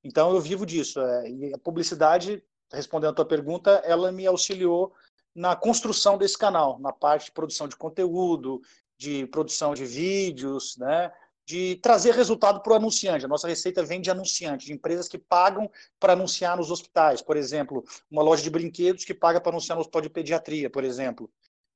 Então 0.03 0.33
eu 0.33 0.41
vivo 0.41 0.65
disso. 0.65 0.99
É, 0.99 1.29
e 1.29 1.53
a 1.53 1.57
publicidade, 1.57 2.43
respondendo 2.71 3.11
a 3.11 3.15
tua 3.15 3.25
pergunta, 3.25 3.81
ela 3.85 4.11
me 4.11 4.25
auxiliou 4.25 4.93
na 5.33 5.55
construção 5.55 6.17
desse 6.17 6.37
canal, 6.37 6.79
na 6.79 6.91
parte 6.91 7.25
de 7.25 7.31
produção 7.31 7.67
de 7.67 7.75
conteúdo, 7.75 8.61
de 8.97 9.25
produção 9.27 9.73
de 9.73 9.85
vídeos, 9.85 10.77
né? 10.77 11.11
de 11.45 11.75
trazer 11.77 12.13
resultado 12.13 12.61
para 12.61 12.73
o 12.73 12.75
anunciante. 12.75 13.25
A 13.25 13.27
nossa 13.27 13.47
receita 13.47 13.83
vem 13.83 13.99
de 13.99 14.11
anunciante, 14.11 14.65
de 14.65 14.73
empresas 14.73 15.07
que 15.07 15.17
pagam 15.17 15.69
para 15.99 16.13
anunciar 16.13 16.55
nos 16.55 16.71
hospitais. 16.71 17.21
Por 17.21 17.35
exemplo, 17.35 17.83
uma 18.09 18.21
loja 18.21 18.43
de 18.43 18.49
brinquedos 18.49 19.03
que 19.03 19.13
paga 19.13 19.41
para 19.41 19.51
anunciar 19.51 19.75
no 19.75 19.81
hospital 19.81 20.01
de 20.01 20.09
pediatria, 20.09 20.69
por 20.69 20.83
exemplo. 20.83 21.29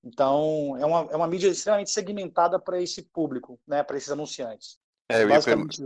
Então, 0.03 0.77
é 0.79 0.85
uma, 0.85 0.99
é 1.11 1.15
uma 1.15 1.27
mídia 1.27 1.47
extremamente 1.47 1.89
segmentada 1.89 2.59
para 2.59 2.81
esse 2.81 3.01
público, 3.01 3.59
né, 3.67 3.83
para 3.83 3.97
esses 3.97 4.11
anunciantes. 4.11 4.79
É, 5.09 5.23
eu, 5.23 5.29
ia 5.29 5.39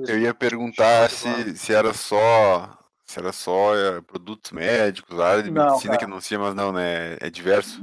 eu, 0.07 0.20
ia 0.20 0.34
perguntar 0.34 1.09
se, 1.09 1.55
se 1.57 1.74
era 1.74 1.93
só 1.93 2.78
se 3.05 3.20
era 3.20 3.34
só 3.34 3.76
é, 3.76 4.01
produtos 4.01 4.51
médicos, 4.51 5.20
área 5.20 5.41
de 5.41 5.49
não, 5.49 5.65
medicina 5.65 5.93
cara. 5.93 5.97
que 5.97 6.05
anuncia, 6.05 6.38
mas 6.38 6.53
não, 6.53 6.72
né? 6.72 7.17
É 7.20 7.30
diverso. 7.30 7.82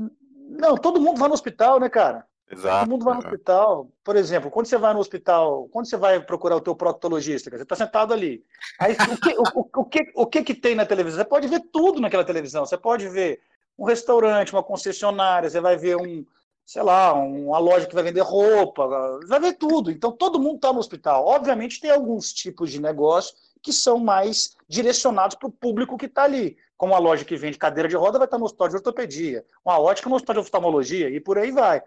Não, 0.49 0.77
todo 0.77 1.01
mundo 1.01 1.19
vai 1.19 1.29
no 1.29 1.35
hospital, 1.35 1.81
né, 1.81 1.89
cara? 1.89 2.25
Exato. 2.49 2.79
Todo 2.79 2.91
mundo 2.91 3.05
vai 3.05 3.15
no 3.15 3.21
hospital. 3.21 3.91
Por 4.05 4.15
exemplo, 4.15 4.51
quando 4.51 4.67
você 4.67 4.79
vai 4.79 4.95
no 4.95 5.01
hospital, 5.01 5.69
quando 5.73 5.87
você 5.87 5.97
vai 5.97 6.21
procurar 6.21 6.57
o 6.57 6.61
teu 6.61 6.77
proctologista, 6.77 7.51
você 7.51 7.63
está 7.65 7.75
sentado 7.75 8.15
ali. 8.15 8.45
Aí 8.79 8.93
o 8.95 9.21
que, 9.21 9.37
o, 9.37 9.81
o, 9.81 9.85
que, 9.85 10.13
o 10.15 10.27
que 10.27 10.43
que 10.45 10.55
tem 10.55 10.77
na 10.77 10.87
televisão? 10.87 11.19
Você 11.19 11.29
pode 11.29 11.49
ver 11.49 11.61
tudo 11.73 12.01
naquela 12.01 12.25
televisão. 12.25 12.65
Você 12.65 12.79
pode 12.79 13.09
ver 13.09 13.41
um 13.77 13.85
restaurante, 13.85 14.53
uma 14.53 14.63
concessionária, 14.63 15.51
você 15.51 15.61
vai 15.61 15.77
ver 15.77 15.97
um, 15.97 16.25
sei 16.67 16.83
lá, 16.83 17.15
uma 17.15 17.59
loja 17.59 17.87
que 17.87 17.95
vai 17.95 18.03
vender 18.03 18.23
roupa, 18.23 19.21
vai 19.29 19.39
ver 19.39 19.53
tudo. 19.53 19.89
Então 19.89 20.11
todo 20.11 20.41
mundo 20.41 20.57
está 20.57 20.73
no 20.73 20.81
hospital. 20.81 21.25
Obviamente 21.25 21.81
tem 21.81 21.93
alguns 21.93 22.33
tipos 22.33 22.73
de 22.73 22.83
negócio 22.83 23.37
que 23.63 23.73
são 23.73 23.99
mais 23.99 24.57
direcionados 24.69 25.37
para 25.37 25.49
o 25.49 25.53
público 25.53 25.97
que 25.97 26.07
está 26.07 26.25
ali. 26.25 26.57
Como 26.77 26.95
a 26.95 26.99
loja 26.99 27.25
que 27.25 27.37
vende 27.37 27.57
cadeira 27.57 27.89
de 27.89 27.97
roda 27.97 28.19
vai 28.19 28.27
estar 28.27 28.37
no 28.37 28.45
hospital 28.45 28.69
de 28.69 28.77
ortopedia, 28.77 29.47
uma 29.65 29.79
ótica 29.79 30.11
no 30.11 30.17
hospital 30.17 30.35
de 30.35 30.41
oftalmologia 30.41 31.09
e 31.09 31.21
por 31.21 31.39
aí 31.39 31.53
vai. 31.53 31.83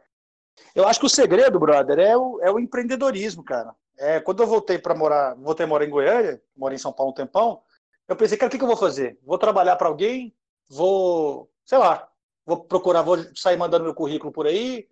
Eu 0.73 0.87
acho 0.87 0.99
que 0.99 1.05
o 1.05 1.09
segredo, 1.09 1.59
brother, 1.59 1.99
é 1.99 2.17
o, 2.17 2.39
é 2.41 2.49
o 2.49 2.57
empreendedorismo, 2.57 3.43
cara. 3.43 3.75
É, 3.97 4.19
quando 4.19 4.41
eu 4.41 4.47
voltei 4.47 4.79
para 4.79 4.95
morar, 4.95 5.35
voltei 5.35 5.65
a 5.65 5.67
morar 5.67 5.85
em 5.85 5.89
Goiânia, 5.89 6.41
moro 6.55 6.73
em 6.73 6.77
São 6.77 6.91
Paulo 6.91 7.11
um 7.11 7.15
tempão, 7.15 7.61
eu 8.07 8.15
pensei, 8.15 8.37
cara, 8.37 8.47
o 8.47 8.51
que, 8.51 8.57
que 8.57 8.63
eu 8.63 8.67
vou 8.67 8.77
fazer? 8.77 9.19
Vou 9.23 9.37
trabalhar 9.37 9.75
para 9.75 9.87
alguém? 9.87 10.33
Vou, 10.67 11.49
sei 11.65 11.77
lá, 11.77 12.08
vou 12.49 12.63
procurar, 12.63 13.03
vou 13.03 13.17
sair 13.35 13.57
mandando 13.57 13.85
meu 13.85 13.93
currículo 13.93 14.31
por 14.31 14.47
aí. 14.47 14.87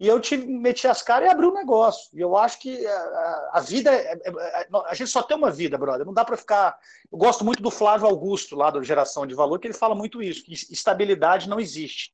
E 0.00 0.08
eu 0.08 0.20
tive, 0.20 0.46
meti 0.46 0.88
as 0.88 1.02
caras 1.02 1.28
e 1.28 1.30
abri 1.30 1.46
um 1.46 1.54
negócio. 1.54 2.10
E 2.12 2.20
eu 2.20 2.36
acho 2.36 2.58
que 2.58 2.84
a, 2.84 3.50
a 3.54 3.60
vida, 3.60 3.94
é, 3.94 4.12
é, 4.12 4.28
é, 4.28 4.68
a 4.86 4.94
gente 4.94 5.10
só 5.10 5.22
tem 5.22 5.36
uma 5.36 5.50
vida, 5.50 5.78
brother. 5.78 6.04
Não 6.04 6.12
dá 6.12 6.24
para 6.24 6.36
ficar. 6.36 6.76
Eu 7.12 7.16
gosto 7.16 7.44
muito 7.44 7.62
do 7.62 7.70
Flávio 7.70 8.08
Augusto, 8.08 8.56
lá 8.56 8.70
do 8.70 8.82
Geração 8.82 9.26
de 9.26 9.34
Valor, 9.34 9.58
que 9.60 9.68
ele 9.68 9.74
fala 9.74 9.94
muito 9.94 10.20
isso, 10.20 10.44
que 10.44 10.52
estabilidade 10.52 11.48
não 11.48 11.60
existe. 11.60 12.12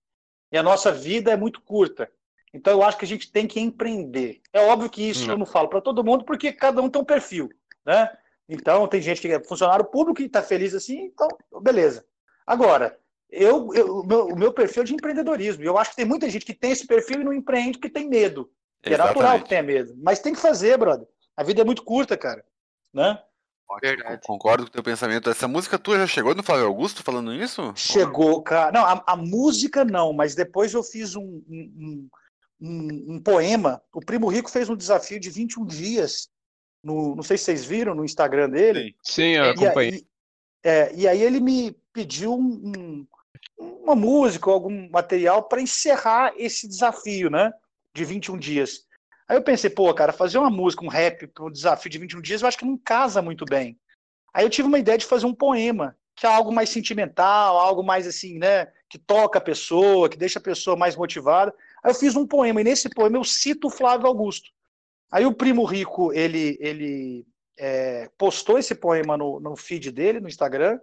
E 0.53 0.59
a 0.59 0.63
nossa 0.63 0.93
vida 0.93 1.31
é 1.31 1.37
muito 1.37 1.63
curta. 1.63 2.11
Então 2.53 2.73
eu 2.73 2.83
acho 2.83 2.99
que 2.99 3.05
a 3.05 3.09
gente 3.09 3.31
tem 3.31 3.47
que 3.47 3.61
empreender. 3.61 4.43
É 4.53 4.61
óbvio 4.61 4.91
que 4.91 5.09
isso 5.09 5.27
não. 5.27 5.35
eu 5.35 5.39
não 5.39 5.47
falo 5.47 5.69
para 5.69 5.81
todo 5.81 6.05
mundo, 6.05 6.25
porque 6.25 6.53
cada 6.53 6.83
um 6.83 6.91
tem 6.91 7.01
um 7.01 7.05
perfil, 7.05 7.49
né? 7.87 8.11
Então 8.49 8.87
tem 8.89 9.01
gente 9.01 9.21
que 9.21 9.29
é 9.29 9.43
funcionário 9.43 9.85
público 9.85 10.21
e 10.21 10.27
está 10.27 10.43
feliz 10.43 10.75
assim, 10.75 11.05
então 11.05 11.29
beleza. 11.63 12.05
Agora, 12.45 12.99
eu, 13.31 13.73
eu, 13.75 13.99
o, 13.99 14.07
meu, 14.07 14.27
o 14.27 14.37
meu 14.37 14.53
perfil 14.53 14.83
é 14.83 14.87
de 14.87 14.95
empreendedorismo. 14.95 15.63
Eu 15.63 15.79
acho 15.79 15.91
que 15.91 15.97
tem 15.97 16.05
muita 16.05 16.29
gente 16.29 16.45
que 16.45 16.55
tem 16.55 16.73
esse 16.73 16.87
perfil 16.87 17.21
e 17.21 17.25
não 17.25 17.33
empreende 17.33 17.79
porque 17.79 17.91
tem 17.91 18.09
medo. 18.09 18.51
É 18.83 18.97
natural 18.97 19.41
que 19.41 19.49
tenha 19.49 19.63
medo. 19.63 19.95
Mas 19.99 20.21
tem 20.21 20.33
que 20.33 20.41
fazer, 20.41 20.77
brother. 20.79 21.07
A 21.37 21.43
vida 21.43 21.61
é 21.61 21.65
muito 21.65 21.85
curta, 21.85 22.17
cara. 22.17 22.45
Né? 22.93 23.19
Ótimo, 23.69 24.19
concordo 24.25 24.65
com 24.65 24.69
o 24.69 24.73
teu 24.73 24.83
pensamento. 24.83 25.31
Essa 25.31 25.47
música 25.47 25.79
tua 25.79 25.99
já 25.99 26.07
chegou 26.07 26.35
no 26.35 26.43
Flávio 26.43 26.67
Augusto 26.67 27.05
falando 27.05 27.33
isso? 27.33 27.73
Chegou, 27.77 28.43
cara. 28.43 28.73
Não, 28.73 28.85
a, 28.85 29.05
a 29.07 29.17
música 29.17 29.85
não, 29.85 30.13
mas 30.13 30.35
depois 30.35 30.75
eu 30.75 30.83
fiz 30.83 31.15
um, 31.15 31.41
um, 31.49 32.09
um, 32.61 33.15
um, 33.15 33.23
poema. 33.23 33.81
O 33.93 34.01
Primo 34.01 34.27
Rico 34.29 34.51
fez 34.51 34.69
um 34.69 34.75
desafio 34.75 35.21
de 35.21 35.31
21 35.31 35.65
dias. 35.67 36.29
No, 36.83 37.15
não 37.15 37.23
sei 37.23 37.39
se 37.39 37.45
vocês 37.45 37.65
viram 37.65 37.95
no 37.95 38.05
Instagram 38.05 38.51
dele. 38.51 38.97
Sim, 39.05 39.37
eu 39.37 39.51
acompanhei. 39.51 39.93
E 39.93 39.95
aí, 39.95 40.07
é, 40.65 40.95
e 40.95 41.09
aí 41.09 41.23
ele 41.23 41.39
me 41.39 41.73
pediu 41.93 42.35
um, 42.35 43.07
uma 43.59 43.95
música, 43.95 44.51
algum 44.51 44.89
material 44.91 45.43
para 45.43 45.61
encerrar 45.61 46.33
esse 46.37 46.69
desafio, 46.69 47.31
né? 47.31 47.53
De 47.95 48.05
21 48.05 48.39
dias. 48.39 48.87
Aí 49.29 49.37
eu 49.37 49.43
pensei, 49.43 49.71
pô, 49.71 49.93
cara, 49.95 50.13
fazer 50.13 50.39
uma 50.39 50.51
música, 50.51 50.85
um 50.85 50.89
rap 50.89 51.27
para 51.29 51.45
um 51.45 51.51
desafio 51.51 51.91
de 51.91 51.99
21 51.99 52.21
dias, 52.21 52.43
eu 52.43 52.49
acho 52.49 52.59
que 52.59 52.65
não 52.65 52.77
casa 52.77 53.23
muito 53.23 53.45
bem. 53.45 53.79
Aí 54.35 54.45
eu 54.45 54.51
tive 54.51 54.69
uma 54.69 54.79
ideia 54.79 54.99
de 54.99 55.07
fazer 55.07 55.27
um 55.27 55.35
poema, 55.35 55.97
que 56.17 56.27
é 56.27 56.29
algo 56.29 56.53
mais 56.53 56.69
sentimental, 56.69 57.59
algo 57.59 57.83
mais 57.83 58.07
assim, 58.07 58.39
né? 58.39 58.67
Que 58.89 58.99
toca 58.99 59.39
a 59.39 59.43
pessoa, 59.43 60.09
que 60.09 60.17
deixa 60.17 60.39
a 60.39 60.43
pessoa 60.43 60.77
mais 60.77 60.97
motivada. 60.97 61.55
Aí 61.83 61.91
eu 61.91 61.95
fiz 61.95 62.17
um 62.17 62.27
poema, 62.27 62.61
e 62.61 62.65
nesse 62.65 62.89
poema 62.89 63.17
eu 63.17 63.25
cito 63.25 63.69
o 63.69 63.71
Flávio 63.71 64.07
Augusto. 64.07 64.51
Aí 65.11 65.27
o 65.27 65.35
Primo 65.35 65.65
Rico, 65.65 66.13
ele, 66.13 66.57
ele 66.61 67.27
é, 67.59 68.09
postou 68.17 68.59
esse 68.59 68.75
poema 68.75 69.17
no, 69.17 69.41
no 69.41 69.57
feed 69.57 69.91
dele, 69.91 70.21
no 70.21 70.29
Instagram, 70.29 70.79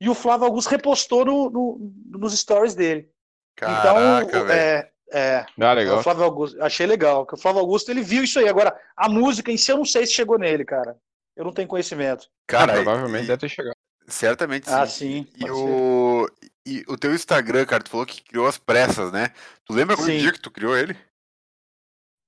e 0.00 0.08
o 0.08 0.14
Flávio 0.14 0.46
Augusto 0.46 0.70
repostou 0.70 1.24
no, 1.24 1.50
no, 1.50 1.92
nos 2.06 2.38
stories 2.38 2.74
dele. 2.74 3.10
Caraca, 3.56 4.24
então, 4.24 4.48
é, 4.48 4.90
é, 5.10 5.46
ah, 5.60 5.72
legal. 5.72 5.98
O 5.98 6.02
Flávio 6.02 6.24
Augusto, 6.24 6.62
achei 6.62 6.86
legal, 6.86 7.26
que 7.26 7.34
o 7.34 7.36
Flávio 7.36 7.60
Augusto 7.60 7.90
ele 7.90 8.02
viu 8.02 8.22
isso 8.22 8.38
aí. 8.38 8.48
Agora, 8.48 8.78
a 8.96 9.08
música 9.08 9.50
em 9.50 9.56
si 9.56 9.72
eu 9.72 9.78
não 9.78 9.84
sei 9.84 10.06
se 10.06 10.12
chegou 10.12 10.38
nele, 10.38 10.64
cara. 10.64 10.96
eu 11.36 11.44
não 11.44 11.52
tenho 11.52 11.66
conhecimento. 11.66 12.28
Cara, 12.46 12.72
ah, 12.72 12.76
provavelmente 12.76 13.24
e... 13.24 13.26
deve 13.26 13.40
ter 13.40 13.48
chegado. 13.48 13.74
Certamente 14.06 14.70
ah, 14.70 14.86
sim. 14.86 15.26
sim. 15.36 15.46
E, 15.46 15.50
o... 15.50 16.26
e 16.64 16.84
o 16.88 16.96
teu 16.96 17.14
Instagram, 17.14 17.66
cara, 17.66 17.82
tu 17.82 17.90
falou 17.90 18.06
que 18.06 18.22
criou 18.22 18.46
as 18.46 18.56
pressas, 18.56 19.12
né? 19.12 19.32
Tu 19.64 19.72
lembra 19.72 19.96
qual 19.96 20.06
dia 20.06 20.32
que 20.32 20.40
tu 20.40 20.50
criou 20.50 20.76
ele? 20.76 20.96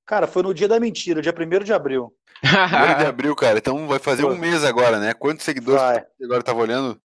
Cara, 0.05 0.27
foi 0.27 0.43
no 0.43 0.53
dia 0.53 0.67
da 0.67 0.81
mentira, 0.81 1.23
dia 1.23 1.33
1 1.33 1.65
de 1.65 1.73
abril. 1.73 2.13
1 2.43 2.99
de 2.99 3.07
abril, 3.07 3.37
cara. 3.37 3.59
Então 3.59 3.87
vai 3.87 4.01
fazer 4.01 4.25
um 4.25 4.37
mês 4.37 4.65
agora, 4.65 4.99
né? 4.99 5.15
Quantos 5.15 5.45
seguidores 5.45 5.81
vai. 5.81 6.05
agora 6.23 6.43
tava 6.43 6.59
olhando? 6.59 7.01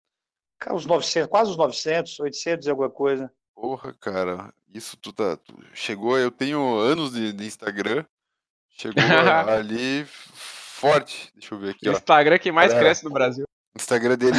Cara, 0.62 0.76
os 0.76 0.86
900, 0.86 1.28
quase 1.28 1.50
os 1.50 1.58
900, 1.58 2.20
800 2.20 2.68
e 2.68 2.70
alguma 2.70 2.90
coisa. 2.90 3.32
Porra, 3.56 3.96
cara. 4.00 4.54
Isso 4.72 4.96
tu 4.96 5.12
tá. 5.12 5.36
Tu 5.36 5.56
chegou, 5.74 6.20
eu 6.20 6.30
tenho 6.30 6.78
anos 6.78 7.14
de, 7.14 7.34
de 7.34 7.46
Instagram. 7.48 8.06
Chegou 8.70 8.94
ali 9.50 10.06
forte. 10.06 11.32
Deixa 11.34 11.56
eu 11.56 11.60
ver 11.60 11.72
aqui. 11.72 11.90
O 11.90 11.92
Instagram 11.92 12.38
que 12.38 12.52
mais 12.52 12.72
cresce 12.72 13.04
no 13.04 13.10
Brasil. 13.10 13.46
Instagram 13.76 14.16
dele, 14.18 14.38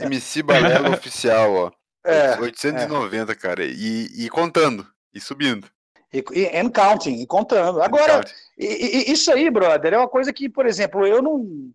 MC 0.00 0.42
Balela 0.42 0.90
Oficial, 0.96 1.52
ó. 1.52 1.70
É, 2.04 2.36
890, 2.40 3.30
é. 3.30 3.34
cara. 3.36 3.64
E, 3.64 4.08
e 4.24 4.28
contando, 4.28 4.84
e 5.14 5.20
subindo. 5.20 5.68
E, 6.12 6.24
e 6.32 6.58
and 6.58 6.70
counting, 6.70 7.20
e 7.20 7.26
contando. 7.26 7.80
Agora, 7.80 8.24
e, 8.58 9.12
isso 9.12 9.32
aí, 9.32 9.48
brother, 9.50 9.94
é 9.94 9.98
uma 9.98 10.08
coisa 10.08 10.32
que, 10.32 10.48
por 10.48 10.66
exemplo, 10.66 11.06
eu 11.06 11.22
não. 11.22 11.70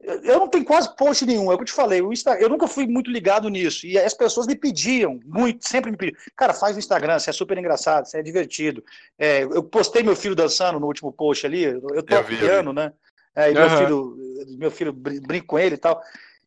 Eu 0.00 0.38
não 0.38 0.48
tenho 0.48 0.64
quase 0.64 0.94
post 0.94 1.24
nenhum, 1.24 1.50
é 1.50 1.54
o 1.54 1.58
que 1.58 1.62
eu 1.62 1.66
te 1.66 1.72
falei. 1.72 2.02
O 2.02 2.12
Insta, 2.12 2.38
eu 2.38 2.48
nunca 2.48 2.68
fui 2.68 2.86
muito 2.86 3.10
ligado 3.10 3.48
nisso. 3.48 3.86
E 3.86 3.98
as 3.98 4.12
pessoas 4.14 4.46
me 4.46 4.54
pediam, 4.54 5.18
muito, 5.24 5.66
sempre 5.66 5.90
me 5.90 5.96
pediam. 5.96 6.16
Cara, 6.36 6.52
faz 6.52 6.76
o 6.76 6.78
Instagram, 6.78 7.18
você 7.18 7.30
é 7.30 7.32
super 7.32 7.56
engraçado, 7.56 8.04
você 8.04 8.18
é 8.18 8.22
divertido. 8.22 8.84
É, 9.18 9.42
eu 9.42 9.62
postei 9.62 10.02
meu 10.02 10.14
filho 10.14 10.34
dançando 10.34 10.78
no 10.78 10.86
último 10.86 11.10
post 11.10 11.46
ali, 11.46 11.64
eu 11.64 12.02
tô 12.02 12.24
piano, 12.24 12.72
né? 12.72 12.92
É, 13.34 13.50
e 13.50 13.54
uhum. 13.54 13.60
meu 13.60 13.70
filho, 13.70 14.16
meu 14.58 14.70
filho 14.70 14.92
brinca 14.92 15.46
com 15.46 15.58
ele 15.58 15.74
e 15.74 15.78
tal. 15.78 16.00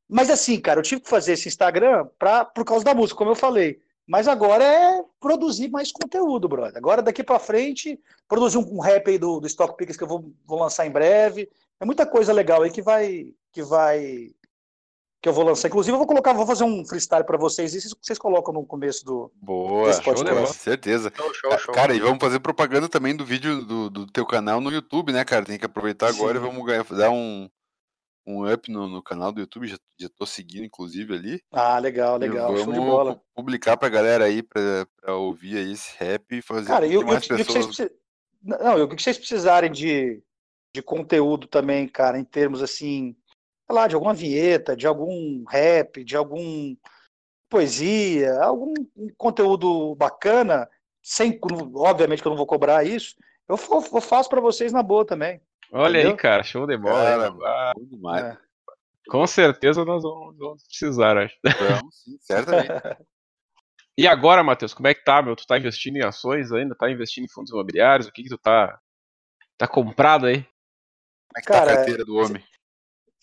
Mas 0.08 0.30
assim, 0.30 0.60
cara, 0.60 0.80
eu 0.80 0.84
tive 0.84 1.02
que 1.02 1.10
fazer 1.10 1.34
esse 1.34 1.48
Instagram 1.48 2.08
pra, 2.18 2.44
por 2.44 2.66
causa 2.66 2.84
da 2.84 2.96
música, 2.96 3.18
como 3.18 3.32
eu 3.32 3.36
falei. 3.36 3.80
Mas 4.08 4.28
agora 4.28 4.64
é 4.64 5.04
produzir 5.20 5.70
mais 5.70 5.92
conteúdo, 5.92 6.50
brother. 6.50 6.78
Agora, 6.78 7.00
daqui 7.00 7.24
para 7.24 7.38
frente, 7.38 8.00
produzir 8.28 8.58
um, 8.58 8.78
um, 8.78 8.80
rap 8.80 9.08
aí 9.08 9.20
do, 9.20 9.40
do 9.40 9.46
Stock 9.46 9.78
Pickers 9.78 9.96
que 9.96 10.04
eu 10.04 10.08
vou, 10.08 10.34
vou 10.48 10.60
lançar 10.60 10.88
em 10.88 10.90
breve. 10.90 11.48
É 11.80 11.86
muita 11.86 12.08
coisa 12.08 12.34
legal 12.34 12.64
aí 12.64 12.72
que 12.72 12.82
vai. 12.82 13.32
Que 13.52 13.62
vai. 13.64 14.32
que 15.22 15.30
eu 15.30 15.34
vou 15.34 15.44
lançar. 15.44 15.68
Inclusive, 15.68 15.94
eu 15.94 15.98
vou 15.98 16.08
colocar, 16.08 16.34
vou 16.34 16.48
fazer 16.48 16.64
um 16.64 16.86
freestyle 16.86 17.26
para 17.26 17.38
vocês, 17.38 17.74
e 17.74 17.90
vocês 18.02 18.18
colocam 18.18 18.54
no 18.54 18.66
começo 18.66 19.06
do. 19.06 19.32
Boa, 19.36 19.94
show 19.94 20.14
com 20.14 20.46
certeza. 20.48 21.12
Show, 21.16 21.34
show, 21.34 21.58
show. 21.60 21.74
Cara, 21.74 21.94
e 21.94 22.00
vamos 22.00 22.20
fazer 22.20 22.40
propaganda 22.40 22.88
também 22.88 23.16
do 23.16 23.26
vídeo 23.26 23.64
do, 23.64 23.90
do 23.90 24.08
teu 24.08 24.26
canal 24.26 24.62
no 24.62 24.72
YouTube, 24.72 25.12
né, 25.12 25.24
cara? 25.26 25.46
Tem 25.46 25.60
que 25.60 25.66
aproveitar 25.66 26.12
Sim. 26.14 26.20
agora 26.20 26.38
e 26.38 26.42
vamos 26.42 26.66
ganhar, 26.66 26.84
dar 26.84 27.12
um, 27.12 27.50
um 28.30 28.52
up 28.52 28.72
no, 28.72 28.88
no 28.88 29.02
canal 29.02 29.32
do 29.32 29.42
YouTube, 29.42 29.68
já, 29.68 29.78
já 30.00 30.10
tô 30.10 30.26
seguindo, 30.26 30.64
inclusive, 30.64 31.14
ali. 31.14 31.42
Ah, 31.52 31.80
legal, 31.80 32.18
legal. 32.18 32.56
Show 32.58 32.72
de 32.72 32.80
bola. 32.80 33.22
publicar 33.36 33.76
pra 33.76 33.90
galera 33.90 34.26
aí, 34.26 34.44
pra, 34.44 34.86
pra 35.02 35.16
ouvir 35.16 35.58
aí 35.58 35.72
esse 35.72 35.98
rap 35.98 36.38
e 36.38 36.42
fazer 36.42 36.68
Cara, 36.68 36.88
eu, 36.88 37.04
mais 37.04 37.28
eu, 37.28 37.38
pessoas... 37.38 37.80
Eu 37.80 37.90
Não, 38.42 38.84
o 38.84 38.88
que 38.88 39.02
vocês 39.02 39.18
precisarem 39.18 39.72
de, 39.72 40.22
de 40.74 40.82
conteúdo 40.82 41.48
também, 41.48 41.88
cara, 41.88 42.20
em 42.20 42.24
termos 42.24 42.62
assim, 42.62 43.16
lá, 43.74 43.88
de 43.88 43.96
alguma 43.96 44.14
vinheta, 44.14 44.76
de 44.76 44.88
algum 44.88 45.44
rap, 45.46 46.04
de 46.04 46.16
algum 46.16 46.76
poesia, 47.50 48.40
algum 48.42 48.74
conteúdo 49.18 49.96
bacana, 49.96 50.70
sem, 51.04 51.40
obviamente 51.74 52.22
que 52.22 52.28
eu 52.28 52.32
não 52.32 52.38
vou 52.38 52.46
cobrar 52.46 52.84
isso, 52.84 53.16
eu, 53.48 53.58
eu 53.94 54.02
faço 54.02 54.30
para 54.30 54.40
vocês 54.40 54.72
na 54.72 54.84
boa 54.84 55.06
também. 55.06 55.42
Olha 55.72 55.98
Entendeu? 55.98 56.12
aí, 56.12 56.18
cara, 56.18 56.44
show 56.44 56.66
de 56.68 56.78
bola. 56.78 57.04
Cara, 57.04 57.36
ah, 57.44 57.74
demais. 57.78 58.26
É. 58.26 58.38
Com 59.08 59.26
certeza 59.26 59.84
nós 59.84 60.04
vamos, 60.04 60.38
vamos 60.38 60.64
precisar, 60.64 61.18
acho. 61.18 61.36
Vamos, 61.44 62.04
sim, 62.04 62.18
certamente. 62.22 62.70
e 63.98 64.08
agora, 64.08 64.44
Matheus, 64.44 64.74
como 64.74 64.88
é 64.88 64.94
que 64.94 65.04
tá, 65.04 65.22
meu? 65.22 65.36
Tu 65.36 65.48
tá 65.48 65.58
investindo 65.58 65.98
em 65.98 66.04
ações 66.04 66.52
ainda? 66.52 66.76
Tá 66.76 66.90
investindo 66.92 67.26
em 67.26 67.30
fundos 67.30 67.52
imobiliários? 67.52 68.08
O 68.08 68.12
que 68.12 68.24
que 68.24 68.30
tu 68.30 68.38
tá, 68.38 68.80
tá 69.58 69.68
comprado 69.68 70.28
aí? 70.28 70.44
Como 70.44 71.38
é 71.38 71.42
que 71.42 71.48
cara, 71.48 71.66
tá 71.66 71.72
a 71.72 71.76
carteira 71.78 72.06
do 72.06 72.16
homem? 72.18 72.44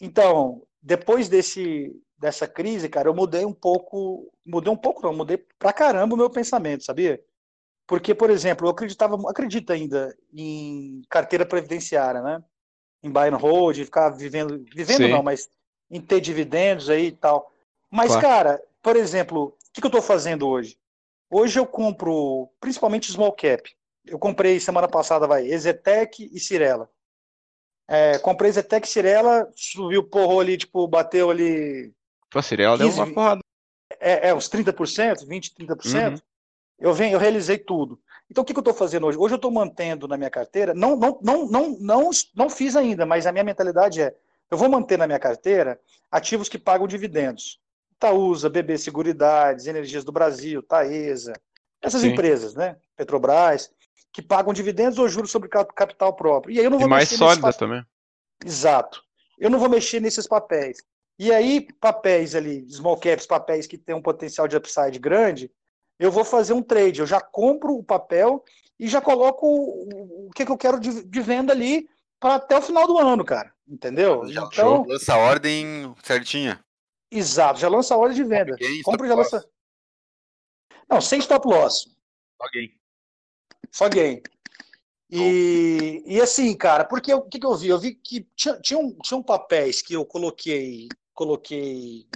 Então, 0.01 0.62
depois 0.82 1.28
desse, 1.28 1.94
dessa 2.18 2.47
crise, 2.47 2.88
cara, 2.88 3.09
eu 3.09 3.14
mudei 3.14 3.44
um 3.44 3.53
pouco, 3.53 4.32
mudei 4.44 4.72
um 4.72 4.76
pouco 4.76 5.03
não, 5.03 5.14
mudei 5.14 5.38
pra 5.59 5.72
caramba 5.72 6.14
o 6.14 6.18
meu 6.18 6.30
pensamento, 6.30 6.84
sabia? 6.84 7.22
Porque, 7.86 8.14
por 8.14 8.30
exemplo, 8.30 8.66
eu 8.66 8.70
acreditava, 8.70 9.16
acredito 9.30 9.72
ainda 9.72 10.16
em 10.32 11.03
carteira 11.09 11.47
previdenciária, 11.47 12.20
né? 12.20 12.42
Em 13.03 13.11
buy 13.11 13.28
and 13.28 13.36
hold, 13.36 13.76
ficar 13.76 14.11
vivendo, 14.11 14.64
vivendo 14.74 15.05
Sim. 15.05 15.11
não, 15.11 15.22
mas 15.22 15.49
em 15.90 16.01
ter 16.01 16.20
dividendos 16.20 16.90
aí 16.90 17.07
e 17.07 17.12
tal. 17.12 17.53
Mas, 17.90 18.09
claro. 18.09 18.22
cara, 18.22 18.62
por 18.82 18.97
exemplo, 18.97 19.44
o 19.44 19.72
que, 19.72 19.80
que 19.80 19.86
eu 19.86 19.88
estou 19.88 20.03
fazendo 20.03 20.49
hoje? 20.49 20.76
Hoje 21.30 21.59
eu 21.59 21.66
compro 21.66 22.49
principalmente 22.61 23.11
small 23.12 23.32
cap. 23.32 23.70
Eu 24.05 24.18
comprei 24.18 24.59
semana 24.61 24.88
passada, 24.88 25.26
vai, 25.26 25.47
Ezetec 25.47 26.28
e 26.32 26.40
Cirela. 26.40 26.90
É, 27.89 28.18
comprei 28.18 28.51
Ezetec 28.51 28.87
e 28.87 28.91
Cirela, 28.91 29.49
subiu 29.55 30.03
porro 30.03 30.41
ali, 30.41 30.57
tipo, 30.57 30.87
bateu 30.89 31.30
ali. 31.30 31.93
Pô, 32.30 32.39
a 32.39 32.43
Cirela 32.43 32.76
15, 32.76 32.97
deu 32.97 33.05
uma 33.05 33.14
porrada. 33.14 33.41
É, 34.01 34.28
é, 34.28 34.34
uns 34.34 34.49
30%, 34.49 35.26
20%, 35.26 35.55
30%. 35.59 36.11
Uhum. 36.11 36.18
Eu, 36.78 36.93
venho, 36.93 37.14
eu 37.14 37.18
realizei 37.18 37.59
tudo. 37.59 37.99
Então, 38.30 38.43
o 38.43 38.45
que, 38.45 38.53
que 38.53 38.59
eu 38.59 38.62
estou 38.62 38.74
fazendo 38.74 39.07
hoje? 39.07 39.16
Hoje 39.16 39.34
eu 39.34 39.37
estou 39.37 39.51
mantendo 39.51 40.09
na 40.09 40.16
minha 40.16 40.30
carteira, 40.30 40.74
não, 40.74 40.97
não, 40.97 41.18
não, 41.22 41.47
não, 41.49 41.78
não, 41.78 42.11
não 42.34 42.51
fiz 42.51 42.74
ainda, 42.74 43.07
mas 43.07 43.26
a 43.26 43.32
minha 43.32 43.45
mentalidade 43.45 44.03
é, 44.03 44.14
eu 44.51 44.59
vou 44.59 44.68
manter 44.68 44.99
na 44.99 45.07
minha 45.07 45.18
carteira 45.18 45.80
ativos 46.11 46.49
que 46.49 46.59
pagam 46.59 46.87
dividendos. 46.89 47.61
Itaúsa, 47.93 48.51
BB 48.51 48.76
Seguridades, 48.78 49.66
Energias 49.66 50.05
do 50.05 50.12
Brasil, 50.12 50.62
Taesa, 50.62 51.32
essas 51.80 52.03
Sim. 52.03 52.09
empresas, 52.09 52.55
né? 52.55 52.76
Petrobras, 52.97 53.70
que 54.17 54.23
pagam 54.23 54.55
dividendos 54.55 54.99
ou 54.99 55.07
juros 55.07 55.31
sobre 55.31 55.47
capital 55.47 56.17
próprio. 56.17 56.55
E 56.55 56.59
aí 56.59 56.64
eu 56.64 56.71
não 56.71 56.79
vou 56.79 56.87
e 56.87 56.91
mais 56.91 57.11
sólidas 57.11 57.55
também. 57.55 57.85
Exato. 58.43 59.03
Eu 59.39 59.51
não 59.51 59.59
vou 59.59 59.69
mexer 59.69 60.01
nesses 60.01 60.27
papéis. 60.27 60.79
E 61.19 61.31
aí, 61.31 61.69
papéis 61.79 62.35
ali, 62.35 62.67
small 62.71 62.97
caps, 62.97 63.27
papéis 63.27 63.67
que 63.67 63.77
têm 63.77 63.95
um 63.95 64.01
potencial 64.01 64.49
de 64.49 64.57
upside 64.57 64.99
grande, 64.99 65.53
eu 65.99 66.11
vou 66.11 66.25
fazer 66.25 66.55
um 66.55 66.62
trade, 66.62 67.01
eu 67.01 67.07
já 67.07 67.21
compro 67.21 67.75
o 67.75 67.85
papel 67.85 68.43
e 68.81 68.89
já 68.89 69.03
coloco 69.03 69.47
o, 69.47 70.31
que, 70.35 70.47
que 70.47 70.51
eu 70.51 70.57
quero 70.57 70.81
de, 70.81 71.05
de 71.05 71.21
venda 71.21 71.53
ali 71.53 71.87
para 72.19 72.37
até 72.37 72.57
o 72.57 72.62
final 72.62 72.87
do 72.87 72.99
ano, 72.99 73.23
cara. 73.23 73.53
Entendeu? 73.69 74.27
Já 74.29 74.45
então, 74.45 74.87
lança 74.89 75.12
a 75.12 75.19
ordem 75.19 75.95
certinha. 76.03 76.64
Exato, 77.11 77.61
já 77.61 77.69
lança 77.69 77.93
a 77.93 77.99
ordem 77.99 78.17
de 78.17 78.25
venda. 78.25 78.57
Compra 78.83 79.05
e 79.05 79.11
já 79.11 79.14
lança. 79.14 79.47
Não, 80.89 81.03
sem 81.03 81.19
stop 81.19 81.47
loss. 81.47 81.87
Gain. 82.55 82.71
Só. 83.77 83.85
E, 85.11 86.03
e 86.07 86.18
assim, 86.18 86.57
cara, 86.57 86.83
porque 86.83 87.12
o 87.12 87.20
que, 87.20 87.39
que 87.39 87.45
eu 87.45 87.55
vi? 87.55 87.68
Eu 87.68 87.79
vi 87.79 87.95
que 87.95 88.27
tinha, 88.35 88.59
tinha, 88.59 88.79
um, 88.79 88.97
tinha 89.03 89.18
um 89.18 89.22
papéis 89.22 89.83
que 89.83 89.93
eu 89.93 90.03
coloquei, 90.07 90.89
coloquei 91.12 92.07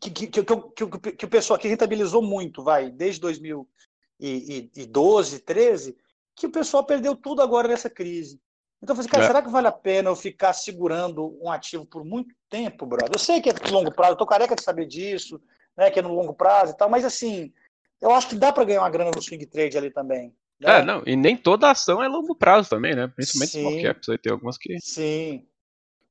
que, 0.00 0.10
que, 0.10 0.26
que, 0.26 0.42
que, 0.42 1.12
que 1.12 1.24
o 1.24 1.28
pessoal 1.28 1.56
que 1.56 1.68
rentabilizou 1.68 2.20
muito, 2.20 2.64
vai, 2.64 2.90
desde 2.90 3.20
2012, 3.20 5.38
13, 5.38 5.96
que 6.34 6.46
o 6.46 6.50
pessoal 6.50 6.84
perdeu 6.84 7.14
tudo 7.14 7.42
agora 7.42 7.68
nessa 7.68 7.88
crise. 7.88 8.40
Então 8.82 8.92
eu 8.92 8.96
falei, 8.96 9.10
cara, 9.10 9.22
é. 9.22 9.26
será 9.28 9.42
que 9.42 9.48
vale 9.48 9.68
a 9.68 9.72
pena 9.72 10.10
eu 10.10 10.16
ficar 10.16 10.52
segurando 10.52 11.38
um 11.40 11.48
ativo 11.48 11.86
por 11.86 12.04
muito 12.04 12.34
tempo, 12.50 12.84
brother? 12.84 13.14
Eu 13.14 13.20
sei 13.20 13.40
que 13.40 13.50
é 13.50 13.54
longo 13.70 13.94
prazo, 13.94 14.14
eu 14.14 14.18
tô 14.18 14.26
careca 14.26 14.56
de 14.56 14.64
saber 14.64 14.86
disso, 14.86 15.40
né, 15.76 15.92
que 15.92 16.00
é 16.00 16.02
no 16.02 16.12
longo 16.12 16.34
prazo 16.34 16.72
e 16.72 16.76
tal, 16.76 16.90
mas 16.90 17.04
assim, 17.04 17.52
eu 18.00 18.10
acho 18.10 18.28
que 18.28 18.34
dá 18.34 18.52
para 18.52 18.64
ganhar 18.64 18.80
uma 18.80 18.90
grana 18.90 19.12
no 19.14 19.22
swing 19.22 19.46
trade 19.46 19.78
ali 19.78 19.92
também. 19.92 20.34
Né? 20.60 20.78
É, 20.78 20.84
não, 20.84 21.02
e 21.06 21.14
nem 21.14 21.36
toda 21.36 21.70
ação 21.70 22.02
é 22.02 22.08
longo 22.08 22.34
prazo 22.34 22.68
também, 22.68 22.94
né? 22.94 23.06
Principalmente 23.08 23.52
Sim. 23.52 23.60
small 23.60 23.82
caps, 23.82 24.08
aí 24.08 24.18
tem 24.18 24.32
algumas 24.32 24.56
que... 24.56 24.78
Sim. 24.80 25.46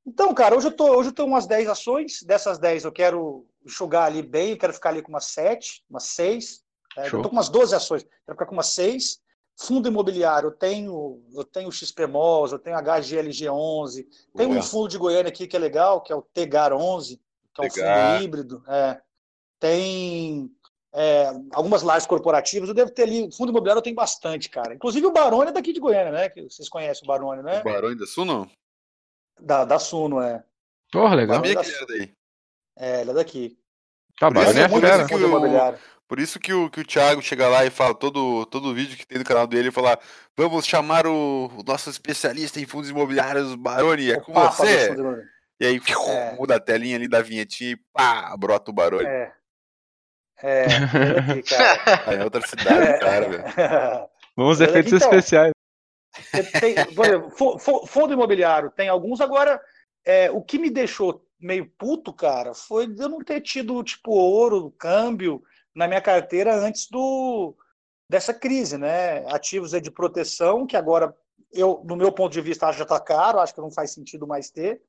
Então, 0.05 0.33
cara, 0.35 0.55
hoje 0.55 0.67
eu 0.67 0.71
tô, 0.71 0.95
hoje 0.95 1.09
eu 1.09 1.13
tô 1.13 1.25
umas 1.25 1.47
10 1.47 1.67
ações, 1.67 2.21
dessas 2.21 2.59
10 2.59 2.85
eu 2.85 2.91
quero 2.91 3.47
enxugar 3.65 4.05
ali 4.05 4.21
bem, 4.21 4.51
eu 4.51 4.57
quero 4.57 4.73
ficar 4.73 4.89
ali 4.89 5.01
com 5.01 5.09
umas 5.09 5.25
7, 5.25 5.83
umas 5.89 6.03
6. 6.03 6.63
É, 6.97 7.07
eu 7.07 7.21
tô 7.23 7.29
com 7.29 7.35
umas 7.35 7.49
12 7.49 7.73
ações, 7.75 8.03
quero 8.03 8.35
ficar 8.35 8.45
com 8.45 8.53
umas 8.53 8.67
6. 8.67 9.19
Fundo 9.57 9.87
imobiliário, 9.87 10.47
eu 10.47 10.51
tenho, 10.51 11.23
eu 11.33 11.43
tenho 11.45 11.71
XPMOS, 11.71 12.51
eu 12.51 12.59
tenho 12.59 12.75
HGLG11, 12.75 14.05
tem 14.35 14.47
um 14.47 14.61
fundo 14.61 14.89
de 14.89 14.97
Goiânia 14.97 15.29
aqui 15.29 15.47
que 15.47 15.55
é 15.55 15.59
legal, 15.59 16.01
que 16.01 16.11
é 16.11 16.15
o 16.15 16.21
TEGAR11, 16.21 17.17
que 17.53 17.61
é 17.61 17.65
um 17.65 17.69
fundo 17.71 18.21
híbrido. 18.21 18.63
É. 18.67 19.01
Tem 19.57 20.51
é, 20.97 21.29
algumas 21.51 21.83
lajes 21.83 22.07
corporativas, 22.07 22.69
eu 22.69 22.75
devo 22.75 22.89
ter 22.89 23.03
ali, 23.03 23.29
fundo 23.29 23.49
imobiliário 23.49 23.79
eu 23.79 23.83
tenho 23.83 23.95
bastante, 23.95 24.49
cara. 24.49 24.73
Inclusive 24.73 25.05
o 25.05 25.11
Barone 25.11 25.49
é 25.49 25.53
daqui 25.53 25.73
de 25.73 25.79
Goiânia, 25.81 26.11
né? 26.11 26.29
Que 26.29 26.43
vocês 26.43 26.69
conhecem 26.69 27.03
o 27.03 27.07
Barone, 27.07 27.43
né? 27.43 27.59
O 27.59 27.63
Barone 27.65 27.97
da 27.97 28.05
Suno? 28.05 28.49
Da, 29.37 29.65
da 29.65 29.77
Suno, 29.77 30.21
é. 30.21 30.41
Porra, 30.89 31.15
legal. 31.15 31.35
Sabia 31.35 31.55
que 31.57 31.67
ele 31.67 31.75
era 31.75 31.85
daí. 31.85 32.13
É, 32.77 33.01
ele 33.01 33.11
é 33.11 33.13
daqui. 33.13 33.57
Tá, 34.17 34.31
por, 34.31 34.41
isso, 34.41 34.57
é 34.57 34.67
por, 34.69 34.83
isso 34.83 35.07
que 35.07 35.15
o, 35.15 35.77
por 36.07 36.19
isso 36.19 36.39
que 36.39 36.53
o, 36.53 36.69
que 36.69 36.79
o 36.79 36.85
Thiago 36.85 37.21
chega 37.21 37.49
lá 37.49 37.65
e 37.65 37.69
fala 37.69 37.93
todo, 37.93 38.45
todo 38.45 38.73
vídeo 38.73 38.95
que 38.95 39.05
tem 39.05 39.17
no 39.17 39.25
canal 39.25 39.45
dele 39.45 39.67
e 39.67 39.73
fala: 39.73 39.99
vamos 40.37 40.65
chamar 40.65 41.05
o, 41.05 41.51
o 41.57 41.63
nosso 41.63 41.89
especialista 41.89 42.61
em 42.61 42.65
fundos 42.65 42.89
imobiliários, 42.89 43.53
Baroni, 43.55 44.11
é 44.11 44.19
com 44.21 44.31
você. 44.31 44.95
E 45.59 45.65
aí 45.65 45.81
é. 46.07 46.35
muda 46.39 46.55
a 46.55 46.59
telinha 46.59 46.95
ali 46.95 47.09
da 47.09 47.21
vinhetinha 47.21 47.71
e 47.71 47.79
pá, 47.91 48.33
brota 48.37 48.71
o 48.71 48.73
barulho. 48.73 49.05
É. 49.05 49.33
É, 50.45 50.65
aqui, 50.65 51.41
cara. 51.49 52.13
é 52.13 52.23
outra 52.23 52.45
cidade, 52.45 52.87
é. 52.87 52.99
cara, 52.99 53.29
velho. 53.29 54.09
Vamos 54.37 54.61
efeitos 54.61 54.93
então, 54.93 55.09
especiais. 55.09 55.53
Tem, 56.61 56.75
exemplo, 56.77 57.59
fundo 57.87 58.13
imobiliário 58.13 58.69
tem 58.69 58.87
alguns. 58.87 59.21
Agora, 59.21 59.59
é, 60.05 60.29
o 60.29 60.43
que 60.43 60.59
me 60.59 60.69
deixou 60.69 61.25
meio 61.39 61.65
puto, 61.77 62.13
cara, 62.13 62.53
foi 62.53 62.85
eu 62.85 63.09
não 63.09 63.19
ter 63.19 63.41
tido, 63.41 63.83
tipo, 63.83 64.11
ouro, 64.11 64.71
câmbio 64.77 65.41
na 65.73 65.87
minha 65.87 66.01
carteira 66.01 66.55
antes 66.55 66.87
do 66.89 67.55
dessa 68.07 68.33
crise, 68.33 68.77
né? 68.77 69.25
Ativos 69.33 69.71
de 69.71 69.89
proteção, 69.89 70.67
que 70.67 70.77
agora, 70.77 71.13
eu, 71.51 71.81
no 71.83 71.95
meu 71.95 72.11
ponto 72.11 72.31
de 72.31 72.41
vista, 72.41 72.71
já 72.71 72.83
está 72.83 72.99
caro, 72.99 73.39
acho 73.39 73.53
que 73.53 73.61
não 73.61 73.71
faz 73.71 73.91
sentido 73.91 74.27
mais 74.27 74.51
ter. 74.51 74.79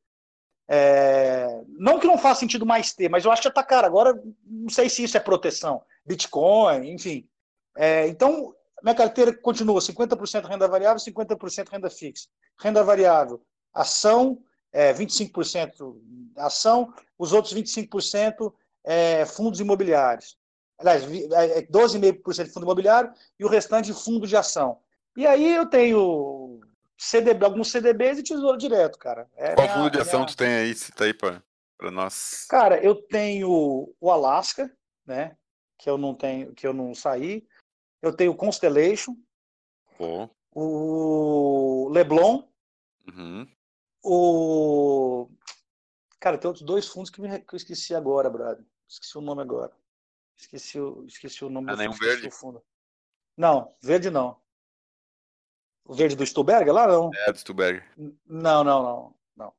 É... 0.68 1.62
Não 1.68 1.98
que 1.98 2.06
não 2.06 2.18
faça 2.18 2.40
sentido 2.40 2.66
mais 2.66 2.92
ter, 2.92 3.08
mas 3.08 3.24
eu 3.24 3.30
acho 3.30 3.42
que 3.42 3.48
já 3.48 3.50
está 3.50 3.62
caro. 3.62 3.86
Agora, 3.86 4.20
não 4.44 4.68
sei 4.68 4.88
se 4.88 5.04
isso 5.04 5.16
é 5.16 5.20
proteção. 5.20 5.82
Bitcoin, 6.04 6.90
enfim. 6.90 7.28
É, 7.76 8.06
então, 8.08 8.54
minha 8.82 8.94
carteira 8.94 9.36
continua 9.36 9.80
50% 9.80 10.44
renda 10.46 10.68
variável, 10.68 11.00
50% 11.00 11.68
renda 11.70 11.90
fixa. 11.90 12.28
Renda 12.58 12.82
variável, 12.82 13.42
ação, 13.74 14.38
é, 14.72 14.92
25% 14.92 15.96
ação, 16.36 16.92
os 17.18 17.32
outros 17.32 17.54
25% 17.54 18.52
é, 18.84 19.26
fundos 19.26 19.60
imobiliários. 19.60 20.36
Aliás, 20.78 21.04
12,5% 21.04 22.38
é, 22.38 22.44
de 22.44 22.50
fundo 22.50 22.64
imobiliário 22.64 23.12
e 23.38 23.44
o 23.44 23.48
restante 23.48 23.92
fundo 23.92 24.26
de 24.26 24.36
ação. 24.36 24.78
E 25.16 25.26
aí 25.26 25.54
eu 25.54 25.66
tenho 25.66 26.60
CDB, 26.96 27.44
alguns 27.44 27.70
CDBs 27.70 28.18
e 28.18 28.22
tesouro 28.22 28.56
direto, 28.56 28.98
cara. 28.98 29.28
É 29.36 29.54
Qual 29.54 29.68
fundo 29.68 29.90
de 29.90 30.00
ação 30.00 30.20
minha... 30.20 30.28
tu 30.28 30.36
tem 30.36 30.48
aí? 30.48 30.74
Cita 30.74 31.04
aí 31.04 31.12
para 31.12 31.90
nós. 31.90 32.46
Cara, 32.48 32.82
eu 32.82 32.94
tenho 32.94 33.94
o 34.00 34.10
Alaska, 34.10 34.74
né? 35.04 35.36
Que 35.78 35.90
eu 35.90 35.98
não 35.98 36.14
tenho, 36.14 36.54
que 36.54 36.66
eu 36.66 36.72
não 36.72 36.94
saí. 36.94 37.46
Eu 38.00 38.14
tenho 38.14 38.32
o 38.32 38.36
Constellation. 38.36 39.14
Bom. 39.98 40.30
O 40.52 41.88
Leblon. 41.90 42.48
Uhum. 43.08 43.46
O. 44.02 45.28
Cara, 46.18 46.38
tem 46.38 46.48
outros 46.48 46.64
dois 46.64 46.86
fundos 46.88 47.10
que, 47.10 47.20
me, 47.20 47.40
que 47.40 47.54
eu 47.54 47.56
esqueci 47.56 47.94
agora, 47.94 48.30
brother. 48.30 48.64
Esqueci 48.88 49.18
o 49.18 49.20
nome 49.20 49.42
agora. 49.42 49.72
Esqueci 50.36 50.80
o, 50.80 51.04
esqueci 51.06 51.44
o 51.44 51.50
nome 51.50 51.70
ah, 51.70 51.74
do, 51.74 51.92
verde? 51.92 52.30
fundo. 52.30 52.62
Não, 53.36 53.74
verde 53.82 54.10
não. 54.10 54.40
O 55.86 55.94
verde 55.94 56.16
do 56.16 56.26
Stuberger 56.26 56.72
lá, 56.72 56.86
não? 56.86 57.10
É, 57.26 57.32
do 57.32 57.38
Stuberger. 57.38 57.84
Não, 58.26 58.64
não, 58.64 58.82
não. 58.82 59.14
não. 59.36 59.52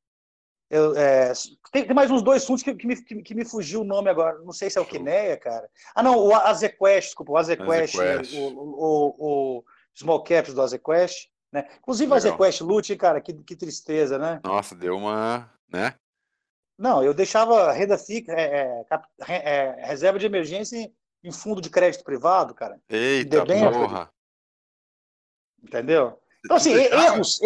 Eu, 0.69 0.95
é, 0.97 1.31
tem, 1.71 1.85
tem, 1.85 1.95
mais 1.95 2.11
uns 2.11 2.21
dois 2.21 2.45
fundos 2.45 2.63
que, 2.63 2.73
que, 2.75 2.85
me, 2.87 3.01
que, 3.01 3.21
que, 3.21 3.35
me 3.35 3.45
fugiu 3.45 3.81
o 3.81 3.85
nome 3.85 4.09
agora. 4.09 4.37
Não 4.39 4.51
sei 4.51 4.69
se 4.69 4.77
é 4.77 4.81
o 4.81 4.85
Kineia, 4.85 5.37
cara. 5.37 5.69
Ah, 5.95 6.03
não, 6.03 6.17
o 6.17 6.35
Azequest, 6.35 7.07
desculpa, 7.07 7.31
o 7.31 7.37
Azequest, 7.37 7.95
o, 8.33 8.39
o, 8.39 8.75
o, 8.77 9.57
o 9.59 9.63
Small 9.95 10.23
Caps 10.23 10.53
do 10.53 10.61
Azequest. 10.61 11.29
Né? 11.51 11.65
Inclusive 11.79 12.11
Legal. 12.11 12.15
o 12.15 12.27
Azequest 12.27 12.61
Lute, 12.61 12.95
cara, 12.97 13.21
que, 13.21 13.33
que 13.33 13.55
tristeza, 13.55 14.17
né? 14.17 14.41
Nossa, 14.43 14.75
deu 14.75 14.97
uma. 14.97 15.49
né? 15.71 15.95
Não, 16.77 17.03
eu 17.03 17.13
deixava 17.13 17.71
renda 17.71 17.97
fixa, 17.97 18.31
é, 18.33 18.85
é, 19.27 19.35
é, 19.35 19.85
reserva 19.85 20.19
de 20.19 20.27
emergência 20.27 20.77
em, 20.77 20.93
em, 21.23 21.31
fundo 21.31 21.59
de 21.59 21.71
crédito 21.71 22.03
privado, 22.03 22.53
cara. 22.53 22.79
Eita, 22.87 23.43
porra. 23.43 24.11
Entendeu? 25.63 26.19
Então, 26.43 26.57
assim, 26.57 26.73
erros. 26.73 27.39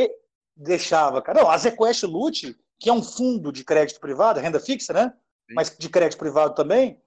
deixava, 0.55 1.22
cara. 1.22 1.41
Não, 1.41 1.49
a 1.49 1.57
Zequest 1.57 2.03
Lute, 2.03 2.57
que 2.80 2.89
é 2.89 2.93
um 2.93 3.03
fundo 3.03 3.51
de 3.51 3.64
crédito 3.64 3.99
privado, 3.99 4.39
renda 4.39 4.59
fixa, 4.59 4.93
né? 4.93 5.14
Sim. 5.47 5.55
Mas 5.55 5.76
de 5.78 5.89
crédito 5.89 6.20
privado 6.20 6.55
também. 6.55 7.01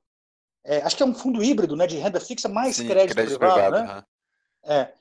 É, 0.64 0.78
acho 0.78 0.96
que 0.96 1.02
é 1.02 1.06
um 1.06 1.14
fundo 1.14 1.42
híbrido, 1.42 1.76
né? 1.76 1.86
De 1.86 1.96
renda 1.96 2.18
fixa 2.18 2.48
mais 2.48 2.76
Sim, 2.76 2.88
crédito, 2.88 3.14
crédito, 3.14 3.38
privado, 3.38 3.60
privado 3.60 3.86
né? 3.86 4.04
Uhum. 4.64 4.72
É. 4.72 4.92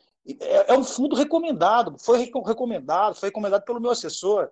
é. 0.68 0.74
um 0.74 0.84
fundo 0.84 1.16
recomendado, 1.16 1.98
foi 1.98 2.30
recomendado, 2.46 3.16
foi 3.16 3.30
recomendado 3.30 3.64
pelo 3.64 3.80
meu 3.80 3.92
assessor, 3.92 4.50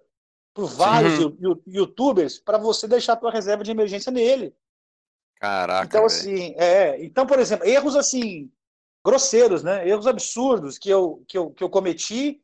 por 0.53 0.67
vários 0.67 1.15
Sim. 1.15 1.37
youtubers, 1.67 2.39
para 2.39 2.57
você 2.57 2.87
deixar 2.87 3.13
a 3.13 3.17
tua 3.17 3.31
reserva 3.31 3.63
de 3.63 3.71
emergência 3.71 4.11
nele. 4.11 4.55
Caraca. 5.35 5.85
Então, 5.85 6.05
assim, 6.05 6.53
é, 6.55 7.03
então, 7.03 7.25
por 7.25 7.39
exemplo, 7.39 7.65
erros 7.65 7.95
assim, 7.95 8.51
grosseiros, 9.03 9.63
né? 9.63 9.87
Erros 9.87 10.07
absurdos 10.07 10.77
que 10.77 10.89
eu, 10.89 11.23
que 11.27 11.37
eu, 11.37 11.51
que 11.51 11.63
eu 11.63 11.69
cometi 11.69 12.41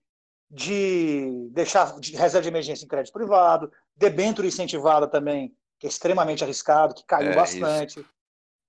de 0.50 1.50
deixar 1.52 2.00
de 2.00 2.16
reserva 2.16 2.44
de 2.44 2.48
emergência 2.48 2.86
em 2.86 2.88
crédito 2.88 3.14
privado, 3.14 3.72
debênture 3.96 4.48
incentivada 4.48 5.08
também, 5.08 5.54
que 5.80 5.86
é 5.86 5.90
extremamente 5.90 6.44
arriscado, 6.44 6.96
que 6.96 7.06
caiu 7.06 7.32
é 7.32 7.36
bastante. 7.36 8.00
Isso. 8.00 8.10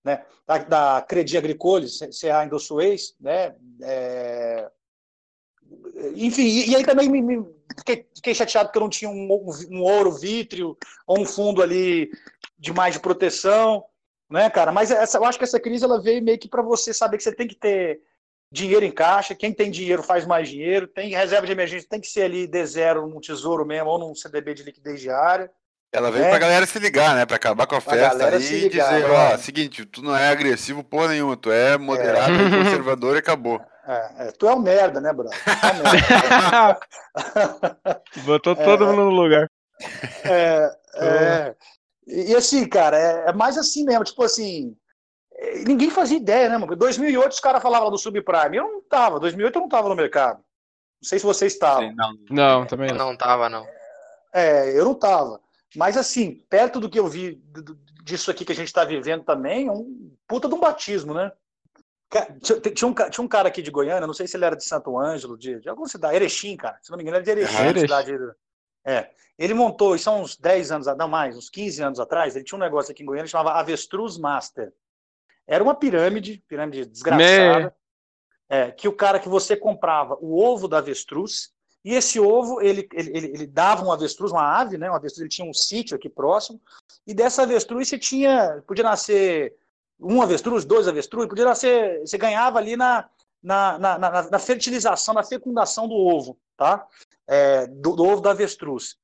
Né? 0.05 0.25
Da, 0.47 0.59
da 0.59 1.03
Credi 1.03 1.37
Agricole, 1.37 1.87
CA 2.21 2.45
Indosuez, 2.45 3.15
né? 3.21 3.55
É... 3.83 4.71
Enfim, 6.15 6.45
e, 6.45 6.71
e, 6.71 6.77
aí 6.77 6.85
também 6.85 7.11
me, 7.11 7.21
me 7.21 7.47
fiquei, 7.77 8.09
fiquei, 8.15 8.35
chateado 8.35 8.69
porque 8.69 8.79
eu 8.79 8.83
não 8.83 8.89
tinha 8.89 9.11
um, 9.11 9.29
um, 9.71 9.83
ouro 9.83 10.13
vítreo 10.13 10.77
ou 11.07 11.21
um 11.21 11.27
fundo 11.27 11.63
ali 11.63 12.11
de 12.59 12.73
mais 12.73 12.95
de 12.95 13.01
proteção 13.01 13.85
né, 14.31 14.51
cara? 14.51 14.73
Mas 14.73 14.91
essa, 14.91 15.19
eu 15.19 15.25
acho 15.25 15.39
que 15.39 15.45
essa 15.45 15.61
crise 15.61 15.85
ela 15.85 16.01
veio 16.01 16.23
meio 16.23 16.39
que 16.39 16.49
para 16.49 16.63
você 16.63 16.93
saber 16.93 17.17
que 17.17 17.23
você 17.23 17.35
tem 17.35 17.47
que 17.47 17.55
ter 17.55 18.01
dinheiro 18.51 18.85
em 18.85 18.91
caixa, 18.91 19.35
quem 19.35 19.53
tem 19.53 19.71
dinheiro 19.71 20.03
faz 20.03 20.27
mais 20.27 20.49
dinheiro, 20.49 20.87
tem 20.87 21.11
reserva 21.11 21.47
de 21.47 21.53
emergência, 21.53 21.89
tem 21.89 22.01
que 22.01 22.09
ser 22.09 22.23
ali 22.23 22.49
D0 22.49 23.07
num 23.07 23.21
tesouro 23.21 23.65
mesmo 23.65 23.91
ou 23.91 23.99
num 23.99 24.15
CDB 24.15 24.55
de 24.55 24.63
liquidez 24.63 25.01
diária. 25.01 25.51
Ela 25.91 26.11
veio 26.11 26.25
né? 26.25 26.31
pra 26.31 26.39
galera 26.39 26.67
se 26.67 26.79
ligar, 26.79 27.15
né? 27.15 27.25
Pra 27.25 27.37
acabar 27.37 27.67
com 27.67 27.75
a 27.75 27.81
festa 27.81 28.27
a 28.27 28.37
e 28.37 28.69
dizer, 28.69 29.11
ó, 29.11 29.31
né? 29.31 29.39
seguinte, 29.39 29.87
tu 29.87 30.03
não 30.03 30.15
é 30.15 30.29
agressivo 30.29 30.85
porra 30.85 31.09
nenhuma, 31.09 31.35
tu 31.35 31.51
é 31.51 31.79
moderado, 31.79 32.35
é. 32.35 32.65
conservador 32.65 33.17
e 33.17 33.21
acabou. 33.21 33.59
É, 33.87 34.29
é, 34.29 34.33
tu 34.33 34.47
é 34.47 34.55
um 34.55 34.61
merda, 34.61 35.01
né, 35.01 35.11
brother? 35.15 35.39
É 38.15 38.21
Botou 38.21 38.55
todo 38.55 38.87
mundo 38.87 39.05
no 39.05 39.11
lugar. 39.11 39.51
É, 40.25 40.71
é, 40.97 41.55
e, 42.09 42.35
assim, 42.35 42.67
cara, 42.67 42.99
é, 42.99 43.29
é, 43.29 43.33
mais 43.33 43.59
assim 43.59 43.85
mesmo, 43.85 44.03
tipo 44.03 44.23
assim, 44.23 44.75
é, 45.33 45.59
ninguém 45.65 45.91
fazia 45.91 46.17
ideia, 46.17 46.49
né, 46.49 46.57
mano? 46.57 46.73
Em 46.73 46.77
2008 46.77 47.33
os 47.33 47.41
caras 47.41 47.63
falavam 47.63 47.91
do 47.91 47.99
subprime, 47.99 48.57
eu 48.57 48.65
não 48.65 48.83
tava, 48.83 49.21
2008 49.21 49.57
eu 49.57 49.61
não 49.61 49.69
tava 49.69 49.89
no 49.89 49.95
mercado. 49.95 50.39
Não 51.01 51.09
sei 51.09 51.19
se 51.19 51.27
vocês 51.27 51.53
estavam. 51.53 51.95
Não, 51.95 52.15
não, 52.31 52.67
também 52.67 52.91
não. 52.91 53.11
Não 53.11 53.17
tava, 53.17 53.49
não. 53.49 53.67
É, 54.33 54.77
eu 54.77 54.85
não 54.85 54.95
tava. 54.95 55.41
Mas 55.77 55.97
assim, 55.97 56.43
perto 56.49 56.81
do 56.81 56.89
que 56.89 56.99
eu 56.99 57.07
vi 57.07 57.41
disso 58.03 58.31
aqui 58.31 58.45
que 58.45 58.53
a 58.53 58.55
gente 58.55 58.73
tá 58.73 58.85
vivendo 58.85 59.23
também, 59.23 59.69
é 59.69 59.71
um 59.73 60.11
puta 60.27 60.49
de 60.49 60.55
um 60.55 60.61
batismo, 60.61 61.13
né? 61.13 61.31
Tinha 62.75 62.89
um, 62.89 62.95
tinha 62.95 63.25
um 63.25 63.29
cara 63.29 63.49
aqui 63.49 63.61
de 63.61 63.71
Goiânia, 63.71 64.07
não 64.07 64.15
sei 64.15 64.27
se 64.27 64.35
ele 64.35 64.47
era 64.47 64.57
de 64.57 64.65
Santo 64.65 64.99
Ângelo, 64.99 65.37
de, 65.37 65.61
de 65.61 65.69
alguma 65.69 65.87
cidade, 65.87 66.17
Erechim, 66.17 66.57
cara. 66.57 66.79
Se 66.81 66.91
não 66.91 66.97
me 66.97 67.03
engano, 67.03 67.19
ele 67.19 67.31
era 67.31 67.35
de 67.35 67.43
Erechim, 67.43 67.63
Erechim. 67.65 67.81
cidade 67.81 68.13
é. 68.89 69.11
Ele 69.39 69.55
montou, 69.55 69.95
isso 69.95 70.11
há 70.11 70.15
uns 70.15 70.37
10 70.37 70.73
anos, 70.73 70.87
não 70.97 71.07
mais, 71.07 71.37
uns 71.37 71.49
15 71.49 71.83
anos 71.83 72.01
atrás, 72.01 72.35
ele 72.35 72.45
tinha 72.45 72.57
um 72.57 72.63
negócio 72.63 72.91
aqui 72.91 73.03
em 73.03 73.07
Goiânia 73.07 73.25
que 73.25 73.31
chamava 73.31 73.59
Avestruz 73.59 74.19
Master. 74.19 74.73
Era 75.47 75.63
uma 75.63 75.75
pirâmide, 75.75 76.43
pirâmide 76.49 76.85
desgraçada, 76.87 77.75
é, 78.49 78.71
que 78.71 78.89
o 78.89 78.93
cara 78.93 79.21
que 79.21 79.29
você 79.29 79.57
comprava 79.57 80.17
o 80.21 80.43
ovo 80.43 80.67
da 80.67 80.79
avestruz, 80.79 81.53
e 81.85 81.95
esse 81.95 82.19
ovo, 82.19 82.61
ele, 82.61 82.89
ele, 82.93 83.17
ele, 83.17 83.27
ele, 83.29 83.47
dava 83.47 83.85
um 83.85 83.93
avestruz, 83.93 84.33
uma 84.33 84.59
ave, 84.59 84.77
né? 84.77 84.91
Um 84.91 84.95
avestruz, 84.95 85.21
ele 85.21 85.29
tinha 85.29 85.49
um 85.49 85.55
sítio 85.55 85.97
aqui 85.97 86.09
próximo, 86.09 86.61
e 87.07 87.15
dessa 87.15 87.43
avestruz 87.43 87.89
você 87.89 87.99
tinha, 87.99 88.63
podia 88.67 88.85
nascer 88.85 89.55
um 90.01 90.21
avestruz, 90.21 90.65
dois 90.65 90.89
avestruz, 90.89 91.29
podia 91.29 91.45
nascer, 91.45 92.01
você 92.01 92.19
ganhava 92.19 92.59
ali 92.59 92.77
na, 92.77 93.09
na, 93.43 93.79
na, 93.79 93.99
na, 93.99 94.31
na 94.31 94.39
fertilização, 94.39 95.15
na 95.15 95.23
fecundação 95.23 95.87
do 95.89 95.95
ovo, 95.95 96.39
tá? 96.57 96.87
é, 97.29 97.67
do, 97.67 97.95
do, 97.95 98.05
ovo 98.05 98.23
da 98.23 98.31
avestruz. 98.31 98.97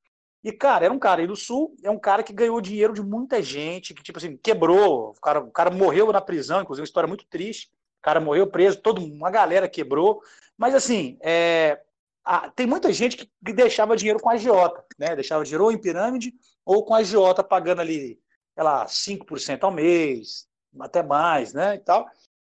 E, 0.43 0.51
cara, 0.51 0.87
era 0.87 0.95
um 0.95 0.99
cara 0.99 1.21
aí 1.21 1.27
do 1.27 1.37
Sul, 1.37 1.77
é 1.83 1.91
um 1.91 1.99
cara 1.99 2.23
que 2.23 2.33
ganhou 2.33 2.61
dinheiro 2.61 2.93
de 2.93 3.03
muita 3.03 3.43
gente, 3.43 3.95
que, 3.95 4.03
tipo 4.03 4.19
assim, 4.19 4.37
quebrou. 4.37 5.11
O 5.11 5.21
cara, 5.21 5.41
o 5.41 5.51
cara 5.51 5.71
morreu 5.71 6.11
na 6.13 6.21
prisão, 6.21 6.63
inclusive, 6.63 6.83
uma 6.83 6.87
história 6.87 7.07
muito 7.07 7.27
triste. 7.27 7.69
O 8.01 8.03
cara 8.03 8.21
morreu 8.21 8.47
preso, 8.47 8.81
toda 8.81 9.01
uma 9.01 9.31
galera 9.31 9.69
quebrou. 9.69 10.23
Mas, 10.57 10.75
assim, 10.75 11.19
é, 11.23 11.81
a, 12.25 12.51
tem 12.51 12.67
muita 12.67 12.93
gente 12.93 13.17
que, 13.17 13.53
deixava 13.53 13.97
dinheiro 13.97 14.21
com 14.21 14.29
a 14.29 14.35
agiota, 14.35 14.85
né? 14.99 15.15
Deixava 15.15 15.45
dinheiro 15.45 15.65
ou 15.65 15.73
em 15.73 15.79
pirâmide 15.79 16.35
ou 16.65 16.85
com 16.85 16.95
a 16.95 16.99
agiota 16.99 17.43
pagando 17.43 17.81
ali, 17.81 18.21
sei 18.55 18.65
lá, 18.65 18.87
5% 18.87 19.65
ao 19.65 19.71
mês, 19.71 20.47
até 20.79 21.03
mais, 21.03 21.55
né? 21.55 21.77
E 21.77 21.79
tal. 21.79 22.07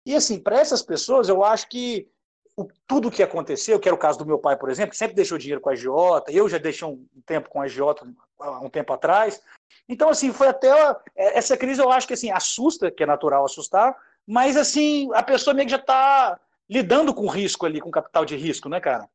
E, 0.10 0.16
assim, 0.16 0.39
para 0.39 0.60
essas 0.60 0.82
pessoas, 0.82 1.30
eu 1.30 1.43
acho 1.43 1.70
que 1.70 2.10
o, 2.57 2.68
tudo 2.88 3.10
o 3.10 3.12
que 3.12 3.22
aconteceu, 3.22 3.80
que 3.80 3.88
era 3.88 3.93
o 3.93 3.99
caso 3.99 4.18
do 4.18 4.26
meu 4.26 4.39
pai, 4.39 4.57
por 4.57 4.72
exemplo, 4.72 4.89
que 4.89 4.97
sempre 4.97 5.16
deixou 5.16 5.38
dinheiro 5.38 5.62
com 5.62 5.70
a 5.70 5.74
agiota, 5.74 6.32
eu 6.32 6.49
já 6.49 6.57
deixei 6.57 6.88
um 6.88 7.05
tempo 7.28 7.47
com 7.47 7.62
a 7.62 7.66
agiota 7.66 8.12
um 8.60 8.70
tempo 8.72 8.91
atrás. 8.91 9.39
Então, 9.88 10.10
assim, 10.10 10.34
foi 10.34 10.47
até. 10.47 10.72
É, 11.16 11.38
essa 11.38 11.55
crise 11.55 11.80
eu 11.80 11.91
acho 11.91 12.07
que 12.07 12.16
assim, 12.16 12.32
assusta, 12.32 12.89
que 12.89 13.03
é 13.03 13.05
natural 13.05 13.45
assustar, 13.45 13.95
mas 14.26 14.57
assim, 14.57 15.12
a 15.14 15.22
pessoa 15.22 15.53
meio 15.53 15.68
que 15.68 15.74
já 15.74 15.78
está 15.78 16.39
lidando 16.68 17.14
com 17.14 17.28
risco 17.28 17.68
ali, 17.68 17.80
com 17.80 17.91
capital 17.91 18.26
de 18.26 18.36
risco, 18.36 18.68
né, 18.68 18.80
cara? 18.80 19.07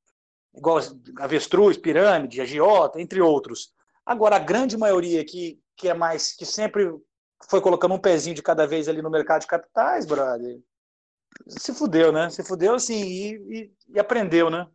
Igual 0.55 0.79
avestruz, 1.19 1.77
pirâmide, 1.77 2.41
agiota, 2.41 3.01
entre 3.01 3.21
outros. 3.21 3.73
Agora, 4.07 4.37
a 4.37 4.39
grande 4.39 4.77
maioria 4.77 5.25
que, 5.25 5.61
que 5.77 5.89
é 5.89 5.95
mais, 5.95 6.33
que 6.33 6.47
sempre 6.47 6.89
foi 7.51 7.61
colocando 7.61 7.97
um 7.97 7.99
pezinho 7.99 8.37
de 8.37 8.43
cada 8.43 8.65
vez 8.65 8.89
ali 8.89 9.03
no 9.03 9.11
mercado 9.11 9.41
de 9.41 9.49
capitais, 9.49 10.07
brother, 10.07 10.61
se 11.47 11.75
fudeu, 11.75 12.13
né? 12.13 12.31
Se 12.31 12.43
fudeu 12.43 12.75
assim 12.75 13.03
e, 13.03 13.35
e, 13.35 13.73
e 13.95 13.99
aprendeu, 13.99 14.51
né? 14.51 14.67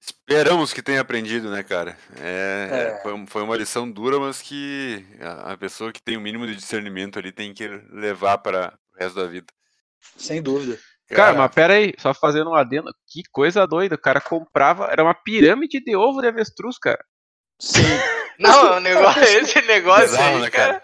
Esperamos 0.00 0.72
que 0.72 0.82
tenha 0.82 1.00
aprendido, 1.00 1.50
né, 1.50 1.62
cara? 1.62 1.96
É, 2.20 2.68
é. 2.70 3.02
Foi, 3.02 3.26
foi, 3.26 3.42
uma 3.42 3.56
lição 3.56 3.90
dura, 3.90 4.20
mas 4.20 4.42
que 4.42 5.02
a, 5.18 5.52
a, 5.52 5.56
pessoa 5.56 5.92
que 5.92 6.02
tem 6.02 6.16
o 6.16 6.20
mínimo 6.20 6.46
de 6.46 6.54
discernimento 6.54 7.18
ali 7.18 7.32
tem 7.32 7.54
que 7.54 7.66
levar 7.90 8.36
para 8.38 8.78
o 8.94 8.98
resto 8.98 9.16
da 9.16 9.26
vida. 9.26 9.46
Sem 10.18 10.42
dúvida. 10.42 10.78
Cara, 11.08 11.32
cara, 11.32 11.38
mas 11.38 11.54
pera 11.54 11.74
aí, 11.74 11.94
só 11.98 12.12
fazendo 12.12 12.50
um 12.50 12.54
adendo, 12.54 12.94
que 13.06 13.22
coisa 13.30 13.66
doida, 13.66 13.94
o 13.94 14.00
cara 14.00 14.20
comprava, 14.20 14.88
era 14.90 15.02
uma 15.02 15.14
pirâmide 15.14 15.80
de 15.82 15.96
ovo 15.96 16.20
de 16.20 16.28
avestruz, 16.28 16.78
cara. 16.78 17.02
Sim. 17.58 17.80
Não, 18.38 18.76
o 18.76 18.80
negócio, 18.80 19.22
esse 19.22 19.62
negócio 19.62 20.04
Exato, 20.04 20.22
aí, 20.22 20.40
né, 20.40 20.50
cara? 20.50 20.82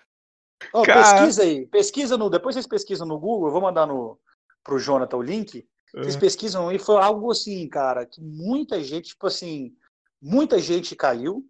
Oh, 0.72 0.82
cara... 0.82 1.03
Pesquisa 1.03 1.43
aí, 1.43 1.66
pesquisa 1.66 2.16
no, 2.16 2.30
depois 2.30 2.55
vocês 2.55 2.66
pesquisam 2.66 3.07
no 3.07 3.18
Google, 3.18 3.49
eu 3.49 3.53
vou 3.53 3.61
mandar 3.61 3.86
no, 3.86 4.18
pro 4.63 4.79
Jonathan 4.79 5.17
o 5.17 5.23
link, 5.23 5.67
vocês 5.93 6.15
uhum. 6.15 6.21
pesquisam 6.21 6.73
e 6.73 6.79
foi 6.79 6.97
algo 6.97 7.31
assim, 7.31 7.69
cara, 7.69 8.07
que 8.07 8.21
muita 8.21 8.83
gente, 8.83 9.09
tipo 9.09 9.27
assim, 9.27 9.75
muita 10.21 10.59
gente 10.59 10.95
caiu. 10.95 11.45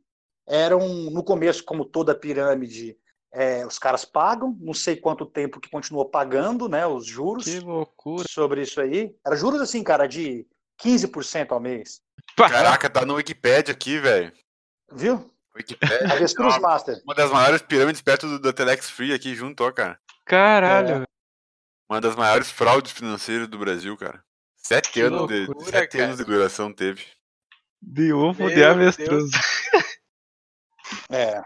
Eram, 0.49 0.89
no 1.11 1.23
começo, 1.23 1.63
como 1.63 1.85
toda 1.85 2.15
pirâmide, 2.15 2.97
é, 3.33 3.65
os 3.65 3.79
caras 3.79 4.05
pagam, 4.05 4.57
não 4.61 4.75
sei 4.75 4.97
quanto 4.97 5.25
tempo 5.25 5.61
que 5.61 5.71
continuou 5.71 6.05
pagando, 6.07 6.69
né, 6.69 6.87
os 6.87 7.07
juros. 7.07 7.45
Que 7.45 7.61
loucura. 7.61 8.25
Sobre 8.29 8.63
isso 8.63 8.81
aí. 8.81 9.15
Era 9.25 9.37
juros 9.37 9.61
assim, 9.61 9.85
cara, 9.85 10.07
de 10.07 10.47
15% 10.83 11.53
ao 11.53 11.61
mês. 11.61 12.01
Caraca, 12.37 12.91
tá 12.91 13.05
no 13.05 13.15
Wikipedia 13.15 13.73
aqui, 13.73 13.99
velho. 13.99 14.33
Viu? 14.93 15.31
Wikipedia. 15.55 16.13
Avestruz 16.13 16.57
uma, 16.57 16.69
Master. 16.69 17.01
Uma 17.05 17.15
das 17.15 17.31
maiores 17.31 17.63
pirâmides 17.63 18.03
perto 18.03 18.27
do, 18.27 18.39
do 18.41 18.53
Telex 18.53 18.91
Free 18.91 19.13
aqui 19.13 19.35
junto, 19.35 19.63
ó, 19.63 19.71
cara. 19.71 19.99
Caralho. 20.25 21.03
É. 21.03 21.11
Uma 21.91 22.01
das 22.01 22.15
maiores 22.15 22.49
fraudes 22.53 22.93
financeiras 22.93 23.49
do 23.49 23.59
Brasil, 23.59 23.97
cara. 23.97 24.23
Sete, 24.57 25.01
anos, 25.01 25.29
loucura, 25.29 25.55
de, 25.59 25.71
sete 25.71 25.99
anos 25.99 26.19
de 26.19 26.25
duração 26.25 26.73
teve. 26.73 27.05
De 27.83 28.13
ovo 28.13 28.45
Meu 28.45 28.55
de 28.55 28.63
avestruz. 28.63 29.31
É. 31.09 31.45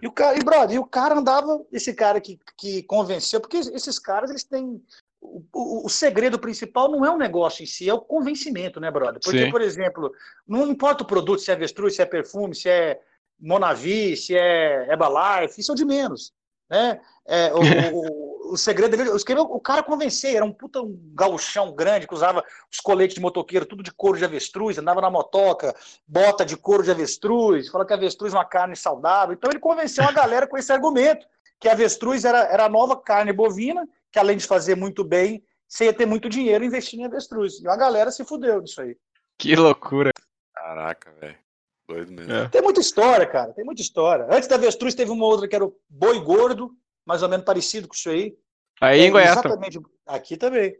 E 0.00 0.06
o 0.06 0.12
cara, 0.12 0.38
e 0.38 0.44
brother, 0.44 0.76
e 0.76 0.78
o 0.78 0.86
cara 0.86 1.16
andava, 1.16 1.60
esse 1.72 1.92
cara 1.92 2.20
que, 2.20 2.38
que 2.56 2.84
convenceu, 2.84 3.40
porque 3.40 3.56
esses 3.56 3.98
caras 3.98 4.30
eles 4.30 4.44
têm 4.44 4.80
o, 5.20 5.42
o, 5.52 5.86
o, 5.86 5.88
segredo 5.88 6.38
principal 6.38 6.88
não 6.88 7.04
é 7.04 7.10
o 7.10 7.16
negócio 7.16 7.64
em 7.64 7.66
si, 7.66 7.88
é 7.88 7.94
o 7.94 8.00
convencimento, 8.00 8.78
né, 8.78 8.92
brother? 8.92 9.20
Porque, 9.20 9.46
Sim. 9.46 9.50
por 9.50 9.60
exemplo, 9.60 10.12
não 10.46 10.68
importa 10.68 11.02
o 11.02 11.06
produto, 11.06 11.40
se 11.40 11.50
é 11.50 11.54
avestruz, 11.54 11.96
se 11.96 12.02
é 12.02 12.06
perfume, 12.06 12.54
se 12.54 12.68
é 12.68 13.00
Monavi, 13.40 14.16
se 14.16 14.36
é 14.36 14.88
Herbalife, 14.88 15.60
isso 15.60 15.72
é 15.72 15.74
o 15.74 15.76
de 15.76 15.84
menos. 15.84 16.32
Né? 16.70 17.00
É, 17.26 17.52
o, 17.52 17.58
o, 18.52 18.56
segredo 18.56 18.96
dele, 18.96 19.10
o 19.10 19.60
cara 19.60 19.82
convencer, 19.82 20.36
era 20.36 20.44
um 20.44 20.52
puta 20.52 20.80
um 20.80 20.98
gauchão 21.14 21.72
grande 21.74 22.06
que 22.06 22.14
usava 22.14 22.44
os 22.70 22.80
coletes 22.80 23.14
de 23.14 23.20
motoqueiro, 23.20 23.66
tudo 23.66 23.82
de 23.82 23.92
couro 23.92 24.18
de 24.18 24.24
avestruz, 24.24 24.78
andava 24.78 25.00
na 25.00 25.10
motoca, 25.10 25.74
bota 26.06 26.44
de 26.44 26.56
couro 26.56 26.82
de 26.82 26.90
avestruz, 26.90 27.68
fala 27.68 27.86
que 27.86 27.92
avestruz 27.92 28.32
é 28.32 28.36
uma 28.36 28.44
carne 28.44 28.76
saudável. 28.76 29.34
Então 29.34 29.50
ele 29.50 29.58
convenceu 29.58 30.04
a 30.04 30.12
galera 30.12 30.46
com 30.46 30.56
esse 30.56 30.72
argumento, 30.72 31.26
que 31.58 31.68
a 31.68 31.72
avestruz 31.72 32.24
era, 32.24 32.44
era 32.44 32.66
a 32.66 32.68
nova 32.68 32.96
carne 32.96 33.32
bovina, 33.32 33.88
que 34.12 34.18
além 34.18 34.36
de 34.36 34.46
fazer 34.46 34.76
muito 34.76 35.02
bem, 35.02 35.42
você 35.66 35.86
ia 35.86 35.92
ter 35.92 36.06
muito 36.06 36.28
dinheiro 36.28 36.64
investindo 36.64 37.00
em 37.00 37.06
avestruz. 37.06 37.60
E 37.60 37.68
a 37.68 37.76
galera 37.76 38.10
se 38.10 38.24
fudeu 38.24 38.60
disso 38.60 38.80
aí. 38.80 38.96
Que 39.38 39.56
loucura. 39.56 40.10
Caraca, 40.54 41.10
velho. 41.20 41.38
Doido 41.86 42.12
mesmo. 42.12 42.32
É. 42.32 42.48
Tem 42.48 42.62
muita 42.62 42.80
história, 42.80 43.26
cara. 43.26 43.52
Tem 43.52 43.64
muita 43.64 43.82
história. 43.82 44.26
Antes 44.30 44.48
da 44.48 44.54
avestruz 44.54 44.94
teve 44.94 45.10
uma 45.10 45.26
outra 45.26 45.48
que 45.48 45.54
era 45.54 45.64
o 45.64 45.76
boi 45.88 46.18
gordo, 46.20 46.70
mais 47.06 47.22
ou 47.22 47.28
menos 47.28 47.44
parecido 47.44 47.88
com 47.88 47.94
isso 47.94 48.10
aí. 48.10 48.36
Aí 48.80 49.00
é, 49.00 49.06
em 49.06 49.10
Goiás. 49.10 49.38
Exatamente. 49.38 49.80
Aqui 50.06 50.36
também. 50.36 50.76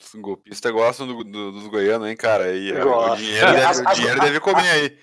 Os 0.00 0.14
golpistas 0.14 0.72
gostam 0.72 1.06
do, 1.06 1.24
do, 1.24 1.52
dos 1.52 1.66
goianos, 1.66 2.08
hein, 2.08 2.16
cara? 2.16 2.44
Aí, 2.44 2.72
o 2.72 3.16
dinheiro, 3.16 3.52
deve, 3.52 3.64
as, 3.64 3.80
o 3.80 3.94
dinheiro 3.94 4.20
as, 4.20 4.26
deve 4.26 4.40
comer 4.40 4.70
aí. 4.70 4.98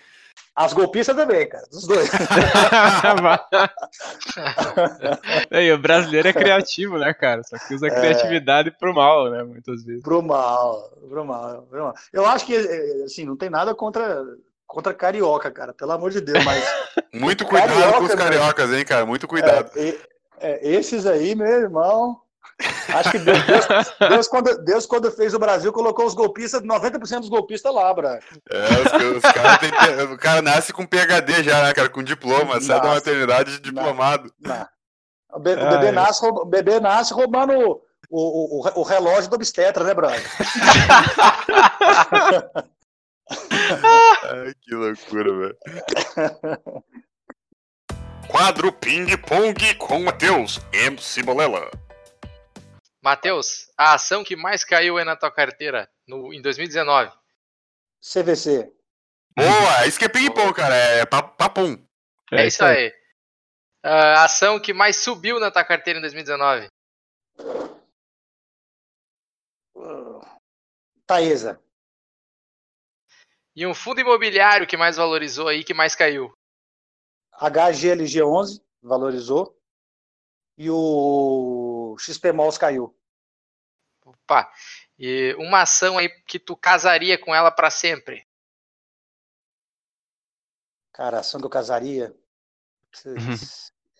As 0.56 0.72
golpistas 0.72 1.16
também, 1.16 1.50
cara. 1.50 1.66
Dos 1.70 1.86
dois. 1.86 2.10
aí, 5.52 5.72
o 5.74 5.78
brasileiro 5.78 6.30
é 6.30 6.34
criativo, 6.34 6.98
né, 6.98 7.14
cara? 7.14 7.44
Só 7.44 7.58
que 7.58 7.74
usa 7.74 7.88
a 7.88 7.90
é. 7.90 8.00
criatividade 8.00 8.70
é... 8.70 8.72
pro 8.72 8.94
mal, 8.94 9.30
né? 9.30 9.44
Muitas 9.44 9.84
vezes. 9.84 10.02
Pro 10.02 10.24
mal, 10.24 10.90
pro 11.10 11.26
mal, 11.26 11.64
pro 11.64 11.84
mal. 11.84 11.94
Eu 12.14 12.26
acho 12.26 12.46
que, 12.46 12.56
assim, 13.04 13.26
não 13.26 13.36
tem 13.36 13.50
nada 13.50 13.76
contra, 13.76 14.24
contra 14.76 14.94
carioca, 14.94 15.50
cara. 15.50 15.74
Pelo 15.74 15.94
amor 15.94 16.12
de 16.12 16.20
Deus, 16.20 16.44
mas. 16.44 16.62
Muito 17.14 17.46
cuidado 17.46 17.70
carioca, 17.70 17.98
com 17.98 18.04
os 18.04 18.16
cariocas, 18.16 18.74
hein, 18.74 18.84
cara? 18.84 19.06
Muito 19.06 19.26
cuidado. 19.26 19.72
É, 19.78 19.96
é, 20.40 20.70
esses 20.70 21.06
aí, 21.06 21.34
meu 21.34 21.48
irmão. 21.48 22.20
Acho 22.90 23.12
que 23.12 23.20
Deus, 23.20 23.46
Deus, 23.46 23.66
Deus, 24.10 24.28
quando, 24.28 24.58
Deus, 24.64 24.86
quando 24.86 25.12
fez 25.12 25.34
o 25.34 25.40
Brasil, 25.40 25.74
colocou 25.74 26.06
os 26.06 26.14
golpistas, 26.14 26.62
90% 26.62 27.20
dos 27.20 27.30
golpistas 27.30 27.74
lá, 27.74 27.94
Bra. 27.94 28.20
É, 28.50 28.64
os, 28.64 29.18
os 29.18 29.32
cara 29.32 29.58
tem, 29.58 29.70
o 30.14 30.18
cara 30.18 30.42
nasce 30.42 30.72
com 30.72 30.86
PHD 30.86 31.44
já, 31.44 31.64
né, 31.64 31.74
cara? 31.74 31.90
Com 31.90 32.04
diploma, 32.04 32.56
nasce, 32.56 32.68
sai 32.68 32.82
da 32.82 32.88
maternidade 32.88 33.60
diplomado. 33.60 34.32
Não, 34.40 34.66
o, 35.34 35.40
be, 35.40 35.52
o, 35.52 35.70
bebê 35.70 35.92
nasce, 35.92 36.26
o 36.26 36.46
bebê 36.46 36.80
nasce 36.80 37.14
roubando 37.14 37.82
o, 38.10 38.10
o, 38.10 38.80
o, 38.80 38.84
relógio 38.84 39.30
do 39.30 39.36
obstetra, 39.36 39.84
né, 39.84 39.94
brother? 39.94 40.24
Ai, 44.30 44.54
que 44.62 44.76
loucura, 44.76 45.38
velho. 45.38 45.58
Quadro 48.28 48.72
Ping 48.72 49.18
Pong 49.18 49.76
com 49.76 50.04
Matheus 50.04 50.60
MC 50.74 51.24
Bolela. 51.24 51.70
Matheus, 53.02 53.72
a 53.78 53.94
ação 53.94 54.24
que 54.24 54.36
mais 54.36 54.64
caiu 54.64 54.98
aí 54.98 55.06
na 55.06 55.16
tua 55.16 55.32
carteira 55.32 55.90
no, 56.08 56.34
em 56.34 56.42
2019? 56.42 57.12
CVC. 58.02 58.72
Boa, 59.38 59.88
isso 59.88 60.00
que 60.00 60.06
é 60.06 60.10
ping-pong, 60.10 60.54
cara. 60.54 60.76
É 60.76 61.06
papum. 61.06 61.78
É, 62.32 62.44
é 62.44 62.48
isso 62.48 62.64
aí. 62.64 62.90
Uh, 63.86 64.18
a 64.18 64.24
ação 64.24 64.60
que 64.60 64.74
mais 64.74 64.98
subiu 64.98 65.40
na 65.40 65.52
tua 65.52 65.64
carteira 65.64 66.00
em 66.00 66.02
2019? 66.02 66.68
Taesa. 71.06 71.62
E 73.56 73.66
um 73.66 73.74
fundo 73.74 74.02
imobiliário 74.02 74.68
que 74.68 74.76
mais 74.76 74.98
valorizou 74.98 75.48
aí, 75.48 75.64
que 75.64 75.74
mais 75.74 75.96
caiu? 75.96 76.36
HGLG11 77.40 78.62
valorizou. 78.82 79.58
E 80.58 80.70
o 80.70 81.96
XP 82.00 82.32
Malls 82.32 82.58
caiu. 82.58 82.96
Opa! 84.06 84.52
E 84.98 85.36
uma 85.40 85.62
ação 85.62 85.98
aí 85.98 86.10
que 86.26 86.40
tu 86.40 86.56
casaria 86.56 87.18
com 87.18 87.34
ela 87.34 87.52
para 87.52 87.70
sempre? 87.70 88.26
Cara, 90.94 91.20
ação 91.20 91.40
que 91.40 91.46
eu 91.46 91.50
casaria? 91.50 92.16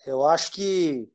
eu 0.06 0.26
acho 0.26 0.52
que. 0.52 1.10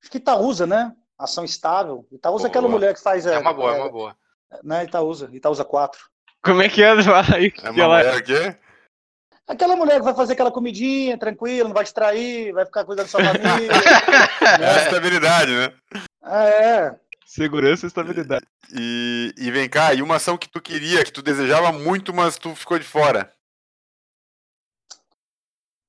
Acho 0.00 0.10
que 0.10 0.18
Itaúsa, 0.18 0.66
né? 0.66 0.96
Ação 1.18 1.44
estável. 1.44 2.06
Itaúsa 2.10 2.46
é 2.46 2.48
aquela 2.48 2.68
mulher 2.68 2.94
que 2.94 3.00
faz. 3.00 3.26
É, 3.26 3.34
é 3.34 3.38
uma 3.38 3.52
boa, 3.52 3.74
é, 3.74 3.78
é 3.78 3.82
uma 3.82 3.90
boa. 3.90 4.18
Né, 4.62 4.84
Itaúsa, 4.84 5.28
Itaúsa 5.32 5.64
4. 5.64 6.10
Como 6.46 6.62
é 6.62 6.68
que 6.68 6.82
é? 6.82 6.92
Aí, 7.34 7.52
é 7.62 7.70
uma 7.70 7.82
ela... 7.82 7.98
mulher 7.98 8.22
quê? 8.22 8.56
Aquela 9.48 9.76
mulher 9.76 9.98
que 9.98 10.04
vai 10.04 10.14
fazer 10.14 10.32
aquela 10.32 10.50
comidinha 10.50 11.16
tranquila, 11.16 11.68
não 11.68 11.74
vai 11.74 11.84
distrair, 11.84 12.52
vai 12.52 12.66
ficar 12.66 12.84
cuidando 12.84 13.06
da 13.06 13.10
sua 13.10 13.24
família. 13.24 13.68
né? 14.58 14.80
É 14.80 14.84
estabilidade, 14.84 15.52
né? 15.52 15.72
É. 16.24 16.96
Segurança 17.24 17.86
e 17.86 17.88
estabilidade. 17.88 18.46
E, 18.72 19.32
e 19.36 19.50
vem 19.52 19.68
cá, 19.68 19.94
e 19.94 20.02
uma 20.02 20.16
ação 20.16 20.36
que 20.36 20.48
tu 20.48 20.60
queria, 20.60 21.04
que 21.04 21.12
tu 21.12 21.22
desejava 21.22 21.70
muito, 21.70 22.12
mas 22.12 22.36
tu 22.36 22.56
ficou 22.56 22.76
de 22.76 22.84
fora? 22.84 23.32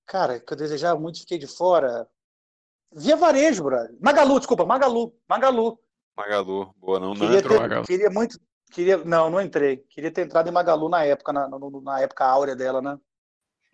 Cara, 0.06 0.40
que 0.40 0.54
eu 0.54 0.58
desejava 0.58 1.00
muito, 1.00 1.20
fiquei 1.20 1.40
de 1.40 1.48
fora. 1.48 2.08
Via 2.96 3.16
varejo, 3.16 3.64
brother. 3.64 3.96
Magalu, 4.00 4.40
desculpa, 4.40 4.66
Magalu. 4.66 5.14
Magalu. 5.28 5.80
Magalu, 6.16 6.74
boa, 6.78 7.00
não, 7.00 7.14
não 7.14 7.34
entrou. 7.34 7.58
Ter, 7.58 7.62
Magalu. 7.62 7.86
Queria 7.86 8.10
muito, 8.10 8.40
queria, 8.72 8.98
não, 8.98 9.30
não 9.30 9.42
entrei. 9.42 9.78
Queria 9.90 10.12
ter 10.12 10.22
entrado 10.22 10.48
em 10.48 10.52
Magalu 10.52 10.90
na 10.90 11.04
época, 11.04 11.34
na, 11.34 11.48
na 11.50 12.02
época 12.02 12.26
áurea 12.26 12.56
dela, 12.56 12.82
né? 12.82 12.98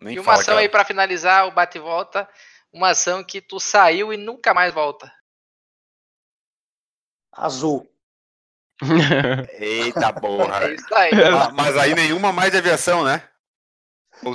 Nem 0.00 0.16
e 0.16 0.20
uma 0.20 0.34
ação 0.34 0.56
aí 0.58 0.68
para 0.68 0.84
finalizar 0.84 1.46
o 1.46 1.52
bate 1.52 1.78
volta, 1.78 2.28
uma 2.72 2.90
ação 2.90 3.22
que 3.24 3.40
tu 3.40 3.58
saiu 3.60 4.12
e 4.12 4.16
nunca 4.16 4.52
mais 4.52 4.72
volta. 4.72 5.12
Azul. 7.32 7.88
Eita 9.58 10.12
porra. 10.12 10.64
É 10.64 10.74
isso 10.74 10.94
aí. 10.94 11.10
Mas 11.54 11.76
aí 11.76 11.94
nenhuma 11.94 12.32
mais 12.32 12.50
de 12.50 12.58
aviação, 12.58 13.04
né? 13.04 13.28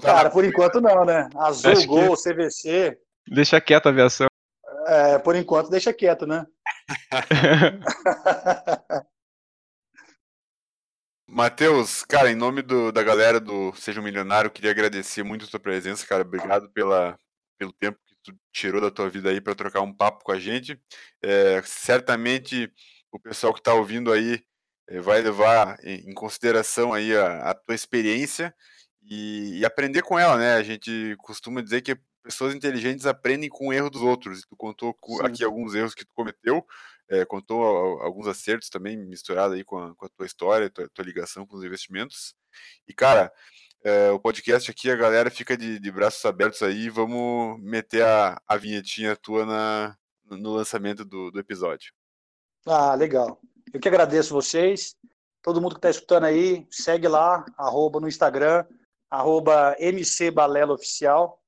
Cara, 0.01 0.29
por 0.29 0.43
enquanto 0.43 0.81
não, 0.81 1.05
né? 1.05 1.29
Azul, 1.35 1.71
Acho 1.71 1.87
Gol, 1.87 2.15
que... 2.15 2.23
CVC. 2.23 2.99
Deixa 3.27 3.61
quieto 3.61 3.87
a 3.87 3.89
aviação. 3.89 4.27
É, 4.87 5.17
por 5.19 5.35
enquanto 5.35 5.69
deixa 5.69 5.93
quieto, 5.93 6.25
né? 6.25 6.45
Matheus, 11.31 12.03
cara, 12.03 12.31
em 12.31 12.35
nome 12.35 12.63
do, 12.63 12.91
da 12.91 13.03
galera 13.03 13.39
do 13.39 13.71
Seja 13.75 14.01
um 14.01 14.03
Milionário, 14.03 14.49
queria 14.49 14.71
agradecer 14.71 15.21
muito 15.21 15.45
a 15.45 15.47
tua 15.47 15.59
presença, 15.59 16.05
cara. 16.05 16.23
Obrigado 16.23 16.67
pela, 16.71 17.19
pelo 17.55 17.71
tempo 17.71 17.99
que 18.03 18.15
tu 18.23 18.35
tirou 18.51 18.81
da 18.81 18.89
tua 18.89 19.07
vida 19.11 19.29
aí 19.29 19.39
para 19.39 19.53
trocar 19.53 19.81
um 19.81 19.93
papo 19.93 20.23
com 20.23 20.31
a 20.31 20.39
gente. 20.39 20.81
É, 21.21 21.61
certamente 21.63 22.71
o 23.11 23.19
pessoal 23.19 23.53
que 23.53 23.59
está 23.59 23.75
ouvindo 23.75 24.11
aí 24.11 24.41
é, 24.87 24.99
vai 24.99 25.21
levar 25.21 25.77
em, 25.83 26.09
em 26.09 26.13
consideração 26.15 26.93
aí 26.93 27.15
a, 27.15 27.51
a 27.51 27.53
tua 27.53 27.75
experiência 27.75 28.51
e, 29.03 29.59
e, 29.59 29.65
aprender 29.65 30.01
com 30.01 30.17
ela, 30.17 30.35
né? 30.35 30.55
A 30.55 30.63
gente 30.63 31.15
costuma 31.19 31.61
dizer 31.61 31.81
que 31.81 31.95
pessoas 32.23 32.55
inteligentes 32.55 33.05
aprendem 33.05 33.49
com 33.49 33.67
o 33.67 33.73
erro 33.73 33.91
dos 33.91 34.01
outros. 34.01 34.39
E 34.39 34.47
tu 34.47 34.55
contou 34.57 34.97
aqui 35.23 35.43
alguns 35.43 35.75
erros 35.75 35.93
que 35.93 36.05
tu 36.05 36.13
cometeu 36.15 36.65
é, 37.09 37.25
contou 37.25 37.63
alguns 38.01 38.27
acertos 38.27 38.69
também 38.69 38.95
misturado 38.95 39.55
aí 39.55 39.63
com 39.63 39.77
a, 39.77 39.95
com 39.95 40.05
a 40.05 40.09
tua 40.09 40.25
história, 40.25 40.69
tua, 40.69 40.87
tua, 40.89 41.03
ligação 41.03 41.45
com 41.45 41.57
os 41.57 41.63
investimentos. 41.63 42.35
E, 42.87 42.93
cara, 42.93 43.31
é, 43.83 44.11
o 44.11 44.19
podcast 44.19 44.69
aqui, 44.69 44.91
a 44.91 44.95
galera 44.95 45.31
fica 45.31 45.57
de, 45.57 45.79
de 45.79 45.91
braços 45.91 46.23
abertos 46.23 46.61
aí, 46.61 46.89
vamos 46.89 47.59
meter 47.61 48.03
a, 48.03 48.39
a 48.47 48.57
vinhetinha 48.57 49.15
tua 49.15 49.45
na, 49.45 49.97
no 50.25 50.53
lançamento 50.53 51.03
do, 51.03 51.31
do 51.31 51.39
episódio. 51.39 51.91
Ah, 52.65 52.93
legal. 52.93 53.41
Eu 53.73 53.79
que 53.79 53.87
agradeço 53.87 54.33
vocês. 54.33 54.95
Todo 55.41 55.61
mundo 55.61 55.71
que 55.71 55.79
está 55.79 55.89
escutando 55.89 56.25
aí, 56.25 56.67
segue 56.69 57.07
lá, 57.07 57.45
arroba 57.57 57.99
no 57.99 58.07
Instagram, 58.07 58.65
arroba 59.09 59.75
Oficial, 60.71 61.41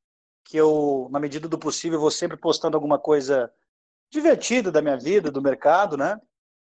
que 0.45 0.57
eu, 0.57 1.07
na 1.11 1.19
medida 1.19 1.47
do 1.47 1.59
possível, 1.59 1.99
vou 1.99 2.09
sempre 2.09 2.37
postando 2.37 2.77
alguma 2.77 2.97
coisa 2.97 3.51
divertida 4.11 4.71
da 4.71 4.81
minha 4.81 4.97
vida, 4.97 5.31
do 5.31 5.41
mercado, 5.41 5.95
né? 5.95 6.19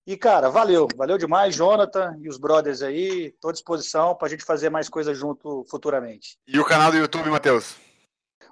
E, 0.08 0.16
cara, 0.16 0.50
valeu, 0.50 0.88
valeu 0.96 1.18
demais, 1.18 1.56
Jonathan 1.56 2.16
e 2.22 2.30
os 2.30 2.38
brothers 2.38 2.82
aí. 2.82 3.28
Estou 3.28 3.50
à 3.50 3.54
disposição 3.54 4.16
para 4.16 4.28
a 4.28 4.30
gente 4.30 4.46
fazer 4.46 4.70
mais 4.70 4.88
coisas 4.88 5.18
junto 5.18 5.66
futuramente. 5.70 6.38
E 6.48 6.60
o 6.60 6.66
canal 6.66 6.92
do 6.92 6.98
YouTube, 6.98 7.30
Matheus? 7.30 7.76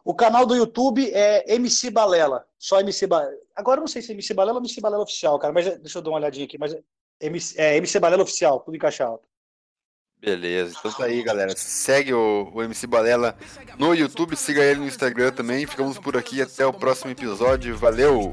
O 0.04 0.14
canal 0.14 0.46
do 0.46 0.56
YouTube 0.56 1.10
é 1.14 1.54
MC 1.54 1.90
Balela. 1.90 2.46
Só 2.58 2.80
MC 2.80 3.08
Balela. 3.08 3.32
Agora 3.56 3.78
eu 3.78 3.82
não 3.82 3.88
sei 3.88 4.02
se 4.02 4.12
é 4.12 4.16
MC 4.16 4.34
Balela 4.34 4.58
ou 4.58 4.64
MC 4.64 4.82
Balela 4.82 5.04
Oficial, 5.04 5.38
cara, 5.40 5.54
mas 5.54 5.68
é, 5.68 5.78
deixa 5.78 6.00
eu 6.00 6.02
dar 6.02 6.10
uma 6.10 6.18
olhadinha 6.18 6.46
aqui. 6.46 6.58
Mas 6.58 6.74
é 6.74 6.82
MC, 7.22 7.60
é 7.62 7.78
MC 7.78 8.00
Balela 8.00 8.24
Oficial, 8.24 8.60
tudo 8.60 8.76
em 8.76 8.80
caixa 8.80 9.06
alta. 9.06 9.26
Beleza, 10.20 10.76
então 10.80 10.92
tá 10.92 11.04
aí, 11.04 11.22
galera. 11.22 11.54
Segue 11.56 12.14
o, 12.14 12.50
o 12.54 12.64
MC 12.64 12.88
Balela 12.88 13.38
no 13.78 13.94
YouTube, 13.94 14.36
siga 14.38 14.64
ele 14.64 14.80
no 14.80 14.88
Instagram 14.88 15.32
também. 15.32 15.68
Ficamos 15.68 16.00
por 16.00 16.18
aqui 16.18 16.42
até 16.42 16.66
o 16.66 16.74
próximo 16.74 17.12
episódio. 17.12 17.78
Valeu! 17.78 18.32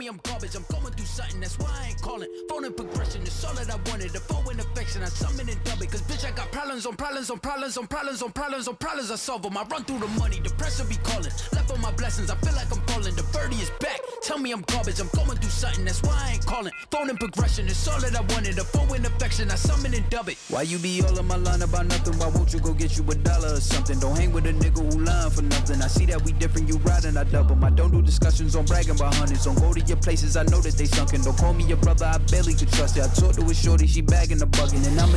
Me 0.00 0.08
I'm 0.08 0.18
garbage, 0.24 0.56
I'm 0.56 0.64
going 0.70 0.94
through 0.94 1.09
something, 1.20 1.40
that's 1.40 1.58
why 1.58 1.70
I 1.70 1.88
ain't 1.88 2.02
calling. 2.02 2.28
Phone 2.48 2.64
and 2.64 2.76
progression 2.76 3.22
is 3.22 3.44
all 3.44 3.54
that 3.54 3.70
I 3.70 3.76
wanted. 3.90 4.10
The 4.10 4.20
phone 4.20 4.48
and 4.50 4.60
affection, 4.60 5.02
I 5.02 5.06
summon 5.06 5.48
and 5.48 5.62
dub 5.64 5.82
it. 5.82 5.90
Cause 5.90 6.02
bitch, 6.02 6.26
I 6.26 6.30
got 6.32 6.50
problems 6.52 6.86
on 6.86 6.96
problems 6.96 7.30
on 7.30 7.38
problems 7.38 7.76
on 7.76 7.86
problems 7.86 8.22
on 8.22 8.32
problems 8.32 8.68
on 8.68 8.76
problems 8.76 9.10
I 9.10 9.16
solve 9.16 9.42
them. 9.42 9.56
I 9.56 9.64
run 9.64 9.84
through 9.84 10.00
the 10.00 10.08
money, 10.18 10.40
the 10.40 10.50
pressure 10.50 10.84
be 10.84 10.96
calling. 11.02 11.32
Left 11.52 11.70
on 11.70 11.80
my 11.80 11.92
blessings, 11.92 12.30
I 12.30 12.36
feel 12.36 12.54
like 12.54 12.70
I'm 12.72 12.82
falling. 12.88 13.14
The 13.14 13.24
birdie 13.32 13.56
is 13.56 13.70
back. 13.80 14.00
Tell 14.22 14.38
me 14.38 14.52
I'm 14.52 14.62
garbage, 14.62 15.00
I'm 15.00 15.08
going 15.14 15.38
through 15.38 15.50
something, 15.50 15.84
that's 15.84 16.02
why 16.02 16.14
I 16.14 16.32
ain't 16.34 16.46
calling. 16.46 16.72
Phone 16.90 17.10
and 17.10 17.18
progression 17.18 17.66
is 17.66 17.88
all 17.88 18.00
that 18.00 18.14
I 18.14 18.20
wanted. 18.32 18.56
The 18.56 18.64
phone 18.64 18.94
and 18.94 19.06
affection, 19.06 19.50
I 19.50 19.54
summon 19.54 19.94
and 19.94 20.08
dub 20.10 20.28
it. 20.28 20.36
Why 20.48 20.62
you 20.62 20.78
be 20.78 21.02
all 21.02 21.18
on 21.18 21.26
my 21.26 21.36
line 21.36 21.62
about 21.62 21.86
nothing? 21.86 22.18
Why 22.18 22.28
won't 22.28 22.52
you 22.52 22.60
go 22.60 22.72
get 22.72 22.96
you 22.96 23.04
a 23.10 23.14
dollar 23.14 23.54
or 23.54 23.60
something? 23.60 23.98
Don't 23.98 24.16
hang 24.16 24.32
with 24.32 24.46
a 24.46 24.52
nigga 24.52 24.92
who 24.92 25.00
lying 25.04 25.30
for 25.30 25.42
nothing. 25.42 25.80
I 25.82 25.88
see 25.88 26.06
that 26.06 26.22
we 26.22 26.32
different, 26.32 26.68
you 26.68 26.76
riding, 26.78 27.16
I 27.16 27.24
double. 27.24 27.62
I 27.64 27.70
don't 27.70 27.90
do 27.90 28.02
discussions 28.02 28.56
on 28.56 28.64
bragging 28.66 28.96
about 28.96 29.14
hundreds. 29.14 29.44
Don't 29.44 29.58
go 29.58 29.72
to 29.72 29.80
your 29.80 29.96
places, 29.96 30.36
I 30.36 30.42
know 30.44 30.60
that 30.60 30.74
they 30.74 30.86
sunken. 31.10 31.24
Don't 31.24 31.38
call 31.38 31.52
me 31.52 31.64
your 31.64 31.76
brother, 31.78 32.06
I 32.06 32.18
barely 32.30 32.54
could 32.54 32.70
trust 32.72 32.96
it. 32.96 33.04
I 33.04 33.08
talked 33.08 33.38
to 33.38 33.44
a 33.44 33.54
shorty, 33.54 33.86
she 33.86 34.00
bagging 34.00 34.38
the 34.38 34.46
bugging, 34.46 34.86
and 34.86 35.00
I'm 35.00 35.08